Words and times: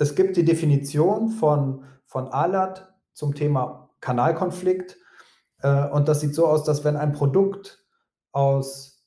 es 0.00 0.14
gibt 0.14 0.36
die 0.36 0.44
Definition 0.44 1.28
von, 1.28 1.84
von 2.06 2.28
ALAT 2.28 2.92
zum 3.12 3.34
Thema 3.34 3.90
Kanalkonflikt. 4.00 4.96
Äh, 5.62 5.88
und 5.90 6.08
das 6.08 6.20
sieht 6.20 6.34
so 6.34 6.46
aus, 6.46 6.64
dass 6.64 6.84
wenn 6.84 6.96
ein 6.96 7.12
Produkt 7.12 7.84
aus 8.32 9.04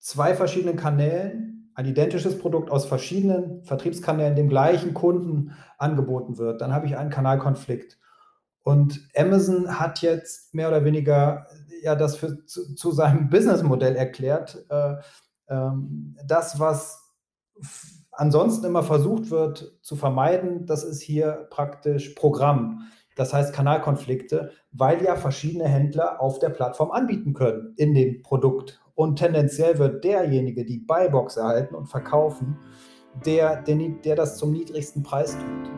zwei 0.00 0.34
verschiedenen 0.34 0.76
Kanälen, 0.76 1.72
ein 1.74 1.86
identisches 1.86 2.36
Produkt 2.36 2.70
aus 2.70 2.86
verschiedenen 2.86 3.62
Vertriebskanälen 3.62 4.34
dem 4.34 4.48
gleichen 4.48 4.92
Kunden 4.92 5.52
angeboten 5.78 6.36
wird, 6.36 6.60
dann 6.60 6.72
habe 6.72 6.86
ich 6.86 6.96
einen 6.96 7.10
Kanalkonflikt. 7.10 7.98
Und 8.64 9.08
Amazon 9.16 9.78
hat 9.78 10.02
jetzt 10.02 10.52
mehr 10.52 10.68
oder 10.68 10.84
weniger 10.84 11.46
ja 11.80 11.94
das 11.94 12.16
für, 12.16 12.44
zu, 12.44 12.74
zu 12.74 12.90
seinem 12.90 13.30
Businessmodell 13.30 13.94
erklärt. 13.94 14.66
Äh, 14.68 14.96
ähm, 15.48 16.16
das, 16.26 16.58
was 16.58 17.08
ansonsten 18.18 18.66
immer 18.66 18.82
versucht 18.82 19.30
wird 19.30 19.78
zu 19.80 19.96
vermeiden, 19.96 20.66
das 20.66 20.84
ist 20.84 21.00
hier 21.00 21.46
praktisch 21.50 22.10
Programm. 22.10 22.80
Das 23.16 23.32
heißt 23.32 23.54
Kanalkonflikte, 23.54 24.52
weil 24.72 25.02
ja 25.02 25.16
verschiedene 25.16 25.66
Händler 25.66 26.20
auf 26.20 26.38
der 26.38 26.50
Plattform 26.50 26.90
anbieten 26.90 27.32
können 27.32 27.74
in 27.76 27.94
dem 27.94 28.22
Produkt. 28.22 28.80
Und 28.94 29.16
tendenziell 29.16 29.78
wird 29.78 30.04
derjenige, 30.04 30.64
die 30.64 30.78
Buybox 30.78 31.36
erhalten 31.36 31.74
und 31.74 31.86
verkaufen, 31.86 32.58
der, 33.24 33.62
der, 33.62 33.76
der 33.76 34.16
das 34.16 34.36
zum 34.36 34.52
niedrigsten 34.52 35.02
Preis 35.02 35.36
tut. 35.36 35.70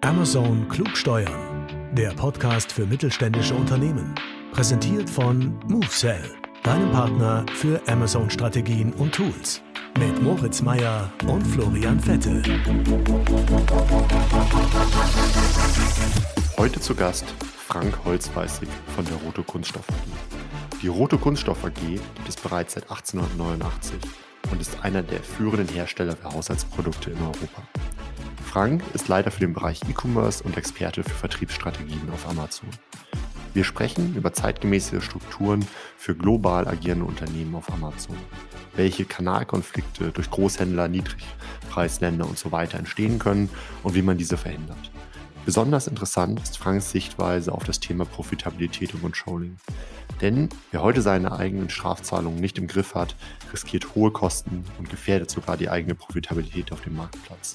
Amazon 0.00 0.68
Klugsteuern, 0.68 1.66
der 1.96 2.10
Podcast 2.10 2.72
für 2.72 2.86
mittelständische 2.86 3.54
Unternehmen. 3.54 4.14
Präsentiert 4.52 5.08
von 5.08 5.58
MoveSell 5.68 6.41
deinem 6.62 6.92
Partner 6.92 7.44
für 7.54 7.80
Amazon-Strategien 7.88 8.92
und 8.94 9.12
Tools. 9.12 9.60
Mit 9.98 10.22
Moritz 10.22 10.62
Meyer 10.62 11.12
und 11.26 11.42
Florian 11.42 11.98
Vettel. 11.98 12.42
Heute 16.56 16.80
zu 16.80 16.94
Gast 16.94 17.24
Frank 17.66 17.98
Holzweißig 18.04 18.68
von 18.94 19.04
der 19.04 19.16
Rote 19.16 19.42
Kunststoff 19.42 19.84
AG. 19.88 20.80
Die 20.80 20.88
Rote 20.88 21.18
Kunststoff 21.18 21.64
AG 21.64 21.74
gibt 21.74 22.28
es 22.28 22.36
bereits 22.36 22.74
seit 22.74 22.84
1889 22.84 23.96
und 24.50 24.60
ist 24.60 24.84
einer 24.84 25.02
der 25.02 25.22
führenden 25.22 25.68
Hersteller 25.68 26.16
für 26.16 26.32
Haushaltsprodukte 26.32 27.10
in 27.10 27.18
Europa. 27.18 27.62
Frank 28.44 28.82
ist 28.94 29.08
Leiter 29.08 29.30
für 29.30 29.40
den 29.40 29.52
Bereich 29.52 29.80
E-Commerce 29.88 30.44
und 30.44 30.56
Experte 30.56 31.02
für 31.02 31.10
Vertriebsstrategien 31.10 32.08
auf 32.12 32.28
Amazon. 32.28 32.68
Wir 33.54 33.64
sprechen 33.64 34.14
über 34.14 34.32
zeitgemäße 34.32 35.02
Strukturen 35.02 35.66
für 35.98 36.14
global 36.14 36.66
agierende 36.66 37.04
Unternehmen 37.04 37.54
auf 37.54 37.70
Amazon, 37.70 38.16
welche 38.74 39.04
Kanalkonflikte 39.04 40.10
durch 40.10 40.30
Großhändler, 40.30 40.88
Niedrigpreisländer 40.88 42.26
und 42.26 42.38
so 42.38 42.50
weiter 42.50 42.78
entstehen 42.78 43.18
können 43.18 43.50
und 43.82 43.94
wie 43.94 44.02
man 44.02 44.16
diese 44.16 44.38
verhindert. 44.38 44.90
Besonders 45.44 45.86
interessant 45.86 46.40
ist 46.40 46.56
Franks 46.56 46.92
Sichtweise 46.92 47.52
auf 47.52 47.64
das 47.64 47.80
Thema 47.80 48.04
Profitabilität 48.04 48.94
und 48.94 49.02
Controlling. 49.02 49.56
Denn 50.20 50.48
wer 50.70 50.82
heute 50.82 51.02
seine 51.02 51.32
eigenen 51.32 51.68
Strafzahlungen 51.68 52.40
nicht 52.40 52.58
im 52.58 52.68
Griff 52.68 52.94
hat, 52.94 53.16
riskiert 53.52 53.94
hohe 53.94 54.12
Kosten 54.12 54.64
und 54.78 54.88
gefährdet 54.88 55.30
sogar 55.30 55.56
die 55.56 55.68
eigene 55.68 55.96
Profitabilität 55.96 56.72
auf 56.72 56.80
dem 56.82 56.96
Marktplatz. 56.96 57.54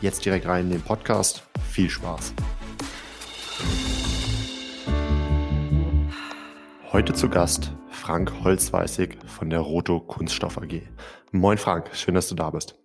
Jetzt 0.00 0.24
direkt 0.24 0.46
rein 0.46 0.64
in 0.64 0.70
den 0.72 0.82
Podcast. 0.82 1.42
Viel 1.70 1.90
Spaß! 1.90 2.32
Heute 6.96 7.12
zu 7.12 7.28
Gast 7.28 7.74
Frank 7.90 8.42
Holzweißig 8.42 9.18
von 9.26 9.50
der 9.50 9.60
Roto 9.60 10.00
Kunststoff 10.00 10.56
AG. 10.56 10.80
Moin 11.30 11.58
Frank, 11.58 11.94
schön, 11.94 12.14
dass 12.14 12.26
du 12.30 12.34
da 12.34 12.48
bist. 12.48 12.82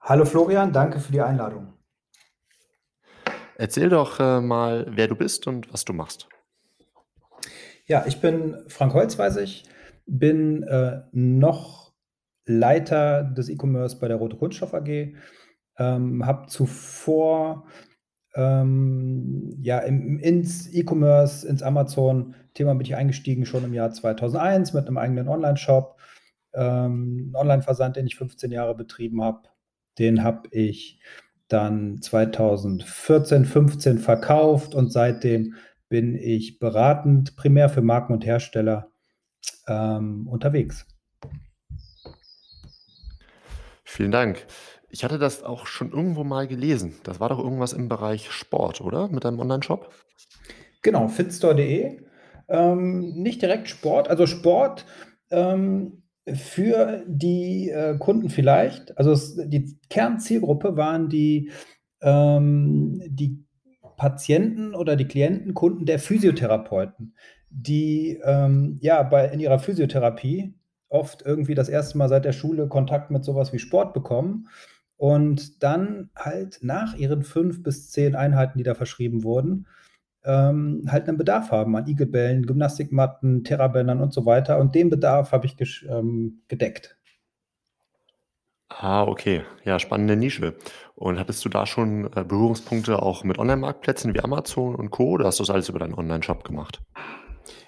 Hallo 0.00 0.24
Florian, 0.24 0.72
danke 0.72 1.00
für 1.00 1.10
die 1.10 1.20
Einladung. 1.20 1.72
Erzähl 3.56 3.88
doch 3.88 4.20
äh, 4.20 4.40
mal, 4.40 4.86
wer 4.90 5.08
du 5.08 5.16
bist 5.16 5.48
und 5.48 5.72
was 5.72 5.84
du 5.84 5.92
machst. 5.92 6.28
Ja, 7.86 8.04
ich 8.06 8.20
bin 8.20 8.56
Frank 8.68 8.94
Holzweißig, 8.94 9.64
bin 10.06 10.62
äh, 10.62 11.02
noch 11.10 11.92
Leiter 12.44 13.24
des 13.24 13.48
E-Commerce 13.48 13.98
bei 13.98 14.06
der 14.06 14.18
Rote 14.18 14.36
Kunststoff 14.36 14.72
AG, 14.72 15.16
ähm, 15.78 16.24
habe 16.24 16.46
zuvor 16.46 17.66
ähm, 18.34 19.56
ja, 19.60 19.80
im, 19.80 20.18
ins 20.20 20.72
E-Commerce, 20.72 21.46
ins 21.46 21.62
Amazon-Thema 22.52 22.74
bin 22.74 22.86
ich 22.86 22.96
eingestiegen 22.96 23.46
schon 23.46 23.64
im 23.64 23.72
Jahr 23.72 23.92
2001 23.92 24.72
mit 24.72 24.86
einem 24.86 24.98
eigenen 24.98 25.28
Online-Shop. 25.28 25.98
Ähm, 26.54 27.32
Online-Versand, 27.34 27.96
den 27.96 28.06
ich 28.06 28.16
15 28.16 28.52
Jahre 28.52 28.74
betrieben 28.74 29.22
habe, 29.22 29.48
den 29.98 30.22
habe 30.22 30.48
ich 30.50 31.00
dann 31.48 32.00
2014, 32.00 33.44
15 33.44 33.98
verkauft 33.98 34.74
und 34.74 34.92
seitdem 34.92 35.54
bin 35.88 36.14
ich 36.14 36.58
beratend 36.58 37.36
primär 37.36 37.68
für 37.68 37.82
Marken 37.82 38.12
und 38.12 38.24
Hersteller 38.24 38.90
ähm, 39.66 40.26
unterwegs. 40.28 40.86
Vielen 43.84 44.10
Dank. 44.10 44.46
Ich 44.90 45.04
hatte 45.04 45.18
das 45.18 45.42
auch 45.42 45.66
schon 45.66 45.90
irgendwo 45.90 46.24
mal 46.24 46.46
gelesen. 46.46 46.94
Das 47.02 47.18
war 47.18 47.30
doch 47.30 47.38
irgendwas 47.38 47.72
im 47.72 47.88
Bereich 47.88 48.30
Sport, 48.30 48.82
oder? 48.82 49.08
Mit 49.08 49.24
deinem 49.24 49.40
Online-Shop? 49.40 49.90
Genau, 50.82 51.08
fitstore.de. 51.08 52.11
Ähm, 52.52 53.14
nicht 53.14 53.40
direkt 53.40 53.70
Sport, 53.70 54.10
also 54.10 54.26
Sport 54.26 54.84
ähm, 55.30 56.02
für 56.26 57.02
die 57.08 57.70
äh, 57.70 57.96
Kunden 57.96 58.28
vielleicht. 58.28 58.96
Also 58.98 59.12
es, 59.12 59.36
die 59.36 59.78
Kernzielgruppe 59.88 60.76
waren 60.76 61.08
die, 61.08 61.50
ähm, 62.02 63.02
die 63.08 63.42
Patienten 63.96 64.74
oder 64.74 64.96
die 64.96 65.08
Klienten, 65.08 65.54
Kunden 65.54 65.86
der 65.86 65.98
Physiotherapeuten, 65.98 67.14
die 67.48 68.20
ähm, 68.22 68.76
ja 68.82 69.02
bei, 69.02 69.28
in 69.28 69.40
ihrer 69.40 69.58
Physiotherapie 69.58 70.54
oft 70.90 71.22
irgendwie 71.22 71.54
das 71.54 71.70
erste 71.70 71.96
Mal 71.96 72.10
seit 72.10 72.26
der 72.26 72.32
Schule 72.32 72.68
Kontakt 72.68 73.10
mit 73.10 73.24
sowas 73.24 73.54
wie 73.54 73.58
Sport 73.58 73.94
bekommen 73.94 74.48
und 74.98 75.62
dann 75.62 76.10
halt 76.14 76.58
nach 76.60 76.94
ihren 76.96 77.22
fünf 77.22 77.62
bis 77.62 77.90
zehn 77.90 78.14
Einheiten, 78.14 78.58
die 78.58 78.64
da 78.64 78.74
verschrieben 78.74 79.24
wurden, 79.24 79.66
ähm, 80.24 80.84
halt 80.88 81.08
einen 81.08 81.18
Bedarf 81.18 81.50
haben 81.50 81.76
an 81.76 81.86
Igelbällen, 81.86 82.46
Gymnastikmatten, 82.46 83.44
Terrabändern 83.44 84.00
und 84.00 84.12
so 84.12 84.26
weiter. 84.26 84.58
Und 84.58 84.74
den 84.74 84.90
Bedarf 84.90 85.32
habe 85.32 85.46
ich 85.46 85.56
ähm, 85.88 86.42
gedeckt. 86.48 86.96
Ah, 88.68 89.02
okay. 89.02 89.42
Ja, 89.64 89.78
spannende 89.78 90.16
Nische. 90.16 90.54
Und 90.94 91.18
hattest 91.18 91.44
du 91.44 91.48
da 91.48 91.66
schon 91.66 92.06
äh, 92.14 92.24
Berührungspunkte 92.24 93.02
auch 93.02 93.24
mit 93.24 93.38
Online-Marktplätzen 93.38 94.14
wie 94.14 94.20
Amazon 94.20 94.74
und 94.74 94.90
Co. 94.90 95.10
oder 95.10 95.26
hast 95.26 95.38
du 95.38 95.42
das 95.42 95.50
alles 95.50 95.68
über 95.68 95.78
deinen 95.78 95.94
Online-Shop 95.94 96.44
gemacht? 96.44 96.80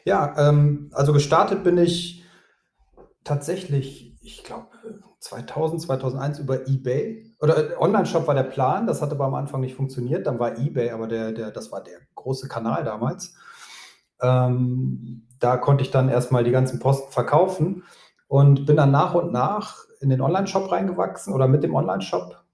Ja, 0.05 0.35
ähm, 0.39 0.91
also 0.93 1.13
gestartet 1.13 1.65
bin 1.65 1.79
ich 1.79 2.25
tatsächlich, 3.23 4.17
ich 4.23 4.45
glaube, 4.45 4.69
2000, 5.25 5.81
2001 5.81 6.39
über 6.39 6.69
eBay. 6.69 7.35
Oder 7.41 7.71
äh, 7.71 7.77
Online-Shop 7.77 8.27
war 8.27 8.35
der 8.35 8.43
Plan, 8.43 8.87
das 8.87 9.01
hat 9.01 9.11
aber 9.11 9.25
am 9.25 9.35
Anfang 9.35 9.63
nicht 9.63 9.75
funktioniert. 9.75 10.27
Dann 10.27 10.39
war 10.39 10.59
eBay, 10.59 10.91
aber 10.91 11.07
der, 11.07 11.33
der, 11.33 11.51
das 11.51 11.73
war 11.73 11.83
der 11.83 11.99
große 12.15 12.47
Kanal 12.47 12.85
damals. 12.85 13.35
Ähm, 14.21 15.27
da 15.41 15.57
konnte 15.57 15.83
ich 15.83 15.91
dann 15.91 16.11
erstmal 16.11 16.45
die 16.45 16.51
ganzen 16.51 16.79
Posten 16.79 17.11
verkaufen 17.11 17.85
und 18.29 18.67
bin 18.67 18.77
dann 18.77 18.91
nach 18.91 19.15
und 19.15 19.33
nach 19.33 19.85
in 20.01 20.11
den 20.11 20.21
Online-Shop 20.21 20.71
reingewachsen 20.71 21.33
oder 21.33 21.49
mit 21.49 21.63
dem 21.63 21.75
Online-Shop 21.75 22.45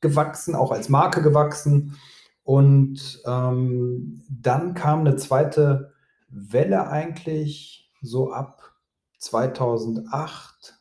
gewachsen, 0.00 0.56
auch 0.56 0.72
als 0.72 0.88
Marke 0.88 1.22
gewachsen. 1.22 1.96
Und 2.42 3.22
ähm, 3.24 4.24
dann 4.28 4.74
kam 4.74 5.00
eine 5.00 5.16
zweite 5.16 5.92
Welle 6.28 6.88
eigentlich 6.88 7.92
so 8.02 8.32
ab 8.32 8.72
2008, 9.18 10.75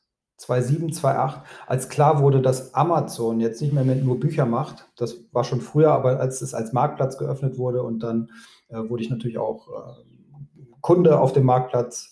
2007, 0.45 0.93
2008, 0.93 1.41
als 1.67 1.89
klar 1.89 2.21
wurde, 2.21 2.41
dass 2.41 2.73
Amazon 2.73 3.39
jetzt 3.39 3.61
nicht 3.61 3.73
mehr 3.73 3.83
nur 3.83 4.19
Bücher 4.19 4.45
macht. 4.45 4.87
Das 4.95 5.17
war 5.31 5.43
schon 5.43 5.61
früher, 5.61 5.91
aber 5.91 6.19
als 6.19 6.41
es 6.41 6.53
als 6.53 6.73
Marktplatz 6.73 7.17
geöffnet 7.17 7.57
wurde 7.57 7.83
und 7.83 7.99
dann 7.99 8.29
äh, 8.69 8.77
wurde 8.77 9.03
ich 9.03 9.09
natürlich 9.09 9.37
auch 9.37 9.67
äh, 9.69 10.03
Kunde 10.81 11.19
auf 11.19 11.33
dem 11.33 11.45
Marktplatz 11.45 12.11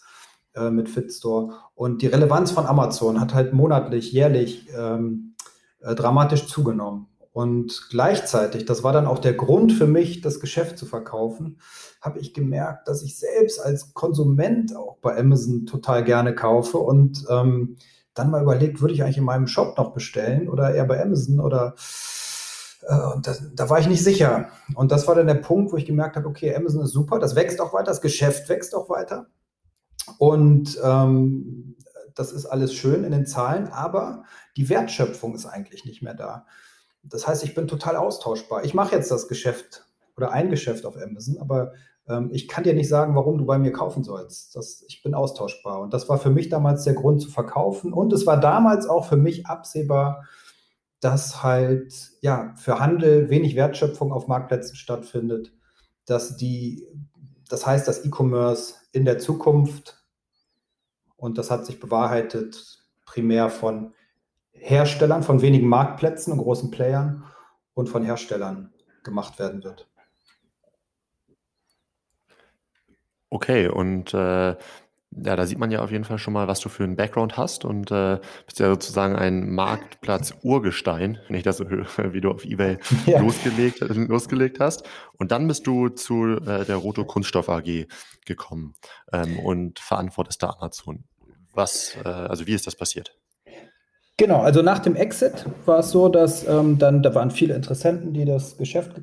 äh, 0.55 0.69
mit 0.69 0.89
Fitstore. 0.89 1.53
Und 1.75 2.01
die 2.01 2.07
Relevanz 2.07 2.51
von 2.51 2.65
Amazon 2.65 3.19
hat 3.19 3.33
halt 3.33 3.53
monatlich, 3.53 4.11
jährlich 4.11 4.67
ähm, 4.75 5.35
äh, 5.81 5.95
dramatisch 5.95 6.47
zugenommen. 6.47 7.07
Und 7.33 7.87
gleichzeitig, 7.89 8.65
das 8.65 8.83
war 8.83 8.93
dann 8.93 9.07
auch 9.07 9.17
der 9.17 9.33
Grund 9.33 9.73
für 9.73 9.87
mich, 9.87 10.21
das 10.21 10.39
Geschäft 10.39 10.77
zu 10.77 10.85
verkaufen, 10.85 11.59
habe 11.99 12.19
ich 12.19 12.33
gemerkt, 12.35 12.87
dass 12.87 13.01
ich 13.01 13.17
selbst 13.17 13.59
als 13.59 13.95
Konsument 13.95 14.75
auch 14.75 14.97
bei 15.01 15.17
Amazon 15.17 15.65
total 15.65 16.03
gerne 16.03 16.35
kaufe 16.35 16.77
und 16.77 17.25
ähm, 17.29 17.77
dann 18.13 18.31
mal 18.31 18.41
überlegt, 18.41 18.81
würde 18.81 18.93
ich 18.93 19.03
eigentlich 19.03 19.17
in 19.17 19.23
meinem 19.23 19.47
Shop 19.47 19.77
noch 19.77 19.93
bestellen 19.93 20.49
oder 20.49 20.73
eher 20.73 20.85
bei 20.85 21.01
Amazon 21.01 21.39
oder 21.39 21.75
äh, 22.87 23.13
und 23.13 23.27
das, 23.27 23.43
da 23.53 23.69
war 23.69 23.79
ich 23.79 23.87
nicht 23.87 24.03
sicher. 24.03 24.49
Und 24.75 24.91
das 24.91 25.07
war 25.07 25.15
dann 25.15 25.27
der 25.27 25.35
Punkt, 25.35 25.71
wo 25.71 25.77
ich 25.77 25.85
gemerkt 25.85 26.15
habe, 26.15 26.27
okay, 26.27 26.55
Amazon 26.55 26.83
ist 26.83 26.91
super, 26.91 27.19
das 27.19 27.35
wächst 27.35 27.59
auch 27.61 27.73
weiter, 27.73 27.85
das 27.85 28.01
Geschäft 28.01 28.49
wächst 28.49 28.75
auch 28.75 28.89
weiter. 28.89 29.27
Und 30.17 30.79
ähm, 30.83 31.75
das 32.15 32.31
ist 32.31 32.45
alles 32.45 32.73
schön 32.73 33.03
in 33.03 33.11
den 33.11 33.25
Zahlen, 33.25 33.67
aber 33.67 34.23
die 34.57 34.69
Wertschöpfung 34.69 35.33
ist 35.33 35.45
eigentlich 35.45 35.85
nicht 35.85 36.01
mehr 36.01 36.13
da. 36.13 36.45
Das 37.03 37.27
heißt, 37.27 37.43
ich 37.43 37.55
bin 37.55 37.67
total 37.67 37.95
austauschbar. 37.95 38.63
Ich 38.63 38.73
mache 38.73 38.95
jetzt 38.95 39.11
das 39.11 39.27
Geschäft 39.27 39.85
oder 40.15 40.31
ein 40.31 40.49
Geschäft 40.49 40.85
auf 40.85 40.95
Amazon, 40.95 41.37
aber 41.39 41.73
ich 42.31 42.47
kann 42.49 42.65
dir 42.65 42.73
nicht 42.73 42.89
sagen, 42.89 43.15
warum 43.15 43.37
du 43.37 43.45
bei 43.45 43.57
mir 43.57 43.71
kaufen 43.71 44.03
sollst. 44.03 44.55
Das, 44.55 44.83
ich 44.87 45.01
bin 45.03 45.13
austauschbar. 45.13 45.79
Und 45.79 45.93
das 45.93 46.09
war 46.09 46.17
für 46.17 46.29
mich 46.29 46.49
damals 46.49 46.83
der 46.83 46.93
Grund 46.93 47.21
zu 47.21 47.29
verkaufen. 47.29 47.93
Und 47.93 48.11
es 48.11 48.25
war 48.25 48.39
damals 48.39 48.87
auch 48.87 49.05
für 49.05 49.15
mich 49.15 49.47
absehbar, 49.47 50.25
dass 50.99 51.43
halt 51.43 52.11
ja 52.21 52.53
für 52.55 52.79
Handel 52.79 53.29
wenig 53.29 53.55
Wertschöpfung 53.55 54.11
auf 54.11 54.27
Marktplätzen 54.27 54.75
stattfindet, 54.75 55.53
dass 56.05 56.37
die, 56.37 56.87
das 57.49 57.65
heißt, 57.65 57.87
dass 57.87 58.05
E-Commerce 58.05 58.75
in 58.91 59.05
der 59.05 59.19
Zukunft 59.19 60.03
und 61.23 61.37
das 61.37 61.51
hat 61.51 61.65
sich 61.65 61.79
bewahrheitet 61.79 62.83
primär 63.05 63.49
von 63.49 63.93
Herstellern, 64.51 65.23
von 65.23 65.41
wenigen 65.41 65.67
Marktplätzen 65.67 66.33
und 66.33 66.39
großen 66.39 66.69
Playern 66.69 67.23
und 67.73 67.87
von 67.87 68.03
Herstellern 68.03 68.73
gemacht 69.03 69.39
werden 69.39 69.63
wird. 69.63 69.89
Okay, 73.33 73.67
und 73.67 74.13
äh, 74.13 74.49
ja, 74.49 74.55
da 75.35 75.47
sieht 75.47 75.57
man 75.57 75.71
ja 75.71 75.81
auf 75.81 75.89
jeden 75.89 76.03
Fall 76.03 76.19
schon 76.19 76.33
mal, 76.33 76.47
was 76.47 76.59
du 76.59 76.69
für 76.69 76.83
einen 76.83 76.95
Background 76.95 77.35
hast 77.35 77.65
und 77.65 77.89
äh, 77.89 78.19
bist 78.45 78.59
ja 78.59 78.67
sozusagen 78.69 79.15
ein 79.15 79.49
Marktplatz-Urgestein, 79.49 81.17
wenn 81.27 81.35
ich 81.35 81.41
das 81.41 81.57
so 81.57 81.65
höre, 81.67 82.13
wie 82.13 82.21
du 82.21 82.29
auf 82.29 82.45
Ebay 82.45 82.77
ja. 83.07 83.19
losgelegt, 83.19 83.79
losgelegt 83.79 84.59
hast. 84.59 84.83
Und 85.17 85.31
dann 85.31 85.47
bist 85.47 85.65
du 85.65 85.89
zu 85.89 86.37
äh, 86.45 86.63
der 86.63 86.75
Roto 86.75 87.05
Kunststoff 87.05 87.49
AG 87.49 87.87
gekommen 88.27 88.75
ähm, 89.11 89.39
und 89.39 89.79
verantwortest 89.79 90.43
da 90.43 90.51
Amazon. 90.59 91.05
Was, 91.53 91.97
äh, 92.05 92.07
also 92.07 92.45
wie 92.45 92.53
ist 92.53 92.67
das 92.67 92.75
passiert? 92.75 93.17
Genau, 94.17 94.41
also 94.41 94.61
nach 94.61 94.77
dem 94.77 94.95
Exit 94.95 95.47
war 95.65 95.79
es 95.79 95.89
so, 95.89 96.07
dass 96.07 96.47
ähm, 96.47 96.77
dann, 96.77 97.01
da 97.01 97.15
waren 97.15 97.31
viele 97.31 97.55
Interessenten, 97.55 98.13
die 98.13 98.25
das 98.25 98.57
Geschäft 98.57 99.01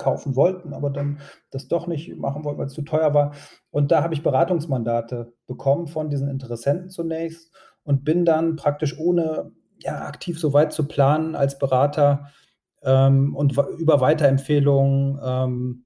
kaufen 0.00 0.34
wollten, 0.34 0.72
aber 0.74 0.90
dann 0.90 1.20
das 1.50 1.68
doch 1.68 1.86
nicht 1.86 2.16
machen 2.16 2.44
wollten, 2.44 2.58
weil 2.58 2.66
es 2.66 2.74
zu 2.74 2.82
teuer 2.82 3.14
war. 3.14 3.34
Und 3.70 3.92
da 3.92 4.02
habe 4.02 4.14
ich 4.14 4.22
Beratungsmandate 4.22 5.32
bekommen 5.46 5.86
von 5.86 6.10
diesen 6.10 6.28
Interessenten 6.28 6.90
zunächst 6.90 7.52
und 7.84 8.04
bin 8.04 8.24
dann 8.24 8.56
praktisch 8.56 8.98
ohne 8.98 9.52
ja, 9.78 10.04
aktiv 10.04 10.38
so 10.38 10.52
weit 10.52 10.72
zu 10.72 10.88
planen 10.88 11.36
als 11.36 11.58
Berater 11.58 12.30
ähm, 12.82 13.34
und 13.36 13.56
über 13.78 14.00
Weiterempfehlungen 14.00 15.20
ähm, 15.22 15.84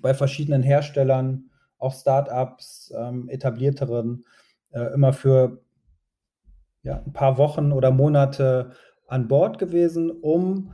bei 0.00 0.14
verschiedenen 0.14 0.62
Herstellern, 0.62 1.50
auch 1.78 1.94
Startups, 1.94 2.92
ähm, 2.96 3.28
etablierteren, 3.28 4.24
äh, 4.70 4.92
immer 4.94 5.12
für 5.12 5.60
ja, 6.82 7.02
ein 7.04 7.12
paar 7.12 7.38
Wochen 7.38 7.72
oder 7.72 7.90
Monate 7.90 8.72
an 9.06 9.28
Bord 9.28 9.58
gewesen, 9.58 10.10
um 10.10 10.72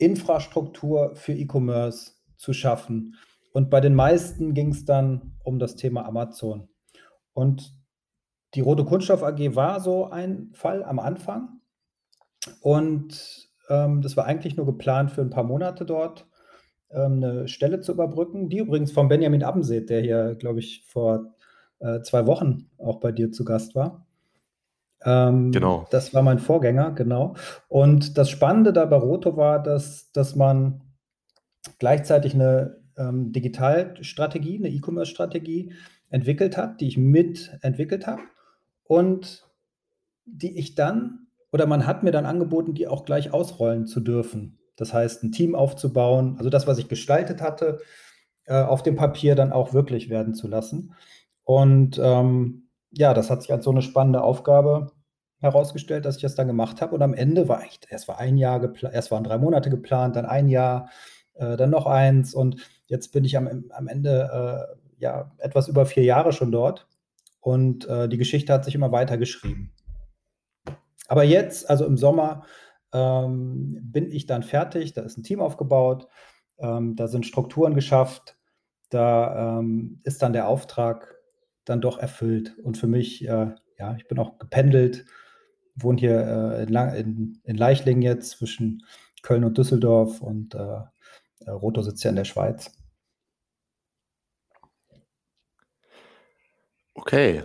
Infrastruktur 0.00 1.14
für 1.14 1.32
E-Commerce 1.32 2.12
zu 2.36 2.52
schaffen. 2.52 3.16
Und 3.52 3.70
bei 3.70 3.80
den 3.80 3.94
meisten 3.94 4.54
ging 4.54 4.70
es 4.70 4.84
dann 4.84 5.32
um 5.44 5.58
das 5.58 5.76
Thema 5.76 6.06
Amazon. 6.06 6.68
Und 7.32 7.74
die 8.54 8.60
Rote 8.60 8.84
Kunststoff 8.84 9.22
AG 9.22 9.54
war 9.54 9.80
so 9.80 10.06
ein 10.06 10.50
Fall 10.52 10.82
am 10.84 10.98
Anfang. 10.98 11.60
Und 12.60 13.50
ähm, 13.68 14.02
das 14.02 14.16
war 14.16 14.24
eigentlich 14.24 14.56
nur 14.56 14.66
geplant 14.66 15.10
für 15.10 15.20
ein 15.20 15.30
paar 15.30 15.44
Monate 15.44 15.84
dort 15.84 16.26
ähm, 16.90 17.22
eine 17.22 17.48
Stelle 17.48 17.80
zu 17.80 17.92
überbrücken, 17.92 18.48
die 18.48 18.58
übrigens 18.58 18.92
von 18.92 19.08
Benjamin 19.08 19.42
Abbenseet, 19.42 19.90
der 19.90 20.00
hier, 20.00 20.34
glaube 20.34 20.60
ich, 20.60 20.84
vor 20.86 21.34
äh, 21.78 22.00
zwei 22.02 22.26
Wochen 22.26 22.70
auch 22.78 23.00
bei 23.00 23.12
dir 23.12 23.30
zu 23.30 23.44
Gast 23.44 23.74
war. 23.74 24.06
Ähm, 25.04 25.50
genau. 25.52 25.86
Das 25.90 26.12
war 26.14 26.22
mein 26.22 26.38
Vorgänger, 26.38 26.92
genau. 26.92 27.34
Und 27.68 28.18
das 28.18 28.30
Spannende 28.30 28.72
da 28.72 28.84
bei 28.84 28.96
Roto 28.96 29.36
war, 29.36 29.62
dass, 29.62 30.12
dass 30.12 30.36
man 30.36 30.82
gleichzeitig 31.78 32.34
eine 32.34 32.80
ähm, 32.96 33.32
Digitalstrategie, 33.32 34.58
eine 34.58 34.68
E-Commerce-Strategie 34.68 35.72
entwickelt 36.10 36.56
hat, 36.56 36.80
die 36.80 36.88
ich 36.88 36.98
mitentwickelt 36.98 38.06
habe 38.06 38.22
und 38.84 39.48
die 40.26 40.58
ich 40.58 40.74
dann, 40.74 41.26
oder 41.52 41.66
man 41.66 41.86
hat 41.86 42.02
mir 42.02 42.12
dann 42.12 42.26
angeboten, 42.26 42.74
die 42.74 42.88
auch 42.88 43.04
gleich 43.04 43.32
ausrollen 43.32 43.86
zu 43.86 44.00
dürfen. 44.00 44.58
Das 44.76 44.92
heißt, 44.92 45.22
ein 45.24 45.32
Team 45.32 45.54
aufzubauen, 45.54 46.36
also 46.38 46.50
das, 46.50 46.66
was 46.66 46.78
ich 46.78 46.88
gestaltet 46.88 47.40
hatte, 47.40 47.80
äh, 48.46 48.60
auf 48.60 48.82
dem 48.82 48.96
Papier 48.96 49.34
dann 49.34 49.52
auch 49.52 49.72
wirklich 49.72 50.10
werden 50.10 50.34
zu 50.34 50.48
lassen. 50.48 50.94
Und 51.44 52.00
ähm, 52.02 52.69
ja, 52.92 53.14
das 53.14 53.30
hat 53.30 53.42
sich 53.42 53.52
als 53.52 53.64
so 53.64 53.70
eine 53.70 53.82
spannende 53.82 54.22
Aufgabe 54.22 54.92
herausgestellt, 55.40 56.04
dass 56.04 56.16
ich 56.16 56.22
das 56.22 56.34
dann 56.34 56.46
gemacht 56.46 56.80
habe. 56.82 56.94
Und 56.94 57.02
am 57.02 57.14
Ende 57.14 57.48
war 57.48 57.64
ich, 57.64 57.80
erst 57.88 58.08
war 58.08 58.18
ein 58.18 58.36
Jahr 58.36 58.60
geplant, 58.60 58.94
erst 58.94 59.10
waren 59.10 59.24
drei 59.24 59.38
Monate 59.38 59.70
geplant, 59.70 60.16
dann 60.16 60.26
ein 60.26 60.48
Jahr, 60.48 60.90
äh, 61.34 61.56
dann 61.56 61.70
noch 61.70 61.86
eins. 61.86 62.34
Und 62.34 62.56
jetzt 62.86 63.12
bin 63.12 63.24
ich 63.24 63.36
am, 63.36 63.64
am 63.70 63.88
Ende 63.88 64.76
äh, 64.76 65.02
ja 65.02 65.32
etwas 65.38 65.68
über 65.68 65.86
vier 65.86 66.04
Jahre 66.04 66.32
schon 66.32 66.52
dort. 66.52 66.86
Und 67.40 67.88
äh, 67.88 68.08
die 68.08 68.18
Geschichte 68.18 68.52
hat 68.52 68.64
sich 68.64 68.74
immer 68.74 68.92
weiter 68.92 69.16
geschrieben. 69.16 69.72
Aber 71.08 71.24
jetzt, 71.24 71.68
also 71.68 71.86
im 71.86 71.96
Sommer, 71.96 72.44
ähm, 72.92 73.78
bin 73.82 74.10
ich 74.10 74.26
dann 74.26 74.42
fertig. 74.42 74.92
Da 74.92 75.02
ist 75.02 75.16
ein 75.16 75.22
Team 75.22 75.40
aufgebaut, 75.40 76.06
ähm, 76.58 76.96
da 76.96 77.08
sind 77.08 77.26
Strukturen 77.26 77.74
geschafft, 77.74 78.36
da 78.90 79.58
ähm, 79.58 80.00
ist 80.04 80.22
dann 80.22 80.32
der 80.32 80.48
Auftrag 80.48 81.19
dann 81.70 81.80
doch 81.80 81.98
erfüllt. 81.98 82.58
Und 82.62 82.76
für 82.76 82.86
mich, 82.86 83.26
äh, 83.26 83.54
ja, 83.78 83.96
ich 83.96 84.08
bin 84.08 84.18
auch 84.18 84.38
gependelt, 84.38 85.06
wohne 85.74 85.98
hier 85.98 86.20
äh, 86.58 86.62
in, 86.64 86.74
in, 86.74 87.40
in, 87.44 87.56
Leichlingen 87.56 88.02
jetzt 88.02 88.30
zwischen 88.30 88.84
Köln 89.22 89.44
und 89.44 89.56
Düsseldorf 89.56 90.20
und 90.20 90.54
äh, 90.54 90.80
äh 91.46 91.50
Roto 91.50 91.82
sitzt 91.82 92.04
ja 92.04 92.10
in 92.10 92.16
der 92.16 92.24
Schweiz. 92.24 92.70
Okay. 96.94 97.44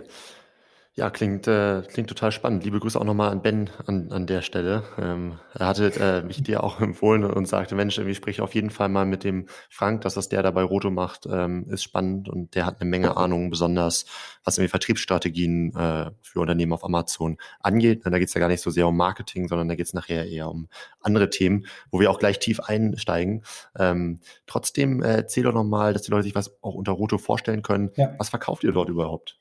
Ja, 0.98 1.10
klingt, 1.10 1.46
äh, 1.46 1.82
klingt 1.82 2.08
total 2.08 2.32
spannend. 2.32 2.64
Liebe 2.64 2.80
Grüße 2.80 2.98
auch 2.98 3.04
nochmal 3.04 3.28
an 3.28 3.42
Ben 3.42 3.68
an, 3.84 4.10
an 4.12 4.26
der 4.26 4.40
Stelle. 4.40 4.82
Ähm, 4.98 5.38
er 5.52 5.66
hatte 5.66 5.92
äh, 6.00 6.22
mich 6.22 6.42
dir 6.42 6.64
auch 6.64 6.80
empfohlen 6.80 7.22
und 7.22 7.46
sagte, 7.46 7.74
Mensch, 7.74 7.98
ich 7.98 8.16
spreche 8.16 8.42
auf 8.42 8.54
jeden 8.54 8.70
Fall 8.70 8.88
mal 8.88 9.04
mit 9.04 9.22
dem 9.22 9.44
Frank, 9.68 10.00
dass 10.00 10.14
das 10.14 10.30
der 10.30 10.42
dabei 10.42 10.62
Roto 10.62 10.90
macht, 10.90 11.26
ähm, 11.30 11.66
ist 11.68 11.82
spannend 11.82 12.30
und 12.30 12.54
der 12.54 12.64
hat 12.64 12.80
eine 12.80 12.88
Menge 12.88 13.14
Ahnung, 13.18 13.50
besonders 13.50 14.06
was 14.42 14.56
irgendwie 14.56 14.70
Vertriebsstrategien 14.70 15.76
äh, 15.76 16.12
für 16.22 16.40
Unternehmen 16.40 16.72
auf 16.72 16.82
Amazon 16.82 17.36
angeht. 17.60 18.00
Da 18.06 18.18
geht 18.18 18.28
es 18.28 18.34
ja 18.34 18.40
gar 18.40 18.48
nicht 18.48 18.62
so 18.62 18.70
sehr 18.70 18.88
um 18.88 18.96
Marketing, 18.96 19.48
sondern 19.48 19.68
da 19.68 19.74
geht 19.74 19.86
es 19.86 19.92
nachher 19.92 20.26
eher 20.26 20.48
um 20.48 20.66
andere 21.02 21.28
Themen, 21.28 21.66
wo 21.90 22.00
wir 22.00 22.10
auch 22.10 22.18
gleich 22.18 22.38
tief 22.38 22.58
einsteigen. 22.58 23.44
Ähm, 23.78 24.20
trotzdem 24.46 25.02
äh, 25.02 25.16
erzähl 25.16 25.42
doch 25.42 25.52
nochmal, 25.52 25.92
dass 25.92 26.00
die 26.00 26.10
Leute 26.10 26.22
sich 26.22 26.34
was 26.34 26.56
auch 26.62 26.74
unter 26.74 26.92
Roto 26.92 27.18
vorstellen 27.18 27.60
können. 27.60 27.90
Ja. 27.96 28.14
Was 28.16 28.30
verkauft 28.30 28.64
ihr 28.64 28.72
dort 28.72 28.88
überhaupt? 28.88 29.38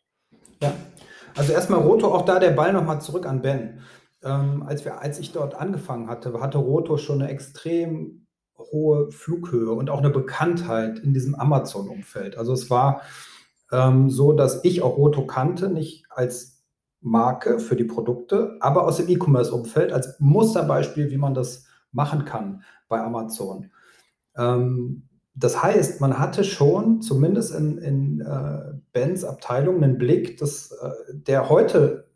Ja, 0.62 0.74
also 1.36 1.54
erstmal 1.54 1.82
Roto, 1.82 2.13
auch 2.13 2.24
da 2.24 2.39
der 2.39 2.51
Ball 2.51 2.74
nochmal 2.74 3.01
zurück 3.01 3.25
an 3.25 3.42
Ben. 3.42 3.82
Ähm, 4.24 4.63
als, 4.63 4.86
wir, 4.86 5.01
als 5.01 5.20
ich 5.20 5.32
dort 5.32 5.56
angefangen 5.56 6.10
hatte, 6.10 6.39
hatte 6.39 6.58
Roto 6.58 6.98
schon 6.98 7.22
eine 7.22 7.32
extrem 7.32 8.25
hohe 8.58 9.12
Flughöhe 9.12 9.72
und 9.72 9.89
auch 9.89 10.00
eine 10.00 10.10
Bekanntheit 10.10 11.00
in 11.00 11.13
diesem 11.13 11.36
Amazon-Umfeld. 11.36 12.38
Also 12.38 12.54
es 12.54 12.70
war 12.70 13.01
ähm, 13.72 14.10
so, 14.10 14.34
dass 14.34 14.63
ich 14.63 14.82
auch 14.82 14.98
Roto 14.98 15.27
kannte, 15.27 15.70
nicht 15.70 16.06
als 16.10 16.63
Marke 17.01 17.60
für 17.60 17.75
die 17.75 17.84
Produkte, 17.84 18.58
aber 18.62 18.86
aus 18.86 18.98
dem 18.98 19.10
E-Commerce-Umfeld 19.10 19.92
als 19.92 20.20
Musterbeispiel, 20.20 21.12
wie 21.12 21.18
man 21.18 21.34
das 21.34 21.65
machen 21.92 22.25
kann 22.25 22.63
bei 22.88 23.00
Amazon. 23.01 23.72
Ähm, 24.38 25.08
das 25.36 25.62
heißt, 25.62 26.00
man 26.00 26.18
hatte 26.18 26.44
schon 26.44 27.01
zumindest 27.01 27.54
in, 27.54 27.77
in 27.77 28.22
äh, 28.22 28.74
Bens 28.94 29.25
Abteilung 29.25 29.84
einen 29.84 29.98
Blick, 29.98 30.38
das, 30.38 30.72
äh, 30.72 30.92
der 31.13 31.50
heute 31.50 32.08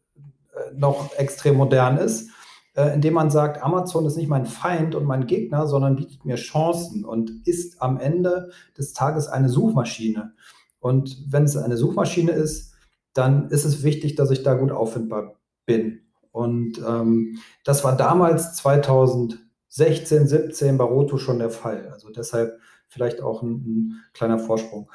äh, 0.53 0.73
noch 0.73 1.13
extrem 1.17 1.55
modern 1.55 1.97
ist, 1.97 2.29
äh, 2.75 2.93
indem 2.93 3.15
man 3.15 3.29
sagt, 3.29 3.61
Amazon 3.61 4.05
ist 4.05 4.15
nicht 4.15 4.29
mein 4.29 4.45
Feind 4.45 4.95
und 4.95 5.03
mein 5.03 5.27
Gegner, 5.27 5.67
sondern 5.67 5.97
bietet 5.97 6.23
mir 6.23 6.35
Chancen 6.35 7.03
und 7.03 7.45
ist 7.45 7.81
am 7.81 7.99
Ende 7.99 8.51
des 8.77 8.93
Tages 8.93 9.27
eine 9.27 9.49
Suchmaschine. 9.49 10.31
Und 10.79 11.25
wenn 11.27 11.43
es 11.43 11.57
eine 11.57 11.75
Suchmaschine 11.75 12.31
ist, 12.31 12.73
dann 13.13 13.49
ist 13.49 13.65
es 13.65 13.83
wichtig, 13.83 14.15
dass 14.15 14.31
ich 14.31 14.43
da 14.43 14.53
gut 14.53 14.71
auffindbar 14.71 15.35
bin. 15.65 15.99
Und 16.31 16.81
ähm, 16.87 17.37
das 17.65 17.83
war 17.83 17.97
damals 17.97 18.55
2016, 18.55 20.27
17 20.27 20.77
bei 20.77 20.85
Roto 20.85 21.17
schon 21.17 21.39
der 21.39 21.49
Fall. 21.49 21.89
Also 21.91 22.09
deshalb 22.11 22.57
vielleicht 22.89 23.21
auch 23.21 23.41
ein, 23.41 23.51
ein 23.51 24.03
kleiner 24.13 24.39
Vorsprung. 24.39 24.91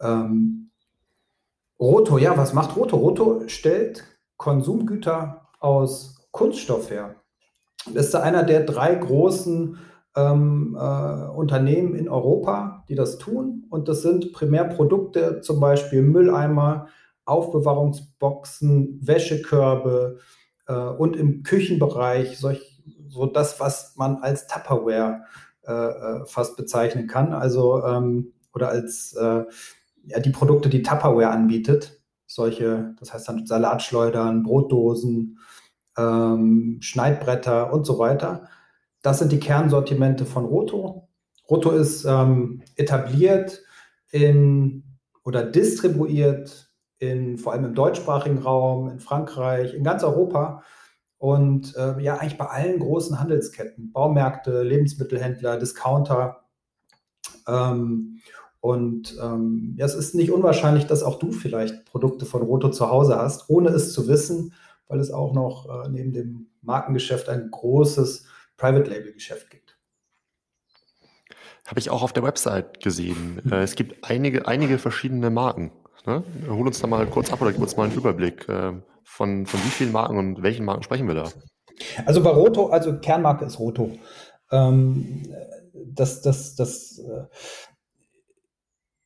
Ähm, 0.00 0.70
Roto, 1.80 2.18
ja, 2.18 2.36
was 2.36 2.54
macht 2.54 2.76
Roto? 2.76 2.96
Roto 2.96 3.42
stellt 3.48 4.04
Konsumgüter 4.36 5.48
aus 5.58 6.28
Kunststoff 6.30 6.90
her. 6.90 7.16
Das 7.92 8.06
ist 8.06 8.14
einer 8.14 8.42
der 8.42 8.64
drei 8.64 8.94
großen 8.94 9.78
ähm, 10.16 10.76
äh, 10.78 11.28
Unternehmen 11.28 11.94
in 11.94 12.08
Europa, 12.08 12.84
die 12.88 12.94
das 12.94 13.18
tun. 13.18 13.64
Und 13.68 13.88
das 13.88 14.02
sind 14.02 14.32
Primärprodukte, 14.32 15.40
zum 15.42 15.60
Beispiel 15.60 16.02
Mülleimer, 16.02 16.88
Aufbewahrungsboxen, 17.26 19.06
Wäschekörbe 19.06 20.18
äh, 20.66 20.74
und 20.74 21.16
im 21.16 21.42
Küchenbereich 21.42 22.38
solch, 22.38 22.82
so 23.08 23.26
das, 23.26 23.60
was 23.60 23.94
man 23.96 24.16
als 24.16 24.46
Tupperware 24.46 25.22
äh, 25.22 25.45
äh 25.72 26.26
fast 26.26 26.56
bezeichnen 26.56 27.06
kann. 27.06 27.32
Also 27.32 27.84
ähm, 27.84 28.32
oder 28.54 28.68
als 28.68 29.14
äh, 29.14 29.44
ja, 30.06 30.20
die 30.20 30.30
Produkte, 30.30 30.68
die 30.68 30.82
Tupperware 30.82 31.30
anbietet. 31.30 32.00
Solche, 32.26 32.94
das 32.98 33.12
heißt 33.12 33.28
dann 33.28 33.46
Salatschleudern, 33.46 34.42
Brotdosen, 34.42 35.38
ähm, 35.96 36.78
Schneidbretter 36.80 37.72
und 37.72 37.86
so 37.86 37.98
weiter. 37.98 38.48
Das 39.02 39.18
sind 39.18 39.30
die 39.32 39.40
Kernsortimente 39.40 40.26
von 40.26 40.44
Roto. 40.44 41.08
Roto 41.48 41.70
ist 41.70 42.04
ähm, 42.04 42.62
etabliert 42.74 43.62
in 44.10 44.84
oder 45.24 45.44
distribuiert 45.44 46.70
in 46.98 47.38
vor 47.38 47.52
allem 47.52 47.66
im 47.66 47.74
deutschsprachigen 47.74 48.38
Raum, 48.38 48.88
in 48.88 49.00
Frankreich, 49.00 49.74
in 49.74 49.84
ganz 49.84 50.02
Europa 50.02 50.62
und 51.26 51.74
äh, 51.74 52.00
ja 52.00 52.18
eigentlich 52.18 52.38
bei 52.38 52.46
allen 52.46 52.78
großen 52.78 53.18
Handelsketten, 53.18 53.90
Baumärkte, 53.90 54.62
Lebensmittelhändler, 54.62 55.58
Discounter. 55.58 56.44
Ähm, 57.48 58.20
und 58.60 59.16
ähm, 59.20 59.74
ja, 59.76 59.86
es 59.86 59.96
ist 59.96 60.14
nicht 60.14 60.30
unwahrscheinlich, 60.30 60.86
dass 60.86 61.02
auch 61.02 61.18
du 61.18 61.32
vielleicht 61.32 61.84
Produkte 61.84 62.26
von 62.26 62.42
Roto 62.42 62.70
zu 62.70 62.90
Hause 62.90 63.16
hast, 63.16 63.50
ohne 63.50 63.70
es 63.70 63.92
zu 63.92 64.06
wissen, 64.06 64.54
weil 64.86 65.00
es 65.00 65.10
auch 65.10 65.34
noch 65.34 65.68
äh, 65.68 65.88
neben 65.88 66.12
dem 66.12 66.46
Markengeschäft 66.62 67.28
ein 67.28 67.50
großes 67.50 68.26
Private 68.56 68.88
Label 68.88 69.12
Geschäft 69.12 69.50
gibt. 69.50 69.76
Habe 71.66 71.80
ich 71.80 71.90
auch 71.90 72.04
auf 72.04 72.12
der 72.12 72.22
Website 72.22 72.80
gesehen. 72.80 73.42
Äh, 73.50 73.64
es 73.64 73.74
gibt 73.74 74.08
einige, 74.08 74.46
einige 74.46 74.78
verschiedene 74.78 75.30
Marken. 75.30 75.72
Ne? 76.06 76.22
Hol 76.48 76.68
uns 76.68 76.78
da 76.78 76.86
mal 76.86 77.04
kurz 77.08 77.32
ab 77.32 77.42
oder 77.42 77.50
gib 77.50 77.62
uns 77.62 77.76
mal 77.76 77.88
einen 77.88 77.96
Überblick. 77.96 78.48
Äh, 79.06 79.16
von, 79.16 79.46
von 79.46 79.60
wie 79.60 79.70
vielen 79.70 79.92
Marken 79.92 80.18
und 80.18 80.42
welchen 80.42 80.64
Marken 80.64 80.82
sprechen 80.82 81.08
wir 81.08 81.14
da? 81.14 81.28
Also 82.04 82.22
bei 82.22 82.30
Roto, 82.30 82.68
also 82.68 82.98
Kernmarke 82.98 83.44
ist 83.44 83.58
Roto. 83.58 83.92
Ähm, 84.50 85.22
das, 85.72 86.22
das, 86.22 86.54
das 86.54 86.98
äh, 86.98 87.24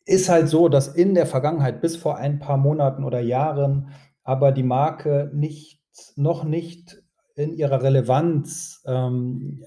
ist 0.04 0.28
halt 0.28 0.48
so, 0.48 0.68
dass 0.68 0.88
in 0.88 1.14
der 1.14 1.26
Vergangenheit 1.26 1.80
bis 1.80 1.96
vor 1.96 2.16
ein 2.16 2.38
paar 2.38 2.56
Monaten 2.56 3.04
oder 3.04 3.20
Jahren 3.20 3.92
aber 4.22 4.52
die 4.52 4.62
Marke 4.62 5.30
nicht, 5.34 5.80
noch 6.16 6.44
nicht 6.44 7.02
in 7.36 7.54
ihrer 7.54 7.82
Relevanz 7.82 8.82
ähm, 8.86 9.64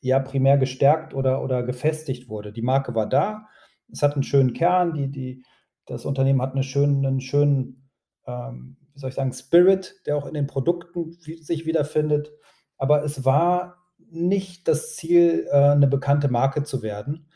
ja 0.00 0.18
primär 0.18 0.58
gestärkt 0.58 1.14
oder, 1.14 1.42
oder 1.42 1.62
gefestigt 1.62 2.28
wurde. 2.28 2.52
Die 2.52 2.62
Marke 2.62 2.94
war 2.94 3.08
da, 3.08 3.46
es 3.92 4.02
hat 4.02 4.14
einen 4.14 4.22
schönen 4.22 4.52
Kern, 4.52 4.94
die, 4.94 5.10
die, 5.10 5.44
das 5.86 6.04
Unternehmen 6.06 6.40
hat 6.40 6.52
eine 6.52 6.62
schönen, 6.62 7.04
einen 7.04 7.20
schönen, 7.20 7.90
ähm, 8.26 8.76
wie 8.94 8.98
soll 8.98 9.10
ich 9.10 9.16
sagen, 9.16 9.32
Spirit, 9.32 10.00
der 10.06 10.16
auch 10.16 10.26
in 10.26 10.34
den 10.34 10.46
Produkten 10.46 11.12
sich 11.12 11.66
wiederfindet. 11.66 12.32
Aber 12.76 13.04
es 13.04 13.24
war 13.24 13.76
nicht 14.10 14.68
das 14.68 14.96
Ziel, 14.96 15.46
äh, 15.50 15.56
eine 15.56 15.86
bekannte 15.86 16.28
Marke 16.28 16.62
zu 16.62 16.82
werden, 16.82 17.28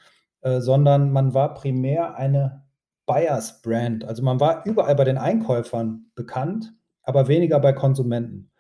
äh, 0.42 0.60
sondern 0.60 1.12
man 1.12 1.34
war 1.34 1.54
primär 1.54 2.16
eine 2.16 2.64
Buyers 3.06 3.62
Brand. 3.62 4.04
Also 4.04 4.22
man 4.22 4.40
war 4.40 4.64
überall 4.66 4.94
bei 4.94 5.04
den 5.04 5.18
Einkäufern 5.18 6.06
bekannt, 6.14 6.72
aber 7.02 7.28
weniger 7.28 7.60
bei 7.60 7.72
Konsumenten. 7.72 8.50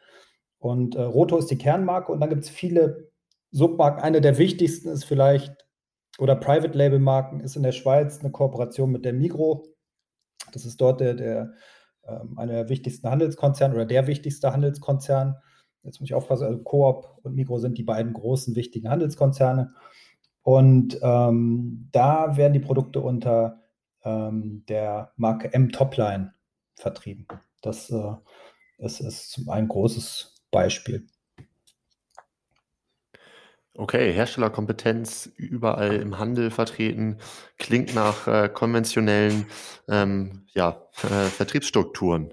Und 0.58 0.94
äh, 0.94 1.02
Roto 1.02 1.38
ist 1.38 1.50
die 1.50 1.58
Kernmarke 1.58 2.12
und 2.12 2.20
dann 2.20 2.30
gibt 2.30 2.44
es 2.44 2.50
viele 2.50 3.10
Submarken. 3.50 4.02
Eine 4.02 4.20
der 4.20 4.38
wichtigsten 4.38 4.88
ist 4.88 5.04
vielleicht, 5.04 5.66
oder 6.18 6.36
Private 6.36 6.76
Label 6.76 6.98
Marken 6.98 7.40
ist 7.40 7.56
in 7.56 7.62
der 7.62 7.72
Schweiz 7.72 8.20
eine 8.20 8.30
Kooperation 8.30 8.90
mit 8.90 9.04
der 9.04 9.12
Migro. 9.12 9.66
Das 10.52 10.64
ist 10.64 10.80
dort 10.80 11.00
der, 11.00 11.14
der 11.14 11.52
ähm, 12.06 12.38
einer 12.38 12.52
der 12.52 12.68
wichtigsten 12.68 13.08
Handelskonzerne 13.08 13.74
oder 13.74 13.86
der 13.86 14.06
wichtigste 14.06 14.52
Handelskonzern. 14.52 15.36
Jetzt 15.82 16.00
muss 16.00 16.08
ich 16.08 16.14
aufpassen, 16.14 16.44
also 16.44 16.62
Coop 16.62 17.18
und 17.22 17.34
Migro 17.34 17.58
sind 17.58 17.76
die 17.78 17.82
beiden 17.82 18.12
großen 18.12 18.56
wichtigen 18.56 18.88
Handelskonzerne. 18.88 19.74
Und 20.42 20.98
ähm, 21.02 21.88
da 21.92 22.36
werden 22.36 22.52
die 22.52 22.60
Produkte 22.60 23.00
unter 23.00 23.62
ähm, 24.04 24.64
der 24.68 25.12
Marke 25.16 25.52
M-Topline 25.52 26.34
vertrieben. 26.74 27.26
Das 27.62 27.90
äh, 27.90 28.14
ist, 28.78 29.00
ist 29.00 29.40
ein 29.48 29.68
großes 29.68 30.42
Beispiel. 30.50 31.06
Okay, 33.76 34.12
Herstellerkompetenz 34.12 35.32
überall 35.36 35.94
im 35.94 36.18
Handel 36.18 36.50
vertreten, 36.50 37.18
klingt 37.58 37.94
nach 37.94 38.28
äh, 38.28 38.48
konventionellen 38.48 39.46
ähm, 39.88 40.46
ja, 40.54 40.86
äh, 41.02 41.28
Vertriebsstrukturen. 41.28 42.32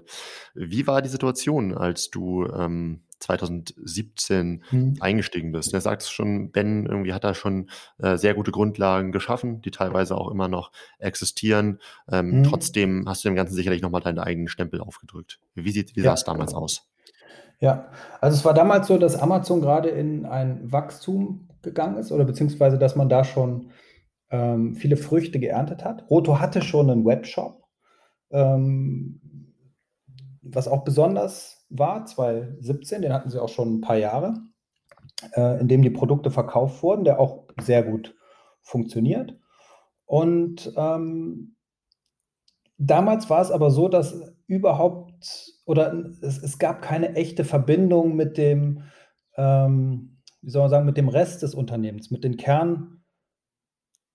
Wie 0.54 0.86
war 0.86 1.02
die 1.02 1.08
Situation, 1.08 1.76
als 1.76 2.10
du 2.10 2.46
ähm, 2.46 3.00
2017 3.22 4.64
hm. 4.68 4.96
eingestiegen 5.00 5.52
bist. 5.52 5.72
Er 5.72 5.80
sagt 5.80 6.02
schon, 6.02 6.50
Ben 6.50 6.86
irgendwie 6.86 7.12
hat 7.12 7.24
da 7.24 7.34
schon 7.34 7.70
äh, 7.98 8.16
sehr 8.16 8.34
gute 8.34 8.50
Grundlagen 8.50 9.12
geschaffen, 9.12 9.62
die 9.62 9.70
teilweise 9.70 10.16
auch 10.16 10.30
immer 10.30 10.48
noch 10.48 10.72
existieren. 10.98 11.78
Ähm, 12.10 12.32
hm. 12.32 12.44
Trotzdem 12.44 13.04
hast 13.06 13.24
du 13.24 13.28
dem 13.28 13.36
Ganzen 13.36 13.54
sicherlich 13.54 13.82
nochmal 13.82 14.00
deinen 14.00 14.18
eigenen 14.18 14.48
Stempel 14.48 14.80
aufgedrückt. 14.80 15.38
Wie, 15.54 15.70
sieht, 15.70 15.96
wie 15.96 16.00
ja. 16.00 16.06
sah 16.06 16.14
es 16.14 16.24
damals 16.24 16.54
aus? 16.54 16.91
Ja, 17.62 17.92
also 18.20 18.36
es 18.36 18.44
war 18.44 18.54
damals 18.54 18.88
so, 18.88 18.98
dass 18.98 19.14
Amazon 19.14 19.60
gerade 19.60 19.88
in 19.88 20.26
ein 20.26 20.72
Wachstum 20.72 21.48
gegangen 21.62 21.96
ist 21.96 22.10
oder 22.10 22.24
beziehungsweise, 22.24 22.76
dass 22.76 22.96
man 22.96 23.08
da 23.08 23.22
schon 23.22 23.70
ähm, 24.30 24.74
viele 24.74 24.96
Früchte 24.96 25.38
geerntet 25.38 25.84
hat. 25.84 26.10
Roto 26.10 26.40
hatte 26.40 26.60
schon 26.60 26.90
einen 26.90 27.04
Webshop, 27.04 27.62
ähm, 28.32 29.54
was 30.42 30.66
auch 30.66 30.82
besonders 30.82 31.64
war, 31.70 32.04
2017, 32.04 33.00
den 33.00 33.12
hatten 33.12 33.30
sie 33.30 33.40
auch 33.40 33.48
schon 33.48 33.76
ein 33.76 33.80
paar 33.80 33.96
Jahre, 33.96 34.34
äh, 35.36 35.60
in 35.60 35.68
dem 35.68 35.82
die 35.82 35.90
Produkte 35.90 36.32
verkauft 36.32 36.82
wurden, 36.82 37.04
der 37.04 37.20
auch 37.20 37.44
sehr 37.60 37.84
gut 37.84 38.16
funktioniert. 38.62 39.38
Und 40.04 40.72
ähm, 40.76 41.54
damals 42.86 43.30
war 43.30 43.40
es 43.40 43.50
aber 43.50 43.70
so, 43.70 43.88
dass 43.88 44.34
überhaupt 44.46 45.52
oder 45.64 45.94
es, 46.20 46.42
es 46.42 46.58
gab 46.58 46.82
keine 46.82 47.14
echte 47.14 47.44
Verbindung 47.44 48.16
mit 48.16 48.36
dem, 48.36 48.82
ähm, 49.36 50.18
wie 50.40 50.50
soll 50.50 50.62
man 50.62 50.70
sagen, 50.70 50.86
mit 50.86 50.96
dem 50.96 51.08
Rest 51.08 51.42
des 51.42 51.54
Unternehmens, 51.54 52.10
mit 52.10 52.24
den 52.24 52.36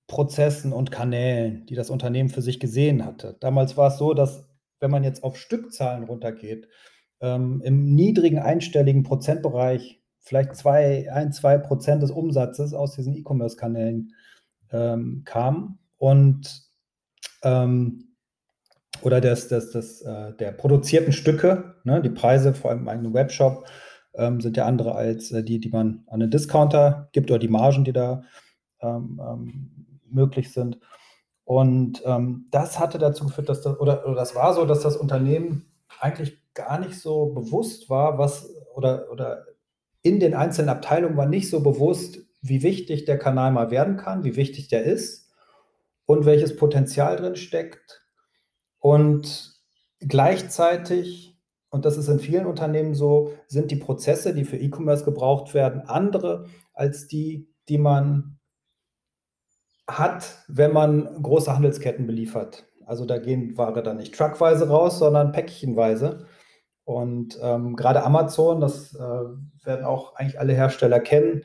Kernprozessen 0.07 0.73
und 0.73 0.91
Kanälen, 0.91 1.65
die 1.65 1.75
das 1.75 1.89
Unternehmen 1.89 2.29
für 2.29 2.41
sich 2.41 2.59
gesehen 2.59 3.05
hatte. 3.05 3.37
Damals 3.39 3.77
war 3.77 3.87
es 3.87 3.97
so, 3.97 4.13
dass 4.13 4.45
wenn 4.79 4.91
man 4.91 5.03
jetzt 5.03 5.23
auf 5.23 5.37
Stückzahlen 5.37 6.03
runtergeht, 6.03 6.67
ähm, 7.21 7.61
im 7.63 7.95
niedrigen 7.95 8.37
einstelligen 8.39 9.03
Prozentbereich 9.03 10.03
vielleicht 10.19 10.55
zwei, 10.55 11.11
ein, 11.11 11.31
zwei 11.31 11.57
Prozent 11.57 12.03
des 12.03 12.11
Umsatzes 12.11 12.73
aus 12.73 12.95
diesen 12.95 13.15
E-Commerce-Kanälen 13.15 14.13
ähm, 14.71 15.23
kam 15.25 15.79
und 15.97 16.67
ähm, 17.43 18.06
oder 19.01 19.21
des, 19.21 19.47
des, 19.47 19.71
des, 19.71 20.01
äh, 20.01 20.33
der 20.33 20.51
produzierten 20.51 21.13
Stücke, 21.13 21.75
ne, 21.83 22.01
die 22.01 22.09
Preise 22.09 22.53
vor 22.53 22.71
allem 22.71 22.81
im 22.81 22.89
eigenen 22.89 23.13
Webshop 23.13 23.65
ähm, 24.15 24.41
sind 24.41 24.57
ja 24.57 24.65
andere 24.65 24.95
als 24.95 25.31
äh, 25.31 25.43
die, 25.43 25.59
die 25.59 25.69
man 25.69 26.03
an 26.07 26.19
den 26.19 26.31
Discounter 26.31 27.09
gibt 27.11 27.29
oder 27.29 27.39
die 27.39 27.47
Margen, 27.47 27.83
die 27.83 27.93
da 27.93 28.23
ähm, 28.81 29.21
ähm, 29.23 29.99
möglich 30.09 30.51
sind. 30.51 30.79
Und 31.43 32.01
ähm, 32.05 32.47
das 32.51 32.79
hatte 32.79 32.97
dazu 32.97 33.25
geführt, 33.25 33.49
dass 33.49 33.61
das, 33.61 33.79
oder, 33.79 34.05
oder 34.05 34.15
das 34.15 34.35
war 34.35 34.53
so, 34.53 34.65
dass 34.65 34.81
das 34.81 34.97
Unternehmen 34.97 35.65
eigentlich 35.99 36.37
gar 36.53 36.79
nicht 36.79 36.99
so 36.99 37.27
bewusst 37.27 37.89
war, 37.89 38.17
was 38.17 38.49
oder, 38.75 39.11
oder 39.11 39.45
in 40.01 40.19
den 40.19 40.33
einzelnen 40.33 40.69
Abteilungen 40.69 41.17
war 41.17 41.25
nicht 41.25 41.49
so 41.49 41.61
bewusst, 41.61 42.19
wie 42.41 42.63
wichtig 42.63 43.05
der 43.05 43.17
Kanal 43.17 43.51
mal 43.51 43.71
werden 43.71 43.97
kann, 43.97 44.23
wie 44.23 44.35
wichtig 44.35 44.67
der 44.67 44.83
ist 44.83 45.31
und 46.05 46.25
welches 46.25 46.55
Potenzial 46.55 47.15
drin 47.17 47.35
steckt. 47.35 48.06
Und 48.79 49.55
gleichzeitig, 49.99 51.37
und 51.69 51.85
das 51.85 51.97
ist 51.97 52.07
in 52.07 52.19
vielen 52.19 52.45
Unternehmen 52.45 52.93
so, 52.93 53.33
sind 53.47 53.71
die 53.71 53.75
Prozesse, 53.75 54.33
die 54.33 54.45
für 54.45 54.57
E-Commerce 54.57 55.05
gebraucht 55.05 55.53
werden, 55.53 55.81
andere 55.81 56.45
als 56.73 57.07
die, 57.07 57.49
die 57.69 57.77
man 57.77 58.39
hat, 59.87 60.43
wenn 60.47 60.73
man 60.73 61.21
große 61.21 61.53
Handelsketten 61.53 62.05
beliefert. 62.07 62.65
Also 62.85 63.05
da 63.05 63.17
gehen 63.17 63.57
Ware 63.57 63.83
dann 63.83 63.97
nicht 63.97 64.15
truckweise 64.15 64.69
raus, 64.69 64.99
sondern 64.99 65.31
päckchenweise. 65.31 66.25
Und 66.83 67.37
ähm, 67.41 67.75
gerade 67.75 68.03
Amazon, 68.03 68.61
das 68.61 68.95
äh, 68.95 68.99
werden 68.99 69.85
auch 69.85 70.15
eigentlich 70.15 70.39
alle 70.39 70.53
Hersteller 70.53 71.01
kennen, 71.01 71.43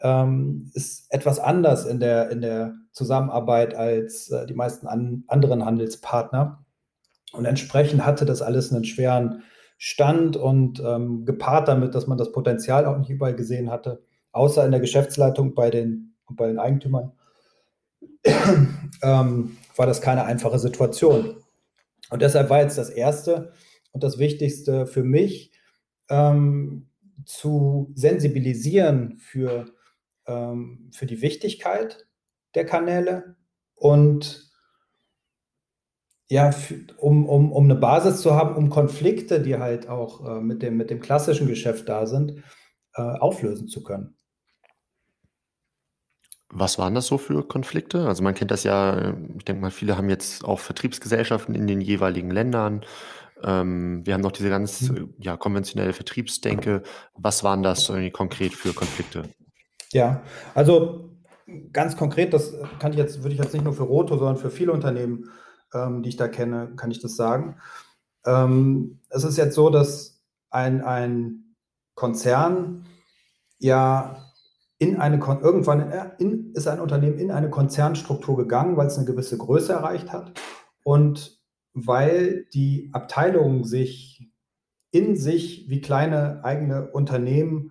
ähm, 0.00 0.70
ist 0.74 1.06
etwas 1.12 1.38
anders 1.38 1.86
in 1.86 2.00
der, 2.00 2.30
in 2.30 2.40
der 2.40 2.74
Zusammenarbeit 2.90 3.76
als 3.76 4.28
äh, 4.30 4.44
die 4.46 4.54
meisten 4.54 4.88
an, 4.88 5.22
anderen 5.28 5.64
Handelspartner. 5.64 6.61
Und 7.32 7.44
entsprechend 7.44 8.04
hatte 8.04 8.24
das 8.24 8.42
alles 8.42 8.72
einen 8.72 8.84
schweren 8.84 9.42
Stand 9.78 10.36
und 10.36 10.80
ähm, 10.84 11.24
gepaart 11.24 11.68
damit, 11.68 11.94
dass 11.94 12.06
man 12.06 12.18
das 12.18 12.30
Potenzial 12.32 12.86
auch 12.86 12.98
nicht 12.98 13.10
überall 13.10 13.34
gesehen 13.34 13.70
hatte, 13.70 14.04
außer 14.30 14.64
in 14.64 14.70
der 14.70 14.80
Geschäftsleitung 14.80 15.54
bei 15.54 15.70
den, 15.70 16.14
bei 16.30 16.46
den 16.46 16.58
Eigentümern, 16.58 17.12
ähm, 19.02 19.56
war 19.76 19.86
das 19.86 20.00
keine 20.00 20.24
einfache 20.24 20.58
Situation. 20.58 21.36
Und 22.10 22.22
deshalb 22.22 22.50
war 22.50 22.60
jetzt 22.60 22.78
das 22.78 22.90
Erste 22.90 23.52
und 23.92 24.02
das 24.04 24.18
Wichtigste 24.18 24.86
für 24.86 25.02
mich, 25.02 25.52
ähm, 26.10 26.88
zu 27.24 27.92
sensibilisieren 27.94 29.16
für, 29.18 29.66
ähm, 30.26 30.90
für 30.92 31.06
die 31.06 31.22
Wichtigkeit 31.22 32.06
der 32.54 32.66
Kanäle 32.66 33.36
und 33.74 34.51
ja, 36.32 36.50
um, 36.96 37.28
um, 37.28 37.52
um 37.52 37.64
eine 37.64 37.74
Basis 37.74 38.22
zu 38.22 38.34
haben, 38.34 38.56
um 38.56 38.70
Konflikte, 38.70 39.42
die 39.42 39.58
halt 39.58 39.86
auch 39.90 40.26
äh, 40.26 40.40
mit, 40.40 40.62
dem, 40.62 40.78
mit 40.78 40.88
dem 40.88 40.98
klassischen 40.98 41.46
Geschäft 41.46 41.90
da 41.90 42.06
sind, 42.06 42.42
äh, 42.94 43.02
auflösen 43.02 43.68
zu 43.68 43.82
können. 43.82 44.16
Was 46.48 46.78
waren 46.78 46.94
das 46.94 47.06
so 47.06 47.18
für 47.18 47.46
Konflikte? 47.46 48.06
Also 48.06 48.22
man 48.22 48.32
kennt 48.32 48.50
das 48.50 48.64
ja, 48.64 49.14
ich 49.36 49.44
denke 49.44 49.60
mal, 49.60 49.70
viele 49.70 49.98
haben 49.98 50.08
jetzt 50.08 50.42
auch 50.42 50.58
Vertriebsgesellschaften 50.58 51.54
in 51.54 51.66
den 51.66 51.82
jeweiligen 51.82 52.30
Ländern. 52.30 52.82
Ähm, 53.42 54.00
wir 54.06 54.14
haben 54.14 54.22
noch 54.22 54.32
diese 54.32 54.48
ganz 54.48 54.88
mhm. 54.88 55.12
ja, 55.18 55.36
konventionelle 55.36 55.92
Vertriebsdenke. 55.92 56.82
Was 57.14 57.44
waren 57.44 57.62
das 57.62 57.92
konkret 58.14 58.54
für 58.54 58.72
Konflikte? 58.72 59.24
Ja, 59.92 60.22
also 60.54 61.10
ganz 61.74 61.94
konkret, 61.94 62.32
das 62.32 62.54
kann 62.78 62.92
ich 62.92 62.98
jetzt, 62.98 63.22
würde 63.22 63.34
ich 63.34 63.40
jetzt 63.42 63.52
nicht 63.52 63.64
nur 63.64 63.74
für 63.74 63.82
Roto, 63.82 64.16
sondern 64.16 64.38
für 64.38 64.50
viele 64.50 64.72
Unternehmen, 64.72 65.28
ähm, 65.74 66.02
die 66.02 66.10
ich 66.10 66.16
da 66.16 66.28
kenne, 66.28 66.72
kann 66.76 66.90
ich 66.90 67.00
das 67.00 67.16
sagen. 67.16 67.56
Ähm, 68.24 69.00
es 69.08 69.24
ist 69.24 69.36
jetzt 69.36 69.54
so, 69.54 69.70
dass 69.70 70.22
ein, 70.50 70.82
ein 70.82 71.56
Konzern 71.94 72.86
ja 73.58 74.16
in 74.78 74.98
eine, 74.98 75.18
irgendwann 75.18 75.92
in, 76.18 76.52
ist 76.54 76.66
ein 76.66 76.80
Unternehmen 76.80 77.18
in 77.18 77.30
eine 77.30 77.50
Konzernstruktur 77.50 78.36
gegangen, 78.36 78.76
weil 78.76 78.88
es 78.88 78.96
eine 78.96 79.06
gewisse 79.06 79.38
Größe 79.38 79.72
erreicht 79.72 80.12
hat 80.12 80.32
und 80.82 81.40
weil 81.72 82.46
die 82.52 82.90
Abteilungen 82.92 83.64
sich 83.64 84.30
in 84.90 85.16
sich 85.16 85.68
wie 85.68 85.80
kleine 85.80 86.44
eigene 86.44 86.90
Unternehmen, 86.90 87.70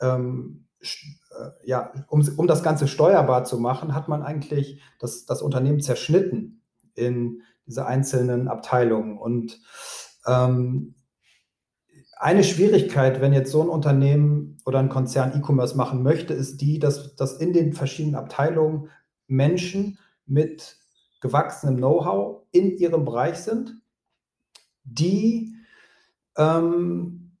ähm, 0.00 0.66
äh, 0.80 1.68
ja, 1.68 1.92
um, 2.08 2.26
um 2.36 2.46
das 2.46 2.62
Ganze 2.62 2.88
steuerbar 2.88 3.44
zu 3.44 3.58
machen, 3.58 3.94
hat 3.94 4.08
man 4.08 4.22
eigentlich 4.22 4.82
das, 4.98 5.26
das 5.26 5.42
Unternehmen 5.42 5.80
zerschnitten 5.80 6.62
in 6.96 7.42
diese 7.66 7.86
einzelnen 7.86 8.48
Abteilungen. 8.48 9.18
Und 9.18 9.60
ähm, 10.26 10.94
eine 12.18 12.44
Schwierigkeit, 12.44 13.20
wenn 13.20 13.32
jetzt 13.32 13.52
so 13.52 13.62
ein 13.62 13.68
Unternehmen 13.68 14.58
oder 14.64 14.78
ein 14.78 14.88
Konzern 14.88 15.32
E-Commerce 15.36 15.76
machen 15.76 16.02
möchte, 16.02 16.32
ist 16.32 16.60
die, 16.60 16.78
dass, 16.78 17.14
dass 17.16 17.34
in 17.34 17.52
den 17.52 17.72
verschiedenen 17.74 18.14
Abteilungen 18.14 18.88
Menschen 19.26 19.98
mit 20.24 20.78
gewachsenem 21.20 21.76
Know-how 21.76 22.42
in 22.52 22.76
ihrem 22.76 23.04
Bereich 23.04 23.38
sind, 23.38 23.74
die 24.84 25.54
ähm, 26.36 27.36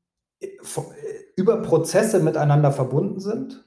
über 1.36 1.62
Prozesse 1.62 2.20
miteinander 2.20 2.72
verbunden 2.72 3.20
sind. 3.20 3.66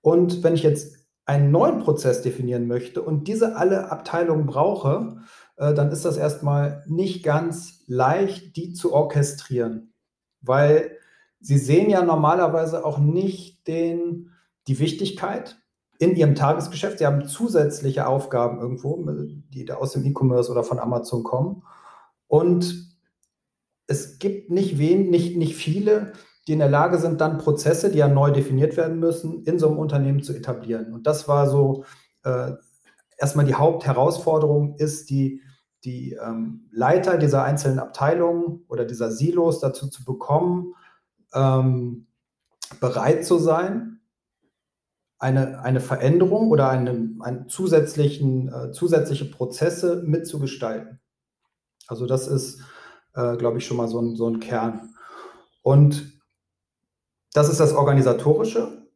Und 0.00 0.42
wenn 0.42 0.54
ich 0.54 0.62
jetzt 0.62 1.03
einen 1.26 1.50
neuen 1.50 1.80
Prozess 1.80 2.22
definieren 2.22 2.66
möchte 2.66 3.02
und 3.02 3.28
diese 3.28 3.56
alle 3.56 3.90
Abteilungen 3.90 4.46
brauche, 4.46 5.18
äh, 5.56 5.72
dann 5.74 5.90
ist 5.90 6.04
das 6.04 6.16
erstmal 6.16 6.84
nicht 6.86 7.24
ganz 7.24 7.82
leicht, 7.86 8.56
die 8.56 8.72
zu 8.72 8.92
orchestrieren 8.92 9.94
weil 10.44 10.98
sie 11.40 11.58
sehen 11.58 11.90
ja 11.90 12.02
normalerweise 12.02 12.84
auch 12.84 12.98
nicht 12.98 13.66
den, 13.66 14.30
die 14.66 14.78
Wichtigkeit 14.78 15.60
in 15.98 16.16
ihrem 16.16 16.34
Tagesgeschäft. 16.34 16.98
Sie 16.98 17.06
haben 17.06 17.26
zusätzliche 17.26 18.06
Aufgaben 18.06 18.60
irgendwo, 18.60 18.96
die 19.50 19.64
da 19.64 19.76
aus 19.76 19.92
dem 19.92 20.04
E-Commerce 20.04 20.50
oder 20.50 20.64
von 20.64 20.78
Amazon 20.78 21.22
kommen. 21.22 21.62
Und 22.26 22.96
es 23.86 24.18
gibt 24.18 24.50
nicht 24.50 24.78
wen, 24.78 25.10
nicht, 25.10 25.36
nicht 25.36 25.54
viele, 25.54 26.12
die 26.46 26.52
in 26.52 26.58
der 26.58 26.68
Lage 26.68 26.98
sind, 26.98 27.20
dann 27.20 27.38
Prozesse, 27.38 27.90
die 27.90 27.98
ja 27.98 28.08
neu 28.08 28.30
definiert 28.30 28.76
werden 28.76 28.98
müssen, 28.98 29.44
in 29.44 29.58
so 29.58 29.68
einem 29.68 29.78
Unternehmen 29.78 30.22
zu 30.22 30.34
etablieren. 30.34 30.92
Und 30.92 31.06
das 31.06 31.26
war 31.26 31.48
so 31.48 31.84
äh, 32.24 32.52
erstmal 33.16 33.46
die 33.46 33.54
Hauptherausforderung, 33.54 34.76
ist 34.76 35.10
die 35.10 35.40
die 35.84 36.12
ähm, 36.14 36.68
Leiter 36.72 37.18
dieser 37.18 37.44
einzelnen 37.44 37.78
Abteilungen 37.78 38.64
oder 38.68 38.84
dieser 38.84 39.10
Silos 39.10 39.60
dazu 39.60 39.88
zu 39.88 40.04
bekommen, 40.04 40.74
ähm, 41.34 42.06
bereit 42.80 43.26
zu 43.26 43.38
sein, 43.38 44.00
eine, 45.18 45.60
eine 45.60 45.80
Veränderung 45.80 46.50
oder 46.50 46.70
eine, 46.70 47.16
einen 47.20 47.48
zusätzlichen, 47.48 48.52
äh, 48.52 48.72
zusätzliche 48.72 49.26
Prozesse 49.26 50.02
mitzugestalten. 50.06 51.00
Also 51.86 52.06
das 52.06 52.26
ist, 52.26 52.60
äh, 53.14 53.36
glaube 53.36 53.58
ich, 53.58 53.66
schon 53.66 53.76
mal 53.76 53.88
so 53.88 54.00
ein, 54.00 54.16
so 54.16 54.28
ein 54.28 54.40
Kern. 54.40 54.94
Und 55.62 56.13
das 57.34 57.50
ist 57.50 57.60
das 57.60 57.74
Organisatorische. 57.74 58.86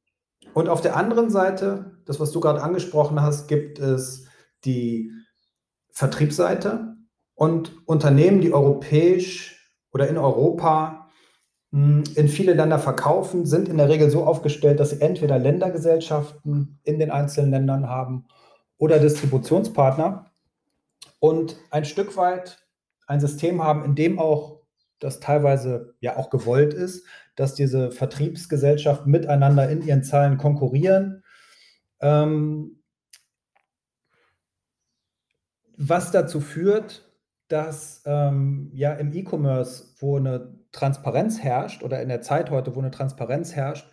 Und 0.54 0.70
auf 0.70 0.80
der 0.80 0.96
anderen 0.96 1.28
Seite, 1.28 1.98
das, 2.06 2.18
was 2.20 2.30
du 2.30 2.40
gerade 2.40 2.62
angesprochen 2.62 3.20
hast, 3.20 3.48
gibt 3.48 3.78
es 3.78 4.24
die 4.64 5.10
Vertriebsseite 5.90 6.96
und 7.34 7.86
Unternehmen, 7.86 8.40
die 8.40 8.54
europäisch 8.54 9.72
oder 9.92 10.08
in 10.08 10.16
Europa 10.16 11.08
hm, 11.72 12.04
in 12.14 12.28
viele 12.28 12.54
Länder 12.54 12.78
verkaufen, 12.78 13.44
sind 13.44 13.68
in 13.68 13.76
der 13.76 13.88
Regel 13.88 14.08
so 14.08 14.24
aufgestellt, 14.24 14.78
dass 14.78 14.90
sie 14.90 15.00
entweder 15.00 15.38
Ländergesellschaften 15.38 16.80
in 16.84 16.98
den 16.98 17.10
einzelnen 17.10 17.50
Ländern 17.50 17.88
haben 17.88 18.26
oder 18.78 19.00
Distributionspartner 19.00 20.30
und 21.18 21.56
ein 21.70 21.84
Stück 21.84 22.16
weit 22.16 22.64
ein 23.08 23.20
System 23.20 23.64
haben, 23.64 23.84
in 23.84 23.96
dem 23.96 24.20
auch 24.20 24.60
das 25.00 25.20
teilweise 25.20 25.94
ja 26.00 26.16
auch 26.16 26.30
gewollt 26.30 26.74
ist, 26.74 27.04
dass 27.38 27.54
diese 27.54 27.92
Vertriebsgesellschaften 27.92 29.12
miteinander 29.12 29.68
in 29.68 29.82
ihren 29.82 30.02
Zahlen 30.02 30.38
konkurrieren. 30.38 31.22
Ähm, 32.00 32.82
was 35.76 36.10
dazu 36.10 36.40
führt, 36.40 37.08
dass 37.46 38.02
ähm, 38.06 38.70
ja 38.74 38.92
im 38.94 39.12
E-Commerce, 39.12 39.94
wo 40.00 40.16
eine 40.16 40.58
Transparenz 40.72 41.38
herrscht 41.38 41.84
oder 41.84 42.02
in 42.02 42.08
der 42.08 42.22
Zeit 42.22 42.50
heute, 42.50 42.74
wo 42.74 42.80
eine 42.80 42.90
Transparenz 42.90 43.54
herrscht, 43.54 43.88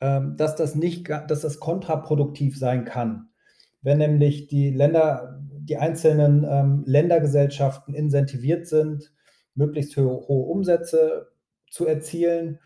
ähm, 0.00 0.36
dass 0.36 0.54
das 0.54 0.76
nicht, 0.76 1.08
dass 1.08 1.40
das 1.40 1.58
kontraproduktiv 1.58 2.56
sein 2.56 2.84
kann. 2.84 3.30
Wenn 3.82 3.98
nämlich 3.98 4.46
die 4.46 4.70
Länder, 4.70 5.42
die 5.42 5.78
einzelnen 5.78 6.46
ähm, 6.48 6.84
Ländergesellschaften 6.86 7.92
incentiviert 7.92 8.68
sind, 8.68 9.12
möglichst 9.56 9.96
hohe, 9.96 10.28
hohe 10.28 10.46
Umsätze 10.46 11.32
zu 11.70 11.86
erzielen, 11.86 12.60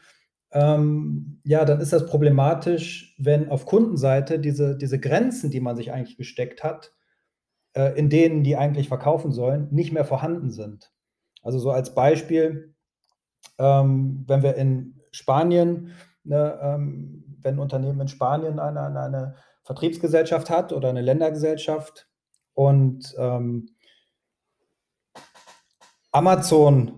ähm, 0.53 1.41
ja, 1.45 1.65
dann 1.65 1.81
ist 1.81 1.93
das 1.93 2.07
problematisch, 2.07 3.15
wenn 3.19 3.51
auf 3.51 3.67
Kundenseite 3.67 4.39
diese, 4.39 4.77
diese 4.77 4.99
Grenzen, 4.99 5.51
die 5.51 5.61
man 5.61 5.77
sich 5.77 5.93
eigentlich 5.93 6.17
gesteckt 6.17 6.65
hat, 6.65 6.93
äh, 7.75 7.99
in 7.99 8.09
denen 8.09 8.45
die 8.45 8.57
eigentlich 8.57 8.89
verkaufen 8.89 9.33
sollen, 9.33 9.69
nicht 9.71 9.93
mehr 9.93 10.05
vorhanden 10.05 10.51
sind. 10.51 10.91
Also 11.43 11.59
so 11.59 11.71
als 11.71 11.95
Beispiel, 11.95 12.75
ähm, 13.59 14.25
wenn 14.27 14.43
wir 14.43 14.55
in 14.57 15.01
Spanien, 15.13 15.93
ne, 16.25 16.59
ähm, 16.63 17.37
wenn 17.41 17.55
ein 17.55 17.61
Unternehmen 17.61 18.01
in 18.01 18.09
Spanien 18.09 18.59
eine, 18.59 18.83
eine, 18.83 19.01
eine, 19.01 19.35
Vertriebsgesellschaft 19.65 20.49
hat 20.49 20.73
oder 20.73 20.89
eine 20.89 21.03
Ländergesellschaft 21.03 22.09
und 22.55 23.15
ähm, 23.19 23.69
Amazon 26.11 26.98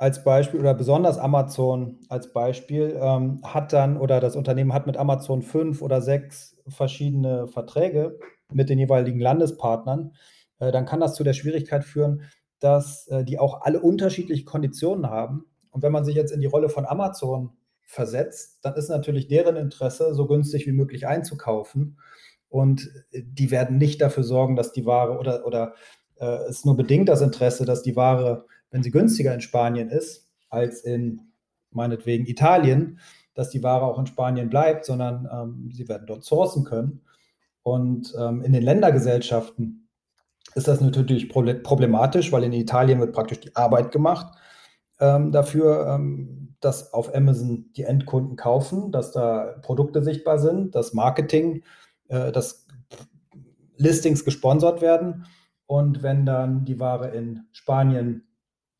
als 0.00 0.24
Beispiel 0.24 0.58
oder 0.58 0.72
besonders 0.72 1.18
Amazon 1.18 1.98
als 2.08 2.32
Beispiel 2.32 2.98
ähm, 2.98 3.42
hat 3.44 3.74
dann 3.74 3.98
oder 3.98 4.18
das 4.18 4.34
Unternehmen 4.34 4.72
hat 4.72 4.86
mit 4.86 4.96
Amazon 4.96 5.42
fünf 5.42 5.82
oder 5.82 6.00
sechs 6.00 6.56
verschiedene 6.66 7.48
Verträge 7.48 8.18
mit 8.50 8.70
den 8.70 8.78
jeweiligen 8.78 9.20
Landespartnern, 9.20 10.14
äh, 10.58 10.72
dann 10.72 10.86
kann 10.86 11.00
das 11.00 11.14
zu 11.14 11.22
der 11.22 11.34
Schwierigkeit 11.34 11.84
führen, 11.84 12.22
dass 12.60 13.08
äh, 13.08 13.24
die 13.24 13.38
auch 13.38 13.60
alle 13.60 13.78
unterschiedliche 13.78 14.46
Konditionen 14.46 15.10
haben. 15.10 15.44
Und 15.70 15.82
wenn 15.82 15.92
man 15.92 16.06
sich 16.06 16.14
jetzt 16.14 16.32
in 16.32 16.40
die 16.40 16.46
Rolle 16.46 16.70
von 16.70 16.86
Amazon 16.86 17.50
versetzt, 17.82 18.60
dann 18.62 18.76
ist 18.76 18.88
natürlich 18.88 19.28
deren 19.28 19.56
Interesse, 19.56 20.14
so 20.14 20.26
günstig 20.26 20.66
wie 20.66 20.72
möglich 20.72 21.06
einzukaufen. 21.06 21.98
Und 22.48 22.90
äh, 23.10 23.20
die 23.22 23.50
werden 23.50 23.76
nicht 23.76 24.00
dafür 24.00 24.22
sorgen, 24.22 24.56
dass 24.56 24.72
die 24.72 24.86
Ware 24.86 25.18
oder, 25.18 25.46
oder 25.46 25.74
äh, 26.18 26.48
ist 26.48 26.64
nur 26.64 26.78
bedingt 26.78 27.10
das 27.10 27.20
Interesse, 27.20 27.66
dass 27.66 27.82
die 27.82 27.96
Ware, 27.96 28.46
wenn 28.70 28.82
sie 28.82 28.90
günstiger 28.90 29.34
in 29.34 29.40
Spanien 29.40 29.88
ist 29.88 30.30
als 30.48 30.82
in 30.82 31.32
meinetwegen 31.70 32.26
Italien, 32.26 32.98
dass 33.34 33.50
die 33.50 33.62
Ware 33.62 33.84
auch 33.84 33.98
in 33.98 34.06
Spanien 34.06 34.50
bleibt, 34.50 34.84
sondern 34.84 35.28
ähm, 35.32 35.70
sie 35.72 35.88
werden 35.88 36.06
dort 36.06 36.24
sourcen 36.24 36.64
können. 36.64 37.02
Und 37.62 38.14
ähm, 38.18 38.42
in 38.42 38.52
den 38.52 38.62
Ländergesellschaften 38.62 39.88
ist 40.54 40.66
das 40.66 40.80
natürlich 40.80 41.28
problematisch, 41.28 42.32
weil 42.32 42.44
in 42.44 42.52
Italien 42.52 42.98
wird 42.98 43.12
praktisch 43.12 43.40
die 43.40 43.54
Arbeit 43.54 43.92
gemacht 43.92 44.34
ähm, 44.98 45.32
dafür, 45.32 45.86
ähm, 45.88 46.56
dass 46.60 46.92
auf 46.92 47.14
Amazon 47.14 47.66
die 47.76 47.84
Endkunden 47.84 48.36
kaufen, 48.36 48.92
dass 48.92 49.12
da 49.12 49.58
Produkte 49.62 50.02
sichtbar 50.02 50.38
sind, 50.38 50.74
dass 50.74 50.92
Marketing, 50.92 51.62
äh, 52.08 52.32
dass 52.32 52.66
Listings 53.76 54.24
gesponsert 54.24 54.82
werden. 54.82 55.26
Und 55.66 56.02
wenn 56.02 56.26
dann 56.26 56.64
die 56.64 56.80
Ware 56.80 57.08
in 57.08 57.44
Spanien 57.52 58.26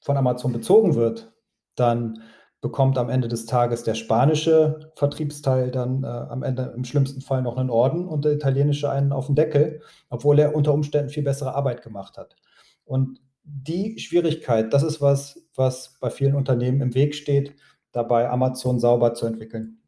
von 0.00 0.16
Amazon 0.16 0.52
bezogen 0.52 0.94
wird, 0.94 1.32
dann 1.74 2.22
bekommt 2.60 2.98
am 2.98 3.08
Ende 3.08 3.28
des 3.28 3.46
Tages 3.46 3.84
der 3.84 3.94
spanische 3.94 4.92
Vertriebsteil 4.94 5.70
dann 5.70 6.04
äh, 6.04 6.06
am 6.06 6.42
Ende 6.42 6.74
im 6.76 6.84
schlimmsten 6.84 7.22
Fall 7.22 7.42
noch 7.42 7.56
einen 7.56 7.70
Orden 7.70 8.06
und 8.06 8.24
der 8.24 8.32
italienische 8.32 8.90
einen 8.90 9.12
auf 9.12 9.26
den 9.26 9.34
Deckel, 9.34 9.80
obwohl 10.10 10.38
er 10.38 10.54
unter 10.54 10.74
Umständen 10.74 11.10
viel 11.10 11.22
bessere 11.22 11.54
Arbeit 11.54 11.82
gemacht 11.82 12.18
hat. 12.18 12.36
Und 12.84 13.20
die 13.44 13.98
Schwierigkeit, 13.98 14.72
das 14.74 14.82
ist 14.82 15.00
was, 15.00 15.42
was 15.54 15.96
bei 16.00 16.10
vielen 16.10 16.34
Unternehmen 16.34 16.82
im 16.82 16.94
Weg 16.94 17.14
steht, 17.14 17.54
dabei 17.92 18.28
Amazon 18.28 18.78
sauber 18.78 19.14
zu 19.14 19.26
entwickeln. 19.26 19.78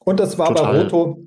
Und 0.00 0.20
das 0.20 0.38
war 0.38 0.48
Total. 0.48 0.72
bei 0.72 0.82
Roto 0.82 1.26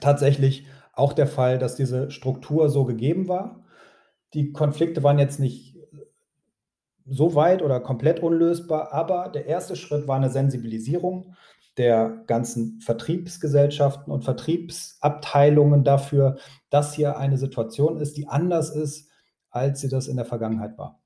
tatsächlich 0.00 0.66
auch 0.92 1.12
der 1.12 1.26
Fall, 1.28 1.58
dass 1.58 1.76
diese 1.76 2.10
Struktur 2.10 2.68
so 2.68 2.84
gegeben 2.84 3.28
war. 3.28 3.64
Die 4.34 4.52
Konflikte 4.52 5.02
waren 5.02 5.18
jetzt 5.18 5.38
nicht 5.38 5.77
so 7.08 7.34
weit 7.34 7.62
oder 7.62 7.80
komplett 7.80 8.20
unlösbar, 8.20 8.92
aber 8.92 9.28
der 9.28 9.46
erste 9.46 9.76
Schritt 9.76 10.06
war 10.06 10.16
eine 10.16 10.30
Sensibilisierung 10.30 11.34
der 11.76 12.24
ganzen 12.26 12.80
Vertriebsgesellschaften 12.80 14.12
und 14.12 14.24
Vertriebsabteilungen 14.24 15.84
dafür, 15.84 16.36
dass 16.70 16.94
hier 16.94 17.16
eine 17.16 17.38
Situation 17.38 17.98
ist, 17.98 18.16
die 18.16 18.26
anders 18.28 18.70
ist, 18.70 19.10
als 19.50 19.80
sie 19.80 19.88
das 19.88 20.08
in 20.08 20.16
der 20.16 20.26
Vergangenheit 20.26 20.76
war. 20.76 21.00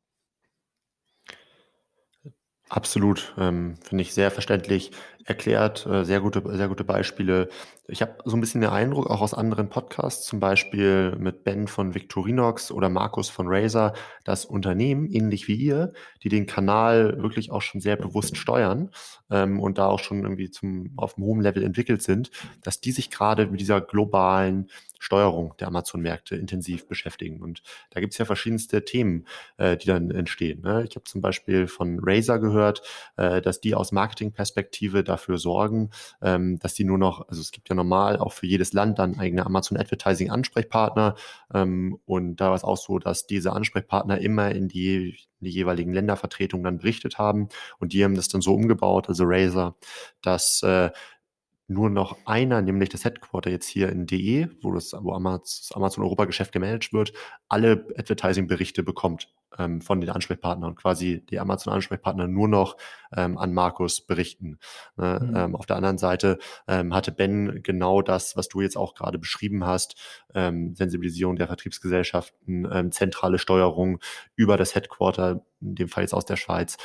Absolut, 2.72 3.34
ähm, 3.36 3.74
finde 3.82 4.00
ich 4.00 4.14
sehr 4.14 4.30
verständlich 4.30 4.92
erklärt, 5.24 5.87
äh, 5.87 6.04
sehr 6.04 6.20
gute, 6.20 6.42
sehr 6.56 6.68
gute 6.68 6.85
Beispiele. 6.85 7.48
Ich 7.88 8.00
habe 8.02 8.16
so 8.24 8.37
ein 8.37 8.40
bisschen 8.40 8.61
den 8.61 8.70
Eindruck, 8.70 9.11
auch 9.11 9.20
aus 9.20 9.35
anderen 9.35 9.68
Podcasts, 9.68 10.26
zum 10.26 10.40
Beispiel 10.40 11.16
mit 11.18 11.44
Ben 11.44 11.68
von 11.68 11.94
Victorinox 11.94 12.70
oder 12.70 12.88
Markus 12.88 13.28
von 13.28 13.46
Razer, 13.48 13.92
dass 14.24 14.44
Unternehmen, 14.44 15.06
ähnlich 15.11 15.48
wie 15.48 15.56
ihr, 15.56 15.92
die 16.22 16.28
den 16.28 16.46
Kanal 16.46 17.22
wirklich 17.22 17.50
auch 17.50 17.62
schon 17.62 17.80
sehr 17.80 17.96
bewusst 17.96 18.37
steuern 18.37 18.90
ähm, 19.30 19.61
und 19.61 19.78
da 19.78 19.87
auch 19.87 20.00
schon 20.00 20.22
irgendwie 20.22 20.50
zum, 20.50 20.92
auf 20.96 21.16
einem 21.16 21.26
hohen 21.26 21.42
Level 21.42 21.62
entwickelt 21.62 22.02
sind, 22.02 22.30
dass 22.62 22.80
die 22.80 22.92
sich 22.92 23.11
gerade 23.11 23.46
mit 23.46 23.61
dieser 23.61 23.80
globalen 23.80 24.68
Steuerung 25.02 25.54
der 25.58 25.66
Amazon-Märkte 25.66 26.37
intensiv 26.37 26.87
beschäftigen. 26.87 27.42
Und 27.42 27.62
da 27.90 27.98
gibt 27.98 28.12
es 28.12 28.18
ja 28.18 28.24
verschiedenste 28.24 28.85
Themen, 28.85 29.26
äh, 29.56 29.76
die 29.76 29.88
dann 29.88 30.12
entstehen. 30.12 30.62
Ne? 30.62 30.85
Ich 30.88 30.94
habe 30.94 31.04
zum 31.04 31.20
Beispiel 31.20 31.66
von 31.66 31.98
Razer 32.00 32.38
gehört, 32.38 32.82
äh, 33.16 33.42
dass 33.42 33.61
die 33.61 33.74
aus 33.74 33.90
Marketingperspektive 33.90 35.02
dafür 35.12 35.38
sorgen, 35.38 35.90
ähm, 36.20 36.59
dass 36.59 36.75
die 36.75 36.85
nur 36.85 36.98
noch, 36.98 37.29
also 37.29 37.40
es 37.40 37.53
gibt 37.53 37.68
ja 37.68 37.75
normal 37.75 38.18
auch 38.18 38.33
für 38.33 38.46
jedes 38.46 38.72
Land 38.72 38.98
dann 38.98 39.18
eigene 39.18 39.46
Amazon 39.46 39.79
Advertising 39.79 40.31
Ansprechpartner 40.31 41.14
ähm, 41.55 41.98
und 42.07 42.37
da 42.37 42.48
war 42.48 42.57
es 42.57 42.64
auch 42.64 42.79
so, 42.79 42.98
dass 42.98 43.27
diese 43.27 43.53
Ansprechpartner 43.53 44.18
immer 44.18 44.51
in 44.51 44.68
die, 44.68 45.16
in 45.40 45.44
die 45.44 45.51
jeweiligen 45.51 45.92
Ländervertretungen 45.92 46.64
dann 46.64 46.79
berichtet 46.79 47.18
haben 47.18 47.48
und 47.79 47.92
die 47.92 48.05
haben 48.05 48.14
das 48.16 48.29
dann 48.29 48.40
so 48.40 48.55
umgebaut, 48.55 49.09
also 49.09 49.25
Razer, 49.27 49.77
dass 50.22 50.62
äh, 50.62 50.90
nur 51.68 51.90
noch 51.90 52.18
einer, 52.27 52.61
nämlich 52.61 52.90
das 52.90 53.05
Headquarter 53.05 53.51
jetzt 53.51 53.68
hier 53.68 53.88
in 53.88 54.07
DE, 54.07 54.48
wo 54.61 54.72
das, 54.72 54.92
wo 54.92 55.18
das 55.18 55.70
Amazon 55.75 56.05
Europa 56.05 56.27
Geschäft 56.27 56.53
gemanagt 56.53 56.92
wird, 56.92 57.12
alle 57.48 57.87
Advertising-Berichte 57.96 58.83
bekommt 58.83 59.29
ähm, 59.58 59.80
von 59.80 60.00
den 60.00 60.10
Ansprechpartnern 60.10 60.70
und 60.70 60.76
quasi 60.76 61.24
die 61.28 61.38
Amazon-Ansprechpartner 61.38 62.28
nur 62.28 62.48
noch 62.48 62.76
ähm, 63.14 63.38
an 63.38 63.52
Markus 63.52 64.00
berichten. 64.00 64.58
Ne? 64.96 65.20
Mhm. 65.22 65.36
Ähm, 65.36 65.56
auf 65.56 65.66
der 65.66 65.76
anderen 65.76 65.98
Seite 65.98 66.38
ähm, 66.66 66.94
hatte 66.94 67.12
Ben 67.12 67.62
genau 67.62 68.02
das, 68.02 68.36
was 68.36 68.48
du 68.48 68.60
jetzt 68.60 68.76
auch 68.76 68.94
gerade 68.94 69.18
beschrieben 69.18 69.64
hast, 69.66 69.96
ähm, 70.34 70.74
Sensibilisierung 70.74 71.36
der 71.36 71.46
Vertriebsgesellschaften, 71.46 72.68
ähm, 72.70 72.92
zentrale 72.92 73.38
Steuerung 73.38 73.98
über 74.36 74.56
das 74.56 74.74
Headquarter, 74.74 75.44
in 75.60 75.74
dem 75.74 75.88
Fall 75.88 76.04
jetzt 76.04 76.14
aus 76.14 76.24
der 76.24 76.36
Schweiz, 76.36 76.76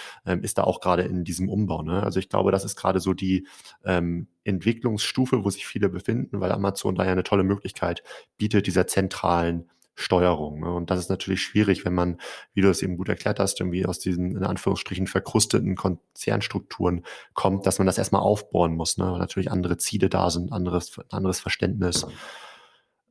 ist 0.41 0.59
da 0.59 0.63
auch 0.63 0.81
gerade 0.81 1.01
in 1.01 1.23
diesem 1.23 1.49
Umbau. 1.49 1.81
Ne? 1.81 2.03
Also 2.03 2.19
ich 2.19 2.29
glaube, 2.29 2.51
das 2.51 2.63
ist 2.63 2.75
gerade 2.75 2.99
so 2.99 3.15
die 3.15 3.47
Entwicklungsstufe, 3.83 5.43
wo 5.43 5.49
sich 5.49 5.65
viele 5.65 5.89
befinden, 5.89 6.39
weil 6.41 6.51
Amazon 6.51 6.93
da 6.93 7.03
ja 7.03 7.11
eine 7.11 7.23
tolle 7.23 7.43
Möglichkeit 7.43 8.03
bietet, 8.37 8.67
dieser 8.67 8.85
zentralen 8.85 9.67
Steuerung. 9.99 10.59
Ne? 10.59 10.71
Und 10.71 10.91
das 10.91 10.99
ist 10.99 11.09
natürlich 11.09 11.41
schwierig, 11.41 11.83
wenn 11.83 11.93
man, 11.93 12.19
wie 12.53 12.61
du 12.61 12.69
es 12.69 12.83
eben 12.83 12.97
gut 12.97 13.09
erklärt 13.09 13.39
hast, 13.39 13.59
irgendwie 13.59 13.85
aus 13.87 13.97
diesen 13.97 14.37
in 14.37 14.43
Anführungsstrichen 14.43 15.07
verkrusteten 15.07 15.75
Konzernstrukturen 15.75 17.03
kommt, 17.33 17.65
dass 17.65 17.79
man 17.79 17.87
das 17.87 17.97
erstmal 17.97 18.21
aufbauen 18.21 18.75
muss, 18.75 18.99
ne? 18.99 19.11
weil 19.11 19.19
natürlich 19.19 19.51
andere 19.51 19.77
Ziele 19.77 20.07
da 20.07 20.29
sind, 20.29 20.51
anderes, 20.51 20.99
anderes 21.09 21.39
Verständnis. 21.39 22.05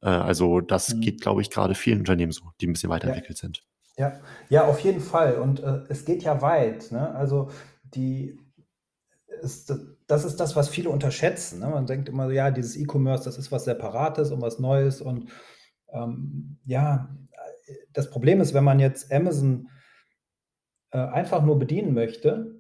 Äh, 0.01 0.09
also 0.09 0.61
das 0.61 0.95
mhm. 0.95 1.01
geht, 1.01 1.21
glaube 1.21 1.43
ich, 1.43 1.51
gerade 1.51 1.75
vielen 1.75 1.99
Unternehmen 1.99 2.31
so, 2.31 2.53
die 2.61 2.69
ein 2.69 2.73
bisschen 2.73 2.91
weiterentwickelt 2.91 3.39
ja. 3.39 3.43
sind. 3.43 3.65
Ja, 3.99 4.21
ja, 4.49 4.65
auf 4.65 4.79
jeden 4.81 5.01
Fall. 5.01 5.41
Und 5.41 5.61
äh, 5.61 5.81
es 5.89 6.05
geht 6.05 6.23
ja 6.23 6.41
weit. 6.41 6.93
Ne? 6.93 7.15
Also 7.17 7.51
die 7.83 8.39
ist, 9.43 9.75
das 10.07 10.25
ist 10.25 10.37
das, 10.37 10.55
was 10.55 10.69
viele 10.69 10.91
unterschätzen. 10.91 11.59
Ne? 11.59 11.69
Man 11.69 11.87
denkt 11.87 12.09
immer, 12.09 12.31
ja, 12.31 12.53
dieses 12.53 12.77
E-Commerce, 12.77 13.25
das 13.25 13.39
ist 13.39 13.51
was 13.51 13.65
Separates 13.65 14.31
und 14.31 14.41
was 14.41 14.61
Neues 14.61 15.01
und 15.01 15.31
ähm, 15.97 16.59
ja, 16.65 17.09
das 17.93 18.11
Problem 18.11 18.41
ist, 18.41 18.55
wenn 18.55 18.65
man 18.65 18.81
jetzt 18.81 19.13
Amazon 19.13 19.69
äh, 20.91 20.99
einfach 20.99 21.43
nur 21.43 21.59
bedienen 21.59 21.95
möchte, 21.95 22.57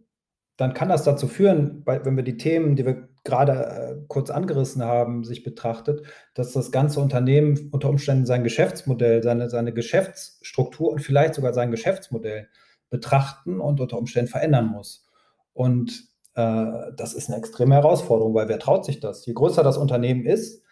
dann 0.56 0.72
kann 0.72 0.88
das 0.88 1.04
dazu 1.04 1.28
führen, 1.28 1.82
weil, 1.84 2.04
wenn 2.04 2.16
wir 2.16 2.24
die 2.24 2.38
Themen, 2.38 2.76
die 2.76 2.86
wir 2.86 3.08
gerade 3.24 3.52
äh, 3.52 4.04
kurz 4.08 4.30
angerissen 4.30 4.82
haben, 4.82 5.24
sich 5.24 5.42
betrachtet, 5.42 6.02
dass 6.34 6.52
das 6.52 6.72
ganze 6.72 7.00
Unternehmen 7.00 7.68
unter 7.72 7.90
Umständen 7.90 8.24
sein 8.24 8.44
Geschäftsmodell, 8.44 9.22
seine, 9.22 9.50
seine 9.50 9.74
Geschäftsstruktur 9.74 10.90
und 10.90 11.00
vielleicht 11.00 11.34
sogar 11.34 11.52
sein 11.52 11.70
Geschäftsmodell 11.70 12.48
betrachten 12.88 13.60
und 13.60 13.80
unter 13.80 13.98
Umständen 13.98 14.30
verändern 14.30 14.66
muss. 14.66 15.06
Und 15.52 16.08
äh, 16.34 16.92
das 16.96 17.12
ist 17.14 17.28
eine 17.28 17.38
extreme 17.38 17.74
Herausforderung, 17.74 18.34
weil 18.34 18.48
wer 18.48 18.58
traut 18.58 18.84
sich 18.84 19.00
das? 19.00 19.26
Je 19.26 19.34
größer 19.34 19.62
das 19.62 19.76
Unternehmen 19.76 20.24
ist, 20.24 20.62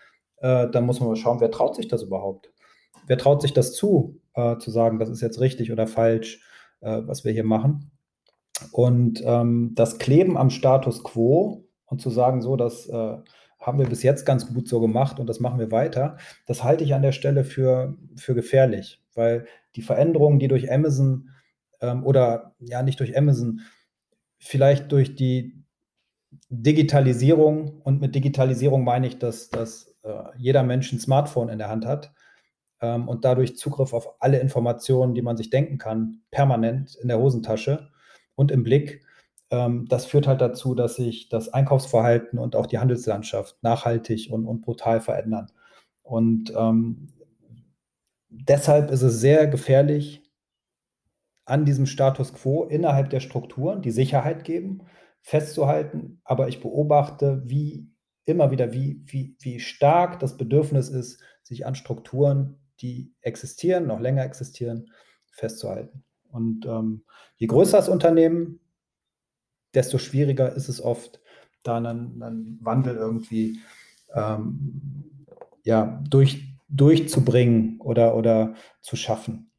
äh, 0.44 0.70
dann 0.70 0.84
muss 0.84 1.00
man 1.00 1.08
mal 1.08 1.16
schauen, 1.16 1.40
wer 1.40 1.50
traut 1.50 1.74
sich 1.74 1.88
das 1.88 2.02
überhaupt? 2.02 2.52
Wer 3.06 3.16
traut 3.16 3.40
sich 3.40 3.54
das 3.54 3.72
zu, 3.72 4.20
äh, 4.34 4.58
zu 4.58 4.70
sagen, 4.70 4.98
das 4.98 5.08
ist 5.08 5.22
jetzt 5.22 5.40
richtig 5.40 5.72
oder 5.72 5.86
falsch, 5.86 6.42
äh, 6.82 7.00
was 7.06 7.24
wir 7.24 7.32
hier 7.32 7.44
machen? 7.44 7.90
Und 8.70 9.22
ähm, 9.24 9.72
das 9.74 9.98
Kleben 9.98 10.36
am 10.36 10.50
Status 10.50 11.02
quo 11.02 11.64
und 11.86 12.02
zu 12.02 12.10
sagen, 12.10 12.42
so, 12.42 12.56
das 12.56 12.86
äh, 12.86 13.16
haben 13.58 13.78
wir 13.78 13.88
bis 13.88 14.02
jetzt 14.02 14.26
ganz 14.26 14.52
gut 14.52 14.68
so 14.68 14.80
gemacht 14.80 15.18
und 15.18 15.28
das 15.28 15.40
machen 15.40 15.58
wir 15.58 15.70
weiter, 15.70 16.18
das 16.46 16.62
halte 16.62 16.84
ich 16.84 16.94
an 16.94 17.02
der 17.02 17.12
Stelle 17.12 17.44
für, 17.44 17.96
für 18.14 18.34
gefährlich, 18.34 19.02
weil 19.14 19.46
die 19.76 19.82
Veränderungen, 19.82 20.38
die 20.38 20.48
durch 20.48 20.70
Amazon 20.70 21.30
ähm, 21.80 22.04
oder 22.04 22.54
ja 22.58 22.82
nicht 22.82 23.00
durch 23.00 23.16
Amazon, 23.16 23.62
vielleicht 24.38 24.92
durch 24.92 25.14
die 25.14 25.64
Digitalisierung 26.50 27.80
und 27.80 28.02
mit 28.02 28.14
Digitalisierung 28.14 28.84
meine 28.84 29.06
ich, 29.06 29.18
dass, 29.18 29.48
äh, 29.48 29.93
jeder 30.36 30.62
Mensch 30.62 30.92
ein 30.92 31.00
Smartphone 31.00 31.48
in 31.48 31.58
der 31.58 31.68
Hand 31.68 31.86
hat 31.86 32.12
ähm, 32.80 33.08
und 33.08 33.24
dadurch 33.24 33.56
Zugriff 33.56 33.92
auf 33.92 34.20
alle 34.20 34.38
Informationen, 34.38 35.14
die 35.14 35.22
man 35.22 35.36
sich 35.36 35.50
denken 35.50 35.78
kann, 35.78 36.20
permanent 36.30 36.94
in 36.96 37.08
der 37.08 37.18
Hosentasche 37.18 37.90
und 38.34 38.50
im 38.50 38.62
Blick. 38.62 39.04
Ähm, 39.50 39.86
das 39.88 40.06
führt 40.06 40.26
halt 40.26 40.40
dazu, 40.40 40.74
dass 40.74 40.96
sich 40.96 41.28
das 41.28 41.48
Einkaufsverhalten 41.48 42.38
und 42.38 42.56
auch 42.56 42.66
die 42.66 42.78
Handelslandschaft 42.78 43.62
nachhaltig 43.62 44.30
und, 44.30 44.46
und 44.46 44.62
brutal 44.62 45.00
verändern. 45.00 45.50
Und 46.02 46.52
ähm, 46.56 47.08
deshalb 48.28 48.90
ist 48.90 49.02
es 49.02 49.20
sehr 49.20 49.46
gefährlich, 49.46 50.22
an 51.46 51.64
diesem 51.64 51.86
Status 51.86 52.32
quo 52.32 52.64
innerhalb 52.64 53.10
der 53.10 53.20
Strukturen, 53.20 53.82
die 53.82 53.90
Sicherheit 53.90 54.44
geben, 54.44 54.82
festzuhalten. 55.20 56.20
Aber 56.24 56.48
ich 56.48 56.60
beobachte, 56.60 57.42
wie 57.44 57.93
immer 58.24 58.50
wieder, 58.50 58.72
wie, 58.72 59.02
wie, 59.06 59.36
wie 59.40 59.60
stark 59.60 60.20
das 60.20 60.36
Bedürfnis 60.36 60.88
ist, 60.88 61.20
sich 61.42 61.66
an 61.66 61.74
Strukturen, 61.74 62.58
die 62.80 63.12
existieren, 63.20 63.86
noch 63.86 64.00
länger 64.00 64.24
existieren, 64.24 64.90
festzuhalten. 65.30 66.04
Und 66.30 66.66
ähm, 66.66 67.04
je 67.36 67.46
größer 67.46 67.76
das 67.76 67.88
Unternehmen, 67.88 68.60
desto 69.74 69.98
schwieriger 69.98 70.52
ist 70.52 70.68
es 70.68 70.80
oft, 70.80 71.20
da 71.62 71.76
einen, 71.76 72.22
einen 72.22 72.58
Wandel 72.62 72.96
irgendwie 72.96 73.60
ähm, 74.14 75.26
ja, 75.62 76.02
durch, 76.08 76.54
durchzubringen 76.68 77.80
oder, 77.80 78.16
oder 78.16 78.54
zu 78.80 78.96
schaffen. 78.96 79.50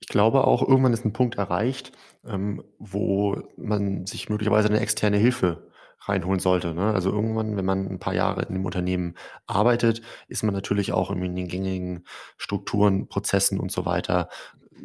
Ich 0.00 0.08
glaube 0.08 0.46
auch, 0.46 0.66
irgendwann 0.66 0.92
ist 0.92 1.04
ein 1.04 1.12
Punkt 1.12 1.36
erreicht, 1.36 1.92
ähm, 2.26 2.62
wo 2.78 3.42
man 3.56 4.06
sich 4.06 4.28
möglicherweise 4.28 4.68
eine 4.68 4.80
externe 4.80 5.16
Hilfe 5.16 5.70
reinholen 6.08 6.40
sollte. 6.40 6.74
Ne? 6.74 6.92
Also 6.92 7.10
irgendwann, 7.10 7.56
wenn 7.56 7.64
man 7.64 7.86
ein 7.86 7.98
paar 7.98 8.14
Jahre 8.14 8.42
in 8.42 8.54
dem 8.54 8.64
Unternehmen 8.64 9.14
arbeitet, 9.46 10.02
ist 10.28 10.42
man 10.42 10.54
natürlich 10.54 10.92
auch 10.92 11.10
in 11.10 11.34
den 11.34 11.48
gängigen 11.48 12.04
Strukturen, 12.36 13.08
Prozessen 13.08 13.58
und 13.60 13.72
so 13.72 13.86
weiter 13.86 14.28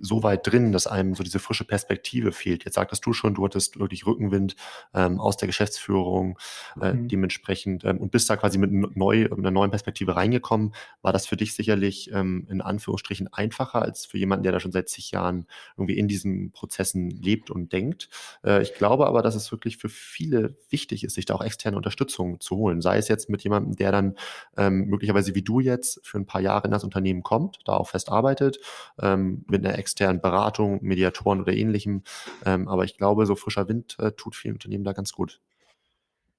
so 0.02 0.24
weit 0.24 0.46
drin, 0.46 0.72
dass 0.72 0.88
einem 0.88 1.16
so 1.16 1.24
diese 1.24 1.40
frische 1.40 1.66
Perspektive 1.66 2.32
fehlt. 2.32 2.66
Jetzt 2.66 2.76
sagtest 2.76 3.06
du 3.06 3.14
schon, 3.14 3.34
du 3.34 3.46
hattest 3.46 3.80
wirklich 3.80 4.06
Rückenwind 4.06 4.56
ähm, 4.94 5.20
aus 5.20 5.38
der 5.38 5.48
Geschäftsführung 5.48 6.38
äh, 6.82 6.94
mhm. 6.94 7.08
dementsprechend 7.08 7.84
ähm, 7.86 7.98
und 7.98 8.12
bist 8.12 8.30
da 8.30 8.38
quasi 8.38 8.58
mit, 8.58 8.72
neu, 8.72 9.22
mit 9.22 9.34
einer 9.34 9.52
neuen 9.52 9.72
Perspektive 9.72 10.16
reingekommen. 10.16 10.74
War 11.02 11.14
das 11.14 11.28
für 11.28 11.38
dich 11.38 11.56
sicherlich 11.56 12.12
ähm, 12.14 12.48
in 12.50 12.62
Anführungsstrichen 12.62 13.32
einfacher 13.34 13.82
als 13.82 14.06
für 14.06 14.18
jemanden, 14.18 14.44
der 14.44 14.52
da 14.52 14.60
schon 14.60 14.72
seit 14.72 14.90
zig 14.90 15.12
Jahren 15.12 15.48
irgendwie 15.78 15.98
in 15.98 16.08
diesen 16.08 16.52
Prozessen 16.52 17.10
lebt 17.10 17.50
und 17.50 17.74
denkt? 17.74 18.10
Äh, 18.44 18.62
ich 18.62 18.76
glaube 18.76 19.08
aber, 19.08 19.22
dass 19.22 19.36
es 19.36 19.52
wirklich 19.52 19.78
für 19.78 19.90
viele 19.90 20.56
wichtig 20.70 21.04
ist, 21.04 21.16
sich 21.16 21.26
da 21.26 21.36
auch 21.36 21.44
externe 21.44 21.78
Unterstützung 21.78 22.40
zu 22.40 22.56
holen. 22.56 22.82
Sei 22.82 22.98
es 22.98 23.08
jetzt 23.08 23.30
mit 23.30 23.44
jemandem, 23.44 23.76
der 23.76 23.92
dann 23.92 24.16
ähm, 24.58 24.86
möglicherweise 24.86 25.36
wie 25.36 25.42
du 25.42 25.60
jetzt 25.60 26.06
für 26.06 26.18
ein 26.18 26.26
paar 26.26 26.42
Jahre 26.42 26.66
in 26.66 26.72
das 26.72 26.84
Unternehmen 26.84 27.24
kommt, 27.24 27.60
da 27.66 27.74
auch 27.74 27.90
fest 27.90 28.10
arbeitet, 28.10 28.60
ähm, 29.02 29.44
mit 29.48 29.66
einer 29.66 29.79
externen 29.80 30.22
Beratung, 30.22 30.80
Mediatoren 30.82 31.42
oder 31.42 31.54
ähnlichem. 31.54 32.04
Ähm, 32.46 32.68
aber 32.68 32.84
ich 32.84 32.98
glaube, 32.98 33.26
so 33.26 33.36
frischer 33.36 33.68
Wind 33.68 33.98
äh, 34.00 34.12
tut 34.12 34.36
vielen 34.36 34.56
Unternehmen 34.56 34.84
da 34.84 34.94
ganz 34.94 35.12
gut. 35.14 35.42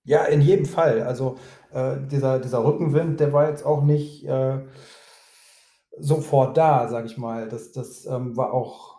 Ja, 0.05 0.25
in 0.25 0.41
jedem 0.41 0.67
Fall. 0.67 1.03
Also 1.03 1.39
äh, 1.73 1.97
dieser, 2.11 2.39
dieser 2.39 2.65
Rückenwind, 2.65 3.21
der 3.21 3.33
war 3.33 3.49
jetzt 3.49 3.65
auch 3.65 3.83
nicht 3.83 4.25
äh, 4.25 4.61
sofort 5.99 6.57
da, 6.57 6.89
sage 6.89 7.07
ich 7.07 7.19
mal. 7.19 7.49
Das, 7.49 7.73
das 7.73 8.07
ähm, 8.07 8.37
war 8.37 8.53
auch, 8.53 8.99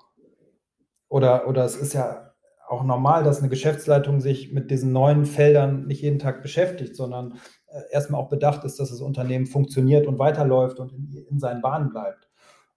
oder, 1.09 1.47
oder 1.47 1.65
es 1.65 1.75
ist 1.75 1.93
ja 1.93 2.33
auch 2.67 2.83
normal, 2.83 3.23
dass 3.23 3.39
eine 3.39 3.49
Geschäftsleitung 3.49 4.21
sich 4.21 4.53
mit 4.53 4.71
diesen 4.71 4.93
neuen 4.93 5.25
Feldern 5.25 5.87
nicht 5.87 6.01
jeden 6.01 6.19
Tag 6.19 6.41
beschäftigt, 6.41 6.95
sondern 6.95 7.39
äh, 7.67 7.81
erstmal 7.91 8.21
auch 8.21 8.29
bedacht 8.29 8.63
ist, 8.63 8.79
dass 8.79 8.89
das 8.89 9.01
Unternehmen 9.01 9.45
funktioniert 9.45 10.07
und 10.07 10.19
weiterläuft 10.19 10.79
und 10.79 10.93
in, 10.93 11.25
in 11.29 11.39
seinen 11.39 11.61
Bahnen 11.61 11.89
bleibt. 11.89 12.30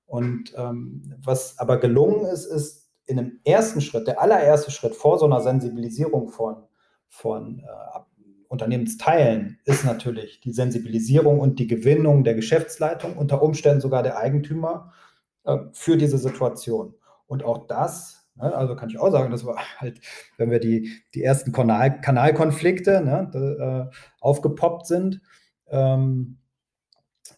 Und 0.07 0.55
ähm, 0.57 1.14
was 1.23 1.59
aber 1.59 1.79
gelungen 1.79 2.27
ist, 2.27 2.47
ist 2.47 2.90
in 3.07 3.19
einem 3.19 3.40
ersten 3.45 3.81
Schritt, 3.81 4.07
der 4.07 4.21
allererste 4.21 4.71
Schritt 4.71 4.95
vor 4.95 5.19
so 5.19 5.27
einer 5.27 5.40
Sensibilisierung 5.40 6.29
von, 6.29 6.64
von 7.09 7.61
äh, 7.61 8.01
Unternehmensteilen, 8.49 9.59
ist 9.64 9.85
natürlich 9.85 10.40
die 10.40 10.53
Sensibilisierung 10.53 11.40
und 11.40 11.59
die 11.59 11.67
Gewinnung 11.67 12.25
der 12.25 12.35
Geschäftsleitung, 12.35 13.17
unter 13.17 13.43
Umständen 13.43 13.81
sogar 13.81 14.03
der 14.03 14.19
Eigentümer 14.19 14.93
äh, 15.45 15.59
für 15.73 15.97
diese 15.97 16.19
Situation. 16.19 16.95
Und 17.27 17.43
auch 17.45 17.67
das, 17.67 18.27
ne, 18.37 18.55
also 18.55 18.77
kann 18.77 18.90
ich 18.90 18.99
auch 18.99 19.11
sagen, 19.11 19.31
das 19.31 19.45
war 19.45 19.59
halt, 19.79 20.01
wenn 20.37 20.51
wir 20.51 20.61
die, 20.61 20.90
die 21.14 21.23
ersten 21.23 21.53
Kanal, 21.53 22.01
Kanalkonflikte 22.01 23.03
ne, 23.03 23.90
äh, 23.90 23.97
aufgepoppt 24.21 24.87
sind, 24.87 25.21
ähm, 25.69 26.38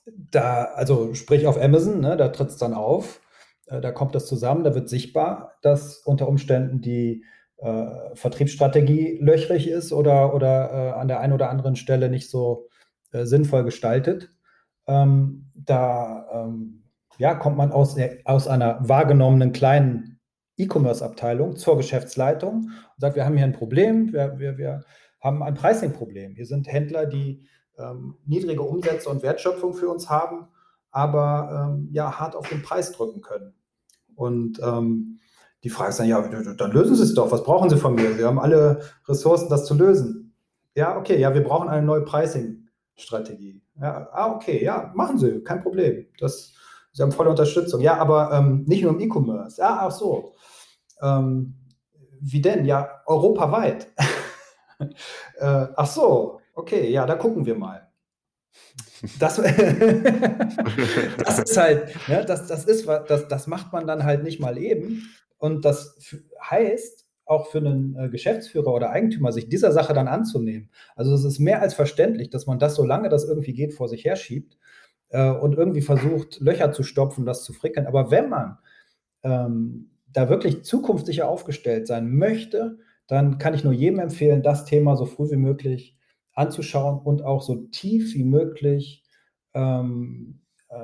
da, 0.07 0.65
also 0.75 1.15
sprich 1.15 1.47
auf 1.47 1.61
Amazon, 1.61 2.01
ne, 2.01 2.17
da 2.17 2.29
tritt 2.29 2.51
es 2.51 2.57
dann 2.57 2.75
auf, 2.75 3.21
äh, 3.67 3.81
da 3.81 3.91
kommt 3.93 4.15
das 4.15 4.27
zusammen, 4.27 4.65
da 4.65 4.75
wird 4.75 4.89
sichtbar, 4.89 5.55
dass 5.63 5.99
unter 5.99 6.29
Umständen 6.29 6.81
die 6.81 7.25
äh, 7.59 8.15
Vertriebsstrategie 8.15 9.19
löchrig 9.21 9.69
ist 9.69 9.93
oder, 9.93 10.35
oder 10.35 10.71
äh, 10.73 10.93
an 10.93 11.09
der 11.09 11.21
einen 11.21 11.33
oder 11.33 11.51
anderen 11.51 11.77
Stelle 11.77 12.09
nicht 12.09 12.31
so 12.31 12.69
äh, 13.13 13.25
sinnvoll 13.25 13.65
gestaltet. 13.65 14.31
Ähm, 14.87 15.51
da 15.55 16.29
ähm, 16.33 16.85
ja, 17.19 17.35
kommt 17.35 17.57
man 17.57 17.73
aus, 17.73 17.97
aus 18.25 18.47
einer 18.47 18.79
wahrgenommenen 18.89 19.53
kleinen 19.53 20.21
E-Commerce-Abteilung 20.59 21.57
zur 21.57 21.77
Geschäftsleitung 21.77 22.55
und 22.55 23.01
sagt, 23.01 23.17
wir 23.17 23.25
haben 23.25 23.37
hier 23.37 23.47
ein 23.47 23.53
Problem, 23.53 24.13
wir, 24.13 24.39
wir, 24.39 24.59
wir 24.59 24.85
haben 25.21 25.43
ein 25.43 25.55
Pricing-Problem. 25.55 26.35
Hier 26.35 26.47
sind 26.47 26.71
Händler, 26.71 27.07
die 27.07 27.47
ähm, 27.79 28.17
niedrige 28.27 28.63
Umsätze 28.63 29.09
und 29.09 29.23
Wertschöpfung 29.23 29.75
für 29.75 29.89
uns 29.89 30.09
haben, 30.11 30.49
aber 30.91 31.69
ähm, 31.75 31.89
ja, 31.93 32.19
hart 32.19 32.37
auf 32.37 32.49
den 32.49 32.63
Preis 32.63 32.93
drücken 32.93 33.21
können. 33.21 33.55
Und 34.15 34.61
ähm, 34.63 35.21
die 35.63 35.71
Frage 35.71 35.91
ist 35.91 36.01
dann, 36.01 36.09
ja, 36.09 36.21
dann 36.21 36.71
lösen 36.71 36.95
Sie 36.95 37.03
es 37.03 37.15
doch. 37.15 37.31
Was 37.33 37.43
brauchen 37.43 37.69
Sie 37.69 37.77
von 37.77 37.95
mir? 37.95 38.15
Sie 38.15 38.25
haben 38.25 38.39
alle 38.39 38.81
Ressourcen, 39.09 39.49
das 39.49 39.67
zu 39.67 39.75
lösen. 39.75 40.35
Ja, 40.75 40.97
okay, 40.97 41.19
ja, 41.19 41.35
wir 41.35 41.43
brauchen 41.43 41.69
eine 41.69 41.85
neue 41.85 42.03
Pricing-Strategie. 42.03 43.63
Ja, 43.81 44.09
ah, 44.13 44.33
okay, 44.33 44.63
ja, 44.63 44.93
machen 44.95 45.19
Sie, 45.19 45.43
kein 45.43 45.63
Problem. 45.63 46.07
Das, 46.19 46.53
Sie 46.93 47.03
haben 47.03 47.13
volle 47.13 47.31
Unterstützung. 47.31 47.81
Ja, 47.81 47.99
aber 47.99 48.31
ähm, 48.33 48.65
nicht 48.67 48.83
nur 48.83 48.93
im 48.93 49.01
E-Commerce. 49.01 49.61
Ja, 49.61 49.81
ach 49.83 49.91
so. 49.91 50.35
Ähm, 51.03 51.55
wie 52.21 52.41
denn? 52.41 52.65
Ja, 52.65 53.03
europaweit. 53.07 53.89
äh, 54.79 55.67
ach 55.77 55.87
so, 55.87 56.41
okay, 56.57 56.91
ja, 56.91 57.07
da 57.07 57.15
gucken 57.15 57.47
wir 57.47 57.55
mal. 57.55 57.89
Das, 59.21 59.37
das 61.19 61.39
ist 61.39 61.57
halt, 61.59 61.95
ne, 62.09 62.25
das, 62.25 62.47
das 62.47 62.65
ist 62.65 62.89
das, 62.89 63.29
das 63.29 63.47
macht 63.47 63.71
man 63.71 63.87
dann 63.87 64.05
halt 64.05 64.23
nicht 64.25 64.41
mal 64.41 64.57
eben. 64.57 65.03
Und 65.37 65.67
das 65.67 65.99
heißt, 66.43 67.07
auch 67.27 67.49
für 67.49 67.59
einen 67.59 67.97
äh, 67.97 68.09
Geschäftsführer 68.09 68.73
oder 68.73 68.91
Eigentümer, 68.91 69.33
sich 69.33 69.49
dieser 69.49 69.73
Sache 69.73 69.93
dann 69.93 70.09
anzunehmen. 70.09 70.71
Also 70.95 71.13
es 71.13 71.25
ist 71.25 71.41
mehr 71.41 71.61
als 71.61 71.75
verständlich, 71.75 72.31
dass 72.31 72.47
man 72.47 72.59
das, 72.59 72.77
solange 72.77 73.11
das 73.11 73.25
irgendwie 73.25 73.53
geht, 73.53 73.75
vor 73.75 73.89
sich 73.89 74.05
herschiebt 74.05 74.57
äh, 75.11 75.31
und 75.31 75.55
irgendwie 75.57 75.83
versucht, 75.83 76.41
Löcher 76.41 76.73
zu 76.73 76.85
stopfen, 76.85 77.27
das 77.27 77.45
zu 77.45 77.53
frickeln. 77.53 77.87
Aber 77.87 78.11
wenn 78.11 78.31
man 78.31 78.59
ähm, 79.25 79.91
da 80.11 80.29
wirklich 80.29 80.65
zukunftssicher 80.65 81.29
aufgestellt 81.29 81.87
sein 81.87 82.09
möchte, 82.17 82.79
dann 83.09 83.39
kann 83.39 83.55
ich 83.55 83.65
nur 83.65 83.73
jedem 83.73 83.99
empfehlen, 83.99 84.43
das 84.43 84.65
Thema 84.65 84.97
so 84.97 85.05
früh 85.05 85.31
wie 85.31 85.37
möglich 85.37 85.96
anzuschauen 86.37 87.01
und 87.01 87.23
auch 87.23 87.43
so 87.43 87.67
tief 87.73 88.15
wie 88.15 88.25
möglich 88.25 89.05
ähm, 89.55 90.41
äh, 90.69 90.77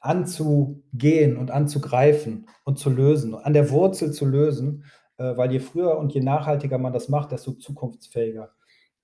anzugehen 0.00 1.36
und 1.36 1.50
anzugreifen 1.50 2.48
und 2.64 2.78
zu 2.78 2.90
lösen, 2.90 3.34
an 3.34 3.54
der 3.54 3.70
Wurzel 3.70 4.12
zu 4.12 4.26
lösen, 4.26 4.84
äh, 5.16 5.36
weil 5.36 5.52
je 5.52 5.60
früher 5.60 5.96
und 5.98 6.12
je 6.12 6.20
nachhaltiger 6.20 6.78
man 6.78 6.92
das 6.92 7.08
macht, 7.08 7.32
desto 7.32 7.52
zukunftsfähiger 7.52 8.52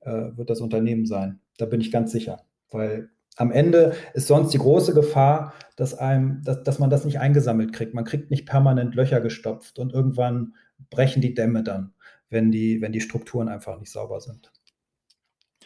äh, 0.00 0.36
wird 0.36 0.50
das 0.50 0.60
Unternehmen 0.60 1.06
sein. 1.06 1.40
Da 1.56 1.66
bin 1.66 1.80
ich 1.80 1.90
ganz 1.90 2.12
sicher, 2.12 2.42
weil 2.70 3.10
am 3.36 3.50
Ende 3.50 3.94
ist 4.14 4.26
sonst 4.26 4.52
die 4.52 4.58
große 4.58 4.92
Gefahr, 4.92 5.54
dass, 5.76 5.94
einem, 5.94 6.42
dass, 6.44 6.62
dass 6.62 6.78
man 6.78 6.90
das 6.90 7.04
nicht 7.04 7.18
eingesammelt 7.18 7.72
kriegt. 7.72 7.94
Man 7.94 8.04
kriegt 8.04 8.30
nicht 8.30 8.46
permanent 8.46 8.94
Löcher 8.94 9.20
gestopft 9.20 9.78
und 9.78 9.92
irgendwann 9.92 10.54
brechen 10.90 11.22
die 11.22 11.34
Dämme 11.34 11.62
dann, 11.62 11.94
wenn 12.28 12.50
die, 12.50 12.82
wenn 12.82 12.92
die 12.92 13.00
Strukturen 13.00 13.48
einfach 13.48 13.78
nicht 13.78 13.90
sauber 13.90 14.20
sind. 14.20 14.52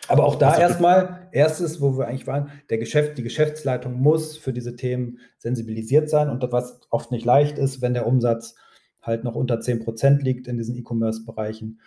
Aber 0.08 0.24
auch 0.24 0.36
da 0.36 0.56
erstmal, 0.58 1.28
erstes, 1.32 1.80
wo 1.80 1.98
wir 1.98 2.06
eigentlich 2.06 2.26
waren, 2.26 2.50
der 2.70 2.78
Geschäft, 2.78 3.18
die 3.18 3.22
Geschäftsleitung 3.22 3.94
muss 3.94 4.36
für 4.36 4.52
diese 4.52 4.76
Themen 4.76 5.18
sensibilisiert 5.38 6.08
sein 6.08 6.30
und 6.30 6.42
was 6.52 6.80
oft 6.90 7.10
nicht 7.10 7.24
leicht 7.24 7.58
ist, 7.58 7.82
wenn 7.82 7.94
der 7.94 8.06
Umsatz 8.06 8.54
halt 9.02 9.24
noch 9.24 9.34
unter 9.34 9.60
10 9.60 9.84
Prozent 9.84 10.22
liegt 10.22 10.48
in 10.48 10.58
diesen 10.58 10.76
E-Commerce-Bereichen, 10.76 11.80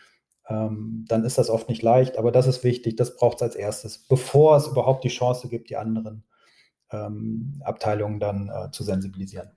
ähm, 0.48 1.06
dann 1.08 1.24
ist 1.24 1.38
das 1.38 1.50
oft 1.50 1.70
nicht 1.70 1.82
leicht. 1.82 2.18
Aber 2.18 2.32
das 2.32 2.48
ist 2.48 2.64
wichtig, 2.64 2.96
das 2.96 3.16
braucht 3.16 3.38
es 3.38 3.44
als 3.44 3.56
erstes, 3.56 4.00
bevor 4.08 4.58
es 4.58 4.68
überhaupt 4.68 5.04
die 5.04 5.10
Chance 5.10 5.48
gibt, 5.50 5.70
die 5.70 5.78
anderen 5.78 6.24
ähm, 6.92 7.62
Abteilungen 7.64 8.20
dann 8.20 8.50
äh, 8.50 8.72
zu 8.72 8.84
sensibilisieren. 8.84 9.52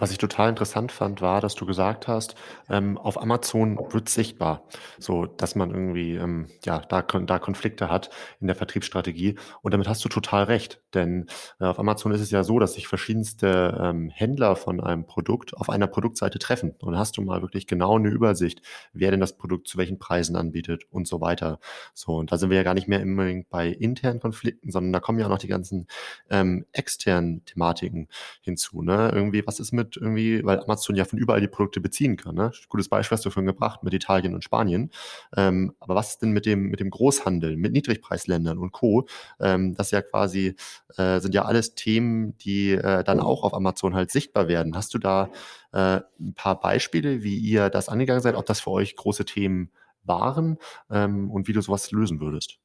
Was 0.00 0.10
ich 0.10 0.16
total 0.16 0.48
interessant 0.48 0.92
fand, 0.92 1.20
war, 1.20 1.42
dass 1.42 1.54
du 1.54 1.66
gesagt 1.66 2.08
hast, 2.08 2.34
ähm, 2.70 2.96
auf 2.96 3.20
Amazon 3.20 3.78
wird 3.90 4.08
sichtbar, 4.08 4.64
so 4.98 5.26
dass 5.26 5.54
man 5.54 5.70
irgendwie 5.70 6.14
ähm, 6.14 6.46
ja 6.64 6.78
da, 6.78 7.02
da 7.02 7.38
Konflikte 7.38 7.90
hat 7.90 8.08
in 8.40 8.46
der 8.46 8.56
Vertriebsstrategie. 8.56 9.36
Und 9.60 9.74
damit 9.74 9.88
hast 9.88 10.02
du 10.02 10.08
total 10.08 10.44
recht, 10.44 10.80
denn 10.94 11.26
äh, 11.60 11.66
auf 11.66 11.78
Amazon 11.78 12.12
ist 12.12 12.22
es 12.22 12.30
ja 12.30 12.44
so, 12.44 12.58
dass 12.58 12.72
sich 12.72 12.88
verschiedenste 12.88 13.78
ähm, 13.78 14.08
Händler 14.08 14.56
von 14.56 14.80
einem 14.80 15.04
Produkt 15.04 15.54
auf 15.54 15.68
einer 15.68 15.86
Produktseite 15.86 16.38
treffen. 16.38 16.74
Und 16.80 16.96
hast 16.96 17.18
du 17.18 17.22
mal 17.22 17.42
wirklich 17.42 17.66
genau 17.66 17.98
eine 17.98 18.08
Übersicht, 18.08 18.62
wer 18.94 19.10
denn 19.10 19.20
das 19.20 19.36
Produkt 19.36 19.68
zu 19.68 19.76
welchen 19.76 19.98
Preisen 19.98 20.34
anbietet 20.34 20.84
und 20.90 21.08
so 21.08 21.20
weiter. 21.20 21.60
So 21.92 22.16
und 22.16 22.32
da 22.32 22.38
sind 22.38 22.48
wir 22.48 22.56
ja 22.56 22.62
gar 22.62 22.72
nicht 22.72 22.88
mehr 22.88 23.02
unbedingt 23.02 23.50
bei 23.50 23.68
internen 23.68 24.18
Konflikten, 24.18 24.70
sondern 24.70 24.94
da 24.94 25.00
kommen 25.00 25.18
ja 25.18 25.26
auch 25.26 25.30
noch 25.30 25.38
die 25.38 25.46
ganzen 25.46 25.88
ähm, 26.30 26.64
externen 26.72 27.44
Thematiken 27.44 28.08
hinzu. 28.40 28.80
Ne? 28.80 29.10
Irgendwie 29.14 29.46
was 29.46 29.60
ist 29.60 29.72
mit 29.72 29.89
mit 29.90 30.02
irgendwie, 30.02 30.44
weil 30.44 30.60
Amazon 30.60 30.96
ja 30.96 31.04
von 31.04 31.18
überall 31.18 31.40
die 31.40 31.48
Produkte 31.48 31.80
beziehen 31.80 32.16
kann. 32.16 32.34
Ne? 32.34 32.52
Gutes 32.68 32.88
Beispiel 32.88 33.16
hast 33.16 33.24
du 33.24 33.30
vorhin 33.30 33.46
gebracht 33.46 33.82
mit 33.82 33.94
Italien 33.94 34.34
und 34.34 34.44
Spanien. 34.44 34.90
Ähm, 35.36 35.74
aber 35.80 35.94
was 35.94 36.10
ist 36.10 36.22
denn 36.22 36.30
mit 36.30 36.46
dem, 36.46 36.68
mit 36.68 36.80
dem 36.80 36.90
Großhandel, 36.90 37.56
mit 37.56 37.72
Niedrigpreisländern 37.72 38.58
und 38.58 38.72
Co.? 38.72 39.06
Ähm, 39.40 39.74
das 39.74 39.90
ja 39.90 40.02
quasi, 40.02 40.54
äh, 40.96 41.20
sind 41.20 41.34
ja 41.34 41.44
alles 41.44 41.74
Themen, 41.74 42.36
die 42.38 42.72
äh, 42.72 43.04
dann 43.04 43.20
auch 43.20 43.42
auf 43.42 43.54
Amazon 43.54 43.94
halt 43.94 44.10
sichtbar 44.10 44.48
werden. 44.48 44.76
Hast 44.76 44.94
du 44.94 44.98
da 44.98 45.30
äh, 45.72 46.00
ein 46.20 46.34
paar 46.34 46.60
Beispiele, 46.60 47.22
wie 47.22 47.36
ihr 47.36 47.70
das 47.70 47.88
angegangen 47.88 48.22
seid, 48.22 48.34
ob 48.34 48.46
das 48.46 48.60
für 48.60 48.70
euch 48.70 48.96
große 48.96 49.24
Themen 49.24 49.70
waren 50.04 50.58
ähm, 50.90 51.30
und 51.30 51.48
wie 51.48 51.52
du 51.52 51.60
sowas 51.60 51.90
lösen 51.90 52.20
würdest? 52.20 52.58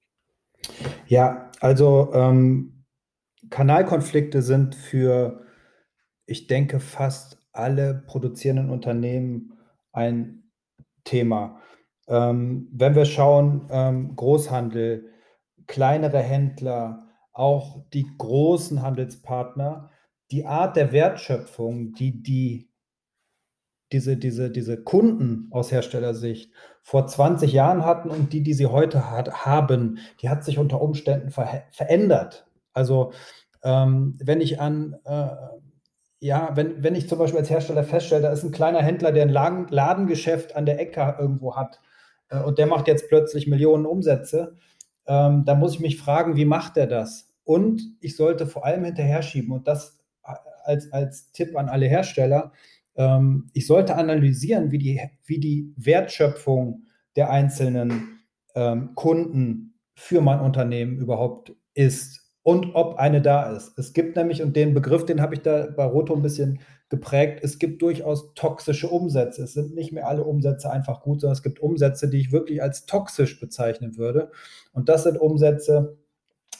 Ja, 1.07 1.51
also 1.59 2.11
ähm, 2.13 2.85
Kanalkonflikte 3.49 4.41
sind 4.41 4.73
für 4.73 5.44
ich 6.25 6.47
denke, 6.47 6.79
fast 6.79 7.37
alle 7.51 8.03
produzierenden 8.07 8.69
Unternehmen 8.69 9.57
ein 9.91 10.51
Thema. 11.03 11.59
Ähm, 12.07 12.67
wenn 12.71 12.95
wir 12.95 13.05
schauen, 13.05 13.67
ähm, 13.71 14.15
Großhandel, 14.15 15.09
kleinere 15.67 16.19
Händler, 16.19 17.07
auch 17.31 17.83
die 17.93 18.07
großen 18.17 18.81
Handelspartner, 18.81 19.89
die 20.31 20.45
Art 20.45 20.75
der 20.75 20.91
Wertschöpfung, 20.91 21.93
die, 21.93 22.21
die 22.21 22.69
diese, 23.91 24.17
diese, 24.17 24.49
diese 24.49 24.83
Kunden 24.83 25.47
aus 25.51 25.71
Herstellersicht 25.71 26.51
vor 26.81 27.07
20 27.07 27.53
Jahren 27.53 27.85
hatten 27.85 28.09
und 28.09 28.33
die, 28.33 28.41
die 28.41 28.53
sie 28.53 28.65
heute 28.65 29.09
hat, 29.09 29.45
haben, 29.45 29.99
die 30.21 30.29
hat 30.29 30.43
sich 30.43 30.57
unter 30.57 30.81
Umständen 30.81 31.29
ver 31.29 31.63
verändert. 31.71 32.47
Also 32.73 33.13
ähm, 33.63 34.17
wenn 34.21 34.41
ich 34.41 34.59
an, 34.59 34.95
äh, 35.05 35.27
ja, 36.25 36.55
wenn, 36.55 36.83
wenn 36.83 36.95
ich 36.95 37.07
zum 37.07 37.19
Beispiel 37.19 37.39
als 37.39 37.51
Hersteller 37.51 37.83
feststelle, 37.83 38.23
da 38.23 38.31
ist 38.31 38.43
ein 38.43 38.51
kleiner 38.51 38.81
Händler, 38.81 39.11
der 39.11 39.21
ein 39.23 39.29
Laden, 39.29 39.67
Ladengeschäft 39.69 40.55
an 40.55 40.65
der 40.65 40.79
Ecke 40.79 41.17
irgendwo 41.19 41.55
hat 41.55 41.79
äh, 42.29 42.39
und 42.39 42.57
der 42.57 42.65
macht 42.65 42.87
jetzt 42.87 43.09
plötzlich 43.09 43.45
Millionen 43.45 43.85
Umsätze, 43.85 44.55
ähm, 45.05 45.45
da 45.45 45.53
muss 45.53 45.75
ich 45.75 45.81
mich 45.81 45.99
fragen, 45.99 46.35
wie 46.35 46.45
macht 46.45 46.77
er 46.77 46.87
das? 46.87 47.31
Und 47.43 47.83
ich 48.01 48.15
sollte 48.15 48.47
vor 48.47 48.65
allem 48.65 48.83
hinterher 48.85 49.21
schieben 49.21 49.51
und 49.51 49.67
das 49.67 49.99
als, 50.63 50.91
als 50.91 51.31
Tipp 51.31 51.55
an 51.55 51.69
alle 51.69 51.85
Hersteller, 51.85 52.53
ähm, 52.95 53.51
ich 53.53 53.67
sollte 53.67 53.95
analysieren, 53.95 54.71
wie 54.71 54.79
die, 54.79 54.99
wie 55.25 55.39
die 55.39 55.73
Wertschöpfung 55.77 56.85
der 57.15 57.29
einzelnen 57.29 58.25
ähm, 58.55 58.95
Kunden 58.95 59.75
für 59.93 60.21
mein 60.21 60.39
Unternehmen 60.39 60.97
überhaupt 60.97 61.53
ist 61.75 62.24
und 62.45 62.75
ob 62.75 62.99
eine 62.99 63.23
da 63.23 63.49
ist. 63.55 63.75
Es 63.75 63.91
gibt 63.93 64.15
nämlich, 64.15 64.43
und 64.43 64.55
den 64.55 64.75
Begriff, 64.75 65.03
den 65.03 65.19
habe 65.19 65.33
ich 65.33 65.41
da 65.41 65.65
bei 65.75 65.83
Roto 65.83 66.13
ein 66.13 66.21
bisschen 66.21 66.59
geprägt, 66.89 67.39
es 67.41 67.57
gibt 67.57 67.81
durchaus 67.81 68.35
toxische 68.35 68.87
Umsätze. 68.87 69.41
Es 69.41 69.53
sind 69.53 69.73
nicht 69.73 69.91
mehr 69.91 70.07
alle 70.07 70.23
Umsätze 70.23 70.69
einfach 70.69 71.01
gut, 71.01 71.21
sondern 71.21 71.33
es 71.33 71.41
gibt 71.41 71.59
Umsätze, 71.59 72.07
die 72.07 72.19
ich 72.19 72.31
wirklich 72.31 72.61
als 72.61 72.85
toxisch 72.85 73.39
bezeichnen 73.39 73.97
würde. 73.97 74.29
Und 74.73 74.89
das 74.89 75.05
sind 75.05 75.19
Umsätze, 75.19 75.97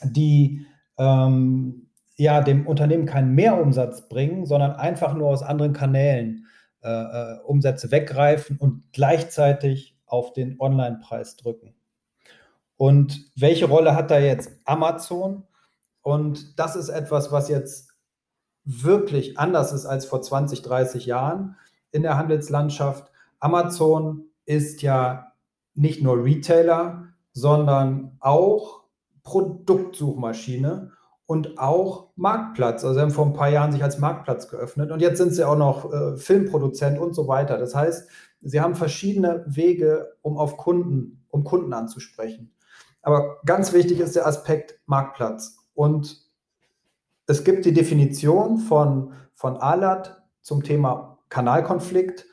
die 0.03 0.65
ähm, 0.97 1.91
ja 2.15 2.41
dem 2.41 2.65
Unternehmen 2.65 3.05
keinen 3.05 3.35
Mehrumsatz 3.35 4.09
bringen, 4.09 4.47
sondern 4.47 4.71
einfach 4.71 5.13
nur 5.13 5.29
aus 5.29 5.43
anderen 5.43 5.73
Kanälen 5.73 6.47
äh, 6.81 6.89
äh, 6.89 7.39
Umsätze 7.43 7.91
weggreifen 7.91 8.57
und 8.57 8.85
gleichzeitig 8.91 9.95
auf 10.07 10.33
den 10.33 10.59
Online-Preis 10.59 11.35
drücken. 11.35 11.75
Und 12.75 13.29
welche 13.35 13.65
Rolle 13.65 13.95
hat 13.95 14.09
da 14.09 14.17
jetzt 14.17 14.49
Amazon? 14.65 15.43
Und 16.05 16.59
das 16.59 16.75
ist 16.75 16.89
etwas, 16.89 17.31
was 17.31 17.49
jetzt 17.49 17.95
wirklich 18.63 19.39
anders 19.39 19.73
ist 19.73 19.87
als 19.87 20.05
vor 20.05 20.21
20, 20.21 20.61
30 20.61 21.07
Jahren 21.07 21.55
in 21.89 22.03
der 22.03 22.15
Handelslandschaft. 22.15 23.11
Amazon 23.39 24.25
ist 24.45 24.83
ja 24.83 25.31
nicht 25.73 26.03
nur 26.03 26.23
Retailer, 26.23 27.07
sondern 27.33 28.17
auch 28.19 28.83
Produktsuchmaschine 29.23 30.91
und 31.25 31.57
auch 31.57 32.11
Marktplatz. 32.15 32.83
Also 32.83 32.93
sie 32.93 33.01
haben 33.01 33.09
vor 33.09 33.25
ein 33.25 33.33
paar 33.33 33.49
Jahren 33.49 33.71
sich 33.71 33.81
als 33.81 33.97
Marktplatz 33.97 34.47
geöffnet 34.47 34.91
und 34.91 34.99
jetzt 34.99 35.17
sind 35.17 35.33
sie 35.33 35.43
auch 35.43 35.57
noch 35.57 35.91
äh, 35.91 36.17
Filmproduzent 36.17 36.99
und 36.99 37.15
so 37.15 37.27
weiter. 37.27 37.57
Das 37.57 37.73
heißt, 37.73 38.07
sie 38.41 38.61
haben 38.61 38.75
verschiedene 38.75 39.43
Wege, 39.47 40.13
um 40.21 40.37
auf 40.37 40.55
Kunden, 40.55 41.25
um 41.29 41.43
Kunden 41.43 41.73
anzusprechen. 41.73 42.53
Aber 43.01 43.37
ganz 43.43 43.73
wichtig 43.73 43.99
ist 43.99 44.15
der 44.15 44.27
Aspekt 44.27 44.79
Marktplatz. 44.85 45.64
Und 45.75 46.25
es 47.27 47.43
gibt 47.43 47.65
die 47.65 47.73
Definition 47.73 48.57
von, 48.57 49.13
von 49.33 49.57
ALAT 49.57 50.21
zum 50.41 50.63
Thema 50.63 51.19
Kanalkonflikt. 51.29 52.25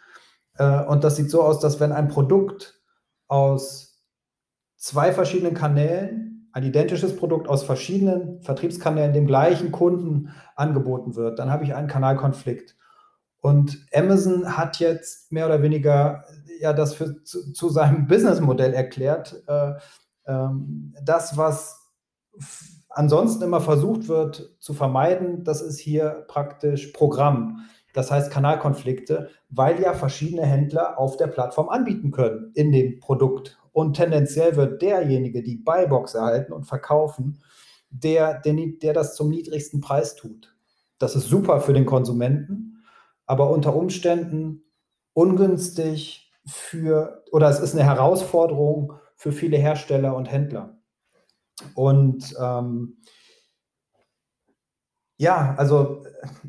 Äh, 0.56 0.84
und 0.84 1.04
das 1.04 1.16
sieht 1.16 1.30
so 1.30 1.42
aus, 1.42 1.60
dass 1.60 1.80
wenn 1.80 1.92
ein 1.92 2.08
Produkt 2.08 2.80
aus 3.28 4.02
zwei 4.76 5.12
verschiedenen 5.12 5.54
Kanälen 5.54 6.48
ein 6.52 6.64
identisches 6.64 7.16
Produkt 7.16 7.48
aus 7.48 7.62
verschiedenen 7.64 8.42
Vertriebskanälen 8.42 9.14
dem 9.14 9.26
gleichen 9.26 9.72
Kunden 9.72 10.34
angeboten 10.54 11.16
wird, 11.16 11.38
dann 11.38 11.50
habe 11.50 11.64
ich 11.64 11.74
einen 11.74 11.88
Kanalkonflikt. 11.88 12.76
Und 13.40 13.86
Amazon 13.92 14.56
hat 14.56 14.78
jetzt 14.78 15.32
mehr 15.32 15.46
oder 15.46 15.62
weniger 15.62 16.24
ja 16.60 16.72
das 16.72 16.94
für, 16.94 17.24
zu, 17.24 17.52
zu 17.52 17.70
seinem 17.70 18.06
Businessmodell 18.06 18.74
erklärt. 18.74 19.42
Äh, 19.48 19.72
ähm, 20.26 20.94
das, 21.02 21.36
was 21.36 21.90
ansonsten 22.94 23.44
immer 23.44 23.60
versucht 23.60 24.08
wird 24.08 24.56
zu 24.58 24.74
vermeiden, 24.74 25.44
das 25.44 25.60
ist 25.60 25.78
hier 25.78 26.24
praktisch 26.28 26.88
Programm. 26.88 27.66
Das 27.92 28.10
heißt 28.10 28.30
Kanalkonflikte, 28.30 29.28
weil 29.50 29.80
ja 29.80 29.92
verschiedene 29.92 30.46
Händler 30.46 30.98
auf 30.98 31.16
der 31.16 31.26
Plattform 31.26 31.68
anbieten 31.68 32.10
können 32.10 32.52
in 32.54 32.72
dem 32.72 33.00
Produkt. 33.00 33.58
Und 33.72 33.94
tendenziell 33.94 34.56
wird 34.56 34.82
derjenige 34.82 35.42
die 35.42 35.56
Buybox 35.56 36.14
erhalten 36.14 36.52
und 36.52 36.64
verkaufen, 36.64 37.42
der, 37.90 38.40
der, 38.40 38.54
der 38.82 38.92
das 38.94 39.14
zum 39.14 39.28
niedrigsten 39.28 39.80
Preis 39.80 40.16
tut. 40.16 40.54
Das 40.98 41.16
ist 41.16 41.28
super 41.28 41.60
für 41.60 41.72
den 41.72 41.86
Konsumenten, 41.86 42.84
aber 43.26 43.50
unter 43.50 43.74
Umständen 43.74 44.62
ungünstig 45.14 46.32
für, 46.46 47.24
oder 47.30 47.48
es 47.48 47.60
ist 47.60 47.74
eine 47.74 47.84
Herausforderung 47.84 48.94
für 49.16 49.32
viele 49.32 49.56
Hersteller 49.56 50.16
und 50.16 50.30
Händler. 50.30 50.78
Und 51.74 52.34
ähm, 52.40 52.96
ja, 55.16 55.54
also 55.56 56.02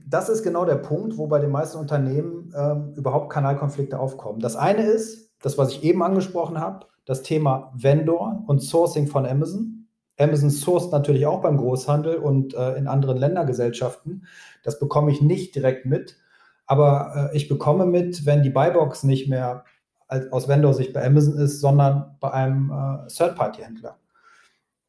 das 0.08 0.30
ist 0.30 0.44
genau 0.44 0.66
der 0.66 0.76
Punkt, 0.76 1.18
wo 1.18 1.28
bei 1.28 1.40
den 1.40 1.52
meisten 1.52 1.78
Unternehmen 1.78 2.52
ähm, 2.58 2.94
überhaupt 2.96 3.32
Kanalkonflikte 3.32 4.00
aufkommen. 4.00 4.40
Das 4.40 4.56
eine 4.56 4.84
ist, 4.84 5.32
das, 5.42 5.58
was 5.58 5.72
ich 5.72 5.84
eben 5.84 6.02
angesprochen 6.02 6.60
habe, 6.60 6.88
das 7.06 7.22
Thema 7.22 7.72
Vendor 7.76 8.44
und 8.48 8.60
Sourcing 8.62 9.08
von 9.08 9.26
Amazon. 9.26 9.88
Amazon 10.18 10.50
sourced 10.50 10.92
natürlich 10.92 11.26
auch 11.26 11.42
beim 11.42 11.58
Großhandel 11.58 12.16
und 12.16 12.54
äh, 12.54 12.74
in 12.74 12.88
anderen 12.88 13.18
Ländergesellschaften. 13.18 14.26
Das 14.64 14.80
bekomme 14.80 15.12
ich 15.12 15.22
nicht 15.22 15.56
direkt 15.56 15.86
mit, 15.86 16.18
aber 16.66 17.32
äh, 17.32 17.38
ich 17.38 17.50
bekomme 17.50 17.86
mit, 17.86 18.26
wenn 18.26 18.44
die 18.44 18.52
Buybox 18.52 19.04
nicht 19.04 19.28
mehr 19.28 19.66
als, 20.08 20.32
aus 20.32 20.48
Vendor-Sicht 20.48 20.94
bei 20.94 21.06
Amazon 21.06 21.38
ist, 21.38 21.60
sondern 21.60 22.16
bei 22.20 22.32
einem 22.32 22.72
äh, 22.72 23.08
Third-Party-Händler. 23.08 23.98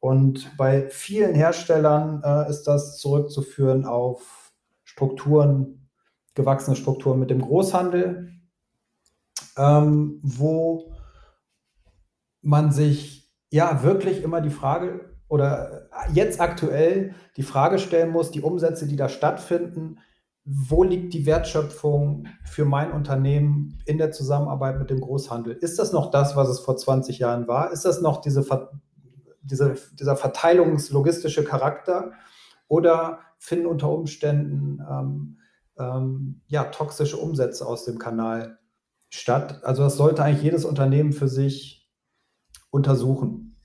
Und 0.05 0.55
bei 0.55 0.87
vielen 0.91 1.33
Herstellern 1.33 2.21
äh, 2.23 2.47
ist 2.47 2.65
das 2.65 2.99
zurückzuführen 2.99 3.87
auf 3.87 4.53
Strukturen, 4.83 5.89
gewachsene 6.35 6.75
Strukturen 6.75 7.17
mit 7.17 7.31
dem 7.31 7.41
Großhandel, 7.41 8.31
ähm, 9.57 10.19
wo 10.21 10.93
man 12.43 12.71
sich 12.71 13.33
ja 13.49 13.81
wirklich 13.81 14.21
immer 14.21 14.41
die 14.41 14.51
Frage 14.51 15.09
oder 15.27 15.89
jetzt 16.13 16.39
aktuell 16.39 17.15
die 17.35 17.41
Frage 17.41 17.79
stellen 17.79 18.11
muss, 18.11 18.29
die 18.29 18.43
Umsätze, 18.43 18.85
die 18.85 18.97
da 18.97 19.09
stattfinden, 19.09 19.97
wo 20.43 20.83
liegt 20.83 21.15
die 21.15 21.25
Wertschöpfung 21.25 22.27
für 22.43 22.65
mein 22.65 22.91
Unternehmen 22.91 23.81
in 23.87 23.97
der 23.97 24.11
Zusammenarbeit 24.11 24.77
mit 24.77 24.91
dem 24.91 25.01
Großhandel? 25.01 25.53
Ist 25.53 25.79
das 25.79 25.93
noch 25.93 26.11
das, 26.11 26.35
was 26.35 26.49
es 26.49 26.59
vor 26.59 26.77
20 26.77 27.17
Jahren 27.17 27.47
war? 27.47 27.71
Ist 27.71 27.85
das 27.85 28.01
noch 28.01 28.21
diese, 28.21 28.43
diese, 29.45 29.75
dieser 29.93 30.15
verteilungslogistische 30.15 31.43
Charakter? 31.43 32.13
Oder 32.67 33.19
finden 33.37 33.67
unter 33.67 33.89
Umständen 33.89 34.79
ähm, 34.89 35.39
ähm, 35.77 36.41
ja, 36.47 36.65
toxische 36.65 37.17
Umsätze 37.17 37.65
aus 37.65 37.85
dem 37.85 37.99
Kanal 37.99 38.59
statt? 39.09 39.63
Also 39.63 39.83
das 39.83 39.97
sollte 39.97 40.23
eigentlich 40.23 40.43
jedes 40.43 40.65
Unternehmen 40.65 41.13
für 41.13 41.27
sich 41.27 41.89
untersuchen, 42.71 43.57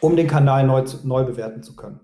um 0.00 0.16
den 0.16 0.26
Kanal 0.26 0.66
neu, 0.66 0.84
neu 1.04 1.24
bewerten 1.24 1.62
zu 1.62 1.76
können. 1.76 2.00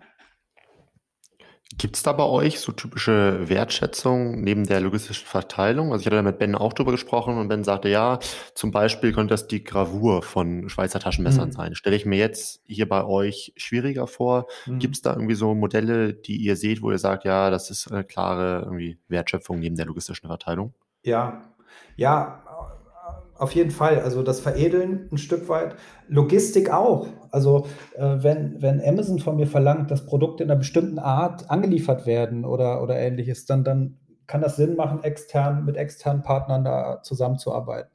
Gibt 1.77 1.97
es 1.97 2.03
da 2.03 2.13
bei 2.13 2.25
euch 2.25 2.61
so 2.61 2.73
typische 2.73 3.47
Wertschätzung 3.47 4.41
neben 4.41 4.67
der 4.67 4.81
logistischen 4.81 5.27
Verteilung? 5.27 5.93
Also 5.93 6.01
ich 6.01 6.07
hatte 6.07 6.17
da 6.17 6.23
mit 6.23 6.39
Ben 6.39 6.55
auch 6.55 6.73
drüber 6.73 6.93
gesprochen 6.93 7.37
und 7.37 7.49
Ben 7.49 7.63
sagte, 7.63 7.91
ja, 7.91 8.21
zum 8.55 8.71
Beispiel 8.71 9.13
könnte 9.13 9.35
das 9.35 9.49
die 9.49 9.63
Gravur 9.63 10.23
von 10.23 10.71
Schweizer 10.71 10.99
Taschenmessern 10.99 11.49
mhm. 11.49 11.53
sein. 11.53 11.75
Stelle 11.75 11.95
ich 11.95 12.07
mir 12.07 12.17
jetzt 12.17 12.63
hier 12.67 12.89
bei 12.89 13.05
euch 13.05 13.53
schwieriger 13.57 14.07
vor. 14.07 14.47
Mhm. 14.65 14.79
Gibt 14.79 14.97
es 14.97 15.03
da 15.03 15.13
irgendwie 15.13 15.35
so 15.35 15.55
Modelle, 15.55 16.15
die 16.15 16.37
ihr 16.37 16.57
seht, 16.57 16.81
wo 16.81 16.91
ihr 16.91 16.99
sagt, 16.99 17.25
ja, 17.25 17.51
das 17.51 17.71
ist 17.71 17.93
eine 17.93 18.03
klare 18.03 18.63
irgendwie 18.65 18.99
Wertschöpfung 19.09 19.59
neben 19.59 19.77
der 19.77 19.87
logistischen 19.87 20.27
Verteilung? 20.27 20.73
Ja, 21.03 21.43
ja, 21.97 22.43
auf 23.39 23.53
jeden 23.53 23.71
Fall. 23.71 24.01
Also 24.01 24.23
das 24.23 24.41
Veredeln 24.41 25.09
ein 25.13 25.19
Stück 25.19 25.49
weit. 25.49 25.77
Logistik 26.09 26.73
auch. 26.73 27.07
Also 27.31 27.67
äh, 27.97 28.17
wenn, 28.19 28.61
wenn 28.61 28.83
Amazon 28.85 29.19
von 29.19 29.37
mir 29.37 29.47
verlangt, 29.47 29.91
dass 29.91 30.07
Produkte 30.07 30.43
in 30.43 30.51
einer 30.51 30.59
bestimmten 30.59 30.99
Art 30.99 31.51
angeliefert 31.51 32.07
werden 32.07 32.45
oder, 32.45 32.83
oder 32.83 32.99
ähnliches, 32.99 33.47
dann, 33.47 33.65
dann 33.65 33.99
kann 34.27 34.41
das 34.41 34.57
Sinn 34.57 34.77
machen, 34.77 35.03
extern 35.05 35.65
mit 35.65 35.77
externen 35.77 36.23
Partnern 36.23 36.65
da 36.65 37.01
zusammenzuarbeiten. 37.03 37.91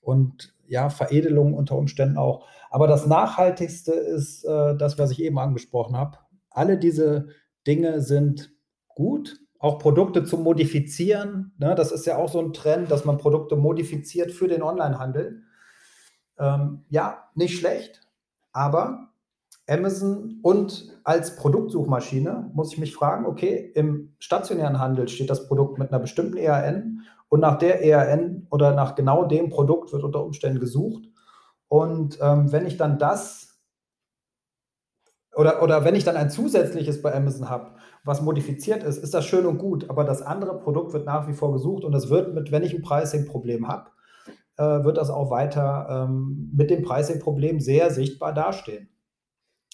Und 0.00 0.54
ja, 0.66 0.88
Veredelung 0.88 1.54
unter 1.54 1.76
Umständen 1.76 2.16
auch. 2.16 2.46
Aber 2.70 2.86
das 2.86 3.06
Nachhaltigste 3.06 3.92
ist 3.92 4.44
äh, 4.44 4.76
das, 4.76 4.98
was 4.98 5.10
ich 5.10 5.22
eben 5.22 5.38
angesprochen 5.38 5.96
habe. 5.96 6.18
Alle 6.50 6.78
diese 6.78 7.28
Dinge 7.66 8.00
sind 8.00 8.52
gut, 8.88 9.40
auch 9.60 9.78
Produkte 9.78 10.24
zu 10.24 10.38
modifizieren. 10.38 11.52
Ne? 11.58 11.74
Das 11.74 11.92
ist 11.92 12.06
ja 12.06 12.16
auch 12.16 12.30
so 12.30 12.40
ein 12.40 12.52
Trend, 12.54 12.90
dass 12.90 13.04
man 13.04 13.18
Produkte 13.18 13.56
modifiziert 13.56 14.32
für 14.32 14.48
den 14.48 14.62
Onlinehandel. 14.62 15.42
Ähm, 16.38 16.84
ja, 16.88 17.28
nicht 17.34 17.58
schlecht, 17.58 18.00
aber 18.52 19.10
Amazon 19.68 20.40
und 20.42 20.98
als 21.04 21.36
Produktsuchmaschine 21.36 22.50
muss 22.54 22.72
ich 22.72 22.78
mich 22.78 22.94
fragen, 22.94 23.26
okay, 23.26 23.70
im 23.74 24.14
stationären 24.18 24.80
Handel 24.80 25.08
steht 25.08 25.30
das 25.30 25.46
Produkt 25.46 25.78
mit 25.78 25.92
einer 25.92 26.00
bestimmten 26.00 26.38
ERN 26.38 27.02
und 27.28 27.40
nach 27.40 27.58
der 27.58 27.84
ERN 27.84 28.46
oder 28.50 28.74
nach 28.74 28.94
genau 28.94 29.26
dem 29.26 29.50
Produkt 29.50 29.92
wird 29.92 30.02
unter 30.02 30.24
Umständen 30.24 30.58
gesucht. 30.58 31.04
Und 31.68 32.18
ähm, 32.22 32.50
wenn 32.50 32.66
ich 32.66 32.78
dann 32.78 32.98
das 32.98 33.60
oder, 35.36 35.62
oder 35.62 35.84
wenn 35.84 35.94
ich 35.94 36.04
dann 36.04 36.16
ein 36.16 36.30
zusätzliches 36.30 37.02
bei 37.02 37.14
Amazon 37.14 37.48
habe, 37.48 37.76
was 38.04 38.22
modifiziert 38.22 38.82
ist, 38.82 38.98
ist 38.98 39.14
das 39.14 39.26
schön 39.26 39.46
und 39.46 39.58
gut, 39.58 39.90
aber 39.90 40.04
das 40.04 40.22
andere 40.22 40.58
Produkt 40.58 40.92
wird 40.92 41.06
nach 41.06 41.28
wie 41.28 41.32
vor 41.32 41.52
gesucht 41.52 41.84
und 41.84 41.94
es 41.94 42.08
wird 42.08 42.34
mit, 42.34 42.50
wenn 42.50 42.62
ich 42.62 42.74
ein 42.74 42.82
Pricing-Problem 42.82 43.68
habe, 43.68 43.90
äh, 44.56 44.84
wird 44.84 44.96
das 44.96 45.10
auch 45.10 45.30
weiter 45.30 46.06
ähm, 46.08 46.50
mit 46.54 46.70
dem 46.70 46.82
Pricing-Problem 46.82 47.60
sehr 47.60 47.90
sichtbar 47.90 48.32
dastehen. 48.32 48.88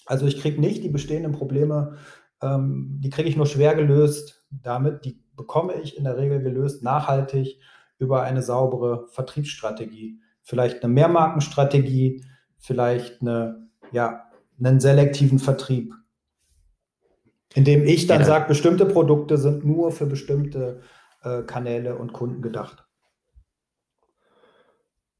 Also 0.05 0.25
ich 0.25 0.39
kriege 0.39 0.59
nicht 0.59 0.83
die 0.83 0.89
bestehenden 0.89 1.33
Probleme, 1.33 1.97
ähm, 2.41 2.99
die 3.01 3.09
kriege 3.09 3.29
ich 3.29 3.37
nur 3.37 3.45
schwer 3.45 3.75
gelöst 3.75 4.45
damit, 4.49 5.05
die 5.05 5.21
bekomme 5.35 5.73
ich 5.81 5.97
in 5.97 6.03
der 6.03 6.17
Regel 6.17 6.41
gelöst 6.41 6.83
nachhaltig 6.83 7.59
über 7.99 8.23
eine 8.23 8.41
saubere 8.41 9.07
Vertriebsstrategie. 9.09 10.19
Vielleicht 10.43 10.83
eine 10.83 10.93
Mehrmarkenstrategie, 10.93 12.23
vielleicht 12.57 13.21
eine, 13.21 13.69
ja, 13.91 14.23
einen 14.59 14.79
selektiven 14.79 15.39
Vertrieb, 15.39 15.93
indem 17.57 17.85
ich 17.85 18.05
dann 18.05 18.19
ja. 18.19 18.25
sage, 18.27 18.47
bestimmte 18.47 18.85
Produkte 18.85 19.35
sind 19.35 19.65
nur 19.65 19.91
für 19.91 20.05
bestimmte 20.05 20.81
äh, 21.23 21.41
Kanäle 21.41 21.95
und 21.95 22.13
Kunden 22.13 22.43
gedacht. 22.43 22.85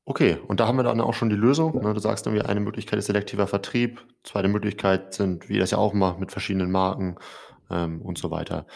Okay, 0.06 0.38
und 0.48 0.60
da 0.60 0.68
haben 0.68 0.78
wir 0.78 0.84
dann 0.84 1.02
auch 1.02 1.16
schon 1.16 1.32
die 1.32 1.36
Lösung. 1.36 1.82
Ne? 1.82 1.96
Du 1.96 2.00
sagst 2.00 2.28
irgendwie, 2.28 2.46
eine 2.46 2.60
Möglichkeit 2.60 3.00
ist 3.00 3.08
selektiver 3.08 3.48
Vertrieb, 3.48 4.06
zweite 4.24 4.50
Möglichkeit 4.50 5.16
sind, 5.16 5.50
wie 5.50 5.58
das 5.58 5.72
ja 5.72 5.80
auch 5.80 5.94
macht, 5.94 6.20
mit 6.20 6.32
verschiedenen 6.32 6.70
Marken 6.70 7.16
ähm, 7.72 8.04
und 8.04 8.20
so 8.20 8.30
weiter. 8.30 8.68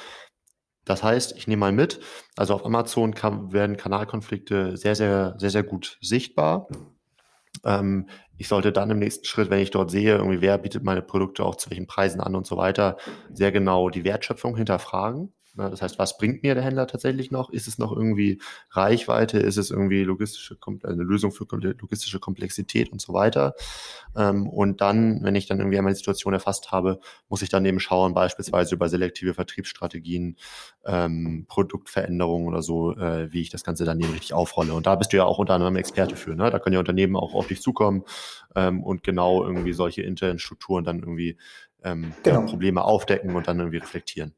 Das 0.83 1.03
heißt, 1.03 1.37
ich 1.37 1.47
nehme 1.47 1.59
mal 1.59 1.71
mit, 1.71 1.99
also 2.35 2.55
auf 2.55 2.65
Amazon 2.65 3.13
kann, 3.13 3.53
werden 3.53 3.77
Kanalkonflikte 3.77 4.75
sehr, 4.75 4.95
sehr, 4.95 5.35
sehr, 5.37 5.51
sehr 5.51 5.63
gut 5.63 5.99
sichtbar. 6.01 6.67
Ähm, 7.63 8.09
ich 8.41 8.47
sollte 8.47 8.71
dann 8.71 8.89
im 8.89 8.97
nächsten 8.97 9.23
Schritt, 9.23 9.51
wenn 9.51 9.59
ich 9.59 9.69
dort 9.69 9.91
sehe, 9.91 10.15
irgendwie 10.15 10.41
wer 10.41 10.57
bietet 10.57 10.83
meine 10.83 11.03
Produkte 11.03 11.45
auch 11.45 11.57
zu 11.57 11.69
welchen 11.69 11.85
Preisen 11.85 12.21
an 12.21 12.35
und 12.35 12.47
so 12.47 12.57
weiter, 12.57 12.97
sehr 13.31 13.51
genau 13.51 13.91
die 13.91 14.03
Wertschöpfung 14.03 14.57
hinterfragen. 14.57 15.31
Ne, 15.53 15.69
das 15.69 15.81
heißt, 15.81 15.99
was 15.99 16.17
bringt 16.17 16.43
mir 16.43 16.55
der 16.55 16.63
Händler 16.63 16.87
tatsächlich 16.87 17.29
noch? 17.29 17.49
Ist 17.49 17.67
es 17.67 17.77
noch 17.77 17.91
irgendwie 17.91 18.41
Reichweite? 18.69 19.37
Ist 19.37 19.57
es 19.57 19.69
irgendwie 19.69 20.03
logistische, 20.03 20.57
eine 20.83 21.03
Lösung 21.03 21.33
für 21.33 21.45
logistische 21.51 22.21
Komplexität 22.21 22.89
und 22.89 23.01
so 23.01 23.13
weiter? 23.13 23.53
Ähm, 24.15 24.47
und 24.47 24.79
dann, 24.79 25.21
wenn 25.23 25.35
ich 25.35 25.47
dann 25.47 25.59
irgendwie 25.59 25.77
einmal 25.77 25.91
die 25.91 25.97
Situation 25.97 26.33
erfasst 26.33 26.71
habe, 26.71 27.01
muss 27.27 27.41
ich 27.41 27.49
dann 27.49 27.65
eben 27.65 27.81
schauen, 27.81 28.13
beispielsweise 28.13 28.75
über 28.75 28.87
selektive 28.87 29.33
Vertriebsstrategien, 29.33 30.37
ähm, 30.85 31.45
Produktveränderungen 31.49 32.47
oder 32.47 32.61
so, 32.61 32.95
äh, 32.95 33.33
wie 33.33 33.41
ich 33.41 33.49
das 33.49 33.65
Ganze 33.65 33.83
dann 33.83 33.99
eben 33.99 34.13
richtig 34.13 34.33
aufrolle. 34.33 34.73
Und 34.73 34.85
da 34.85 34.95
bist 34.95 35.11
du 35.11 35.17
ja 35.17 35.25
auch 35.25 35.37
unter 35.37 35.55
anderem 35.55 35.75
Experte 35.75 36.15
für. 36.15 36.33
Ne? 36.33 36.49
Da 36.49 36.59
können 36.59 36.75
ja 36.75 36.79
Unternehmen 36.79 37.17
auch 37.17 37.33
auf 37.33 37.47
dich 37.47 37.61
zukommen 37.61 38.05
ähm, 38.55 38.81
und 38.83 39.03
genau 39.03 39.43
irgendwie 39.43 39.73
solche 39.73 40.01
internen 40.01 40.39
Strukturen 40.39 40.85
dann 40.85 40.99
irgendwie 40.99 41.37
genau. 41.83 42.05
ja, 42.23 42.41
Probleme 42.41 42.83
aufdecken 42.83 43.35
und 43.35 43.47
dann 43.47 43.57
irgendwie 43.57 43.79
reflektieren. 43.79 44.35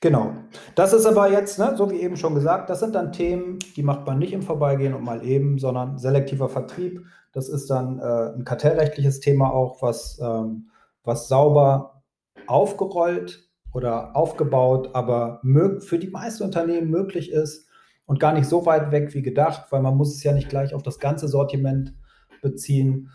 Genau. 0.00 0.32
Das 0.74 0.92
ist 0.92 1.06
aber 1.06 1.30
jetzt, 1.30 1.58
ne, 1.58 1.74
so 1.76 1.90
wie 1.90 2.00
eben 2.00 2.16
schon 2.16 2.34
gesagt, 2.34 2.70
das 2.70 2.80
sind 2.80 2.94
dann 2.94 3.12
Themen, 3.12 3.58
die 3.76 3.82
macht 3.82 4.06
man 4.06 4.18
nicht 4.18 4.32
im 4.32 4.42
Vorbeigehen 4.42 4.94
und 4.94 5.04
mal 5.04 5.24
eben, 5.24 5.58
sondern 5.58 5.98
selektiver 5.98 6.48
Vertrieb. 6.48 7.04
Das 7.32 7.48
ist 7.48 7.68
dann 7.70 7.98
äh, 7.98 8.34
ein 8.34 8.44
kartellrechtliches 8.44 9.20
Thema 9.20 9.52
auch, 9.52 9.82
was, 9.82 10.18
ähm, 10.22 10.70
was 11.04 11.28
sauber 11.28 12.02
aufgerollt 12.46 13.48
oder 13.72 14.16
aufgebaut, 14.16 14.90
aber 14.94 15.40
für 15.80 15.98
die 15.98 16.10
meisten 16.10 16.44
Unternehmen 16.44 16.90
möglich 16.90 17.30
ist 17.30 17.68
und 18.06 18.18
gar 18.18 18.32
nicht 18.32 18.48
so 18.48 18.64
weit 18.66 18.90
weg 18.90 19.14
wie 19.14 19.22
gedacht, 19.22 19.66
weil 19.70 19.82
man 19.82 19.96
muss 19.96 20.14
es 20.14 20.22
ja 20.22 20.32
nicht 20.32 20.48
gleich 20.48 20.74
auf 20.74 20.82
das 20.82 20.98
ganze 20.98 21.28
Sortiment 21.28 21.94
beziehen. 22.40 23.10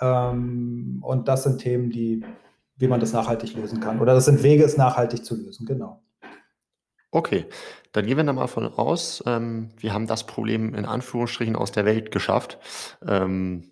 Ähm, 0.00 0.98
und 1.02 1.28
das 1.28 1.44
sind 1.44 1.60
Themen, 1.60 1.90
die, 1.90 2.24
wie 2.76 2.88
man 2.88 3.00
das 3.00 3.12
nachhaltig 3.12 3.54
lösen 3.54 3.80
kann. 3.80 4.00
Oder 4.00 4.14
das 4.14 4.24
sind 4.24 4.42
Wege, 4.42 4.64
es 4.64 4.76
nachhaltig 4.76 5.24
zu 5.24 5.36
lösen, 5.36 5.66
genau. 5.66 6.02
Okay, 7.10 7.46
dann 7.92 8.06
gehen 8.06 8.16
wir 8.16 8.24
da 8.24 8.32
mal 8.32 8.48
von 8.48 8.66
aus, 8.66 9.22
ähm, 9.24 9.70
wir 9.78 9.94
haben 9.94 10.08
das 10.08 10.26
Problem 10.26 10.74
in 10.74 10.84
Anführungsstrichen 10.84 11.54
aus 11.54 11.70
der 11.70 11.84
Welt 11.84 12.10
geschafft. 12.10 12.58
Ähm, 13.06 13.70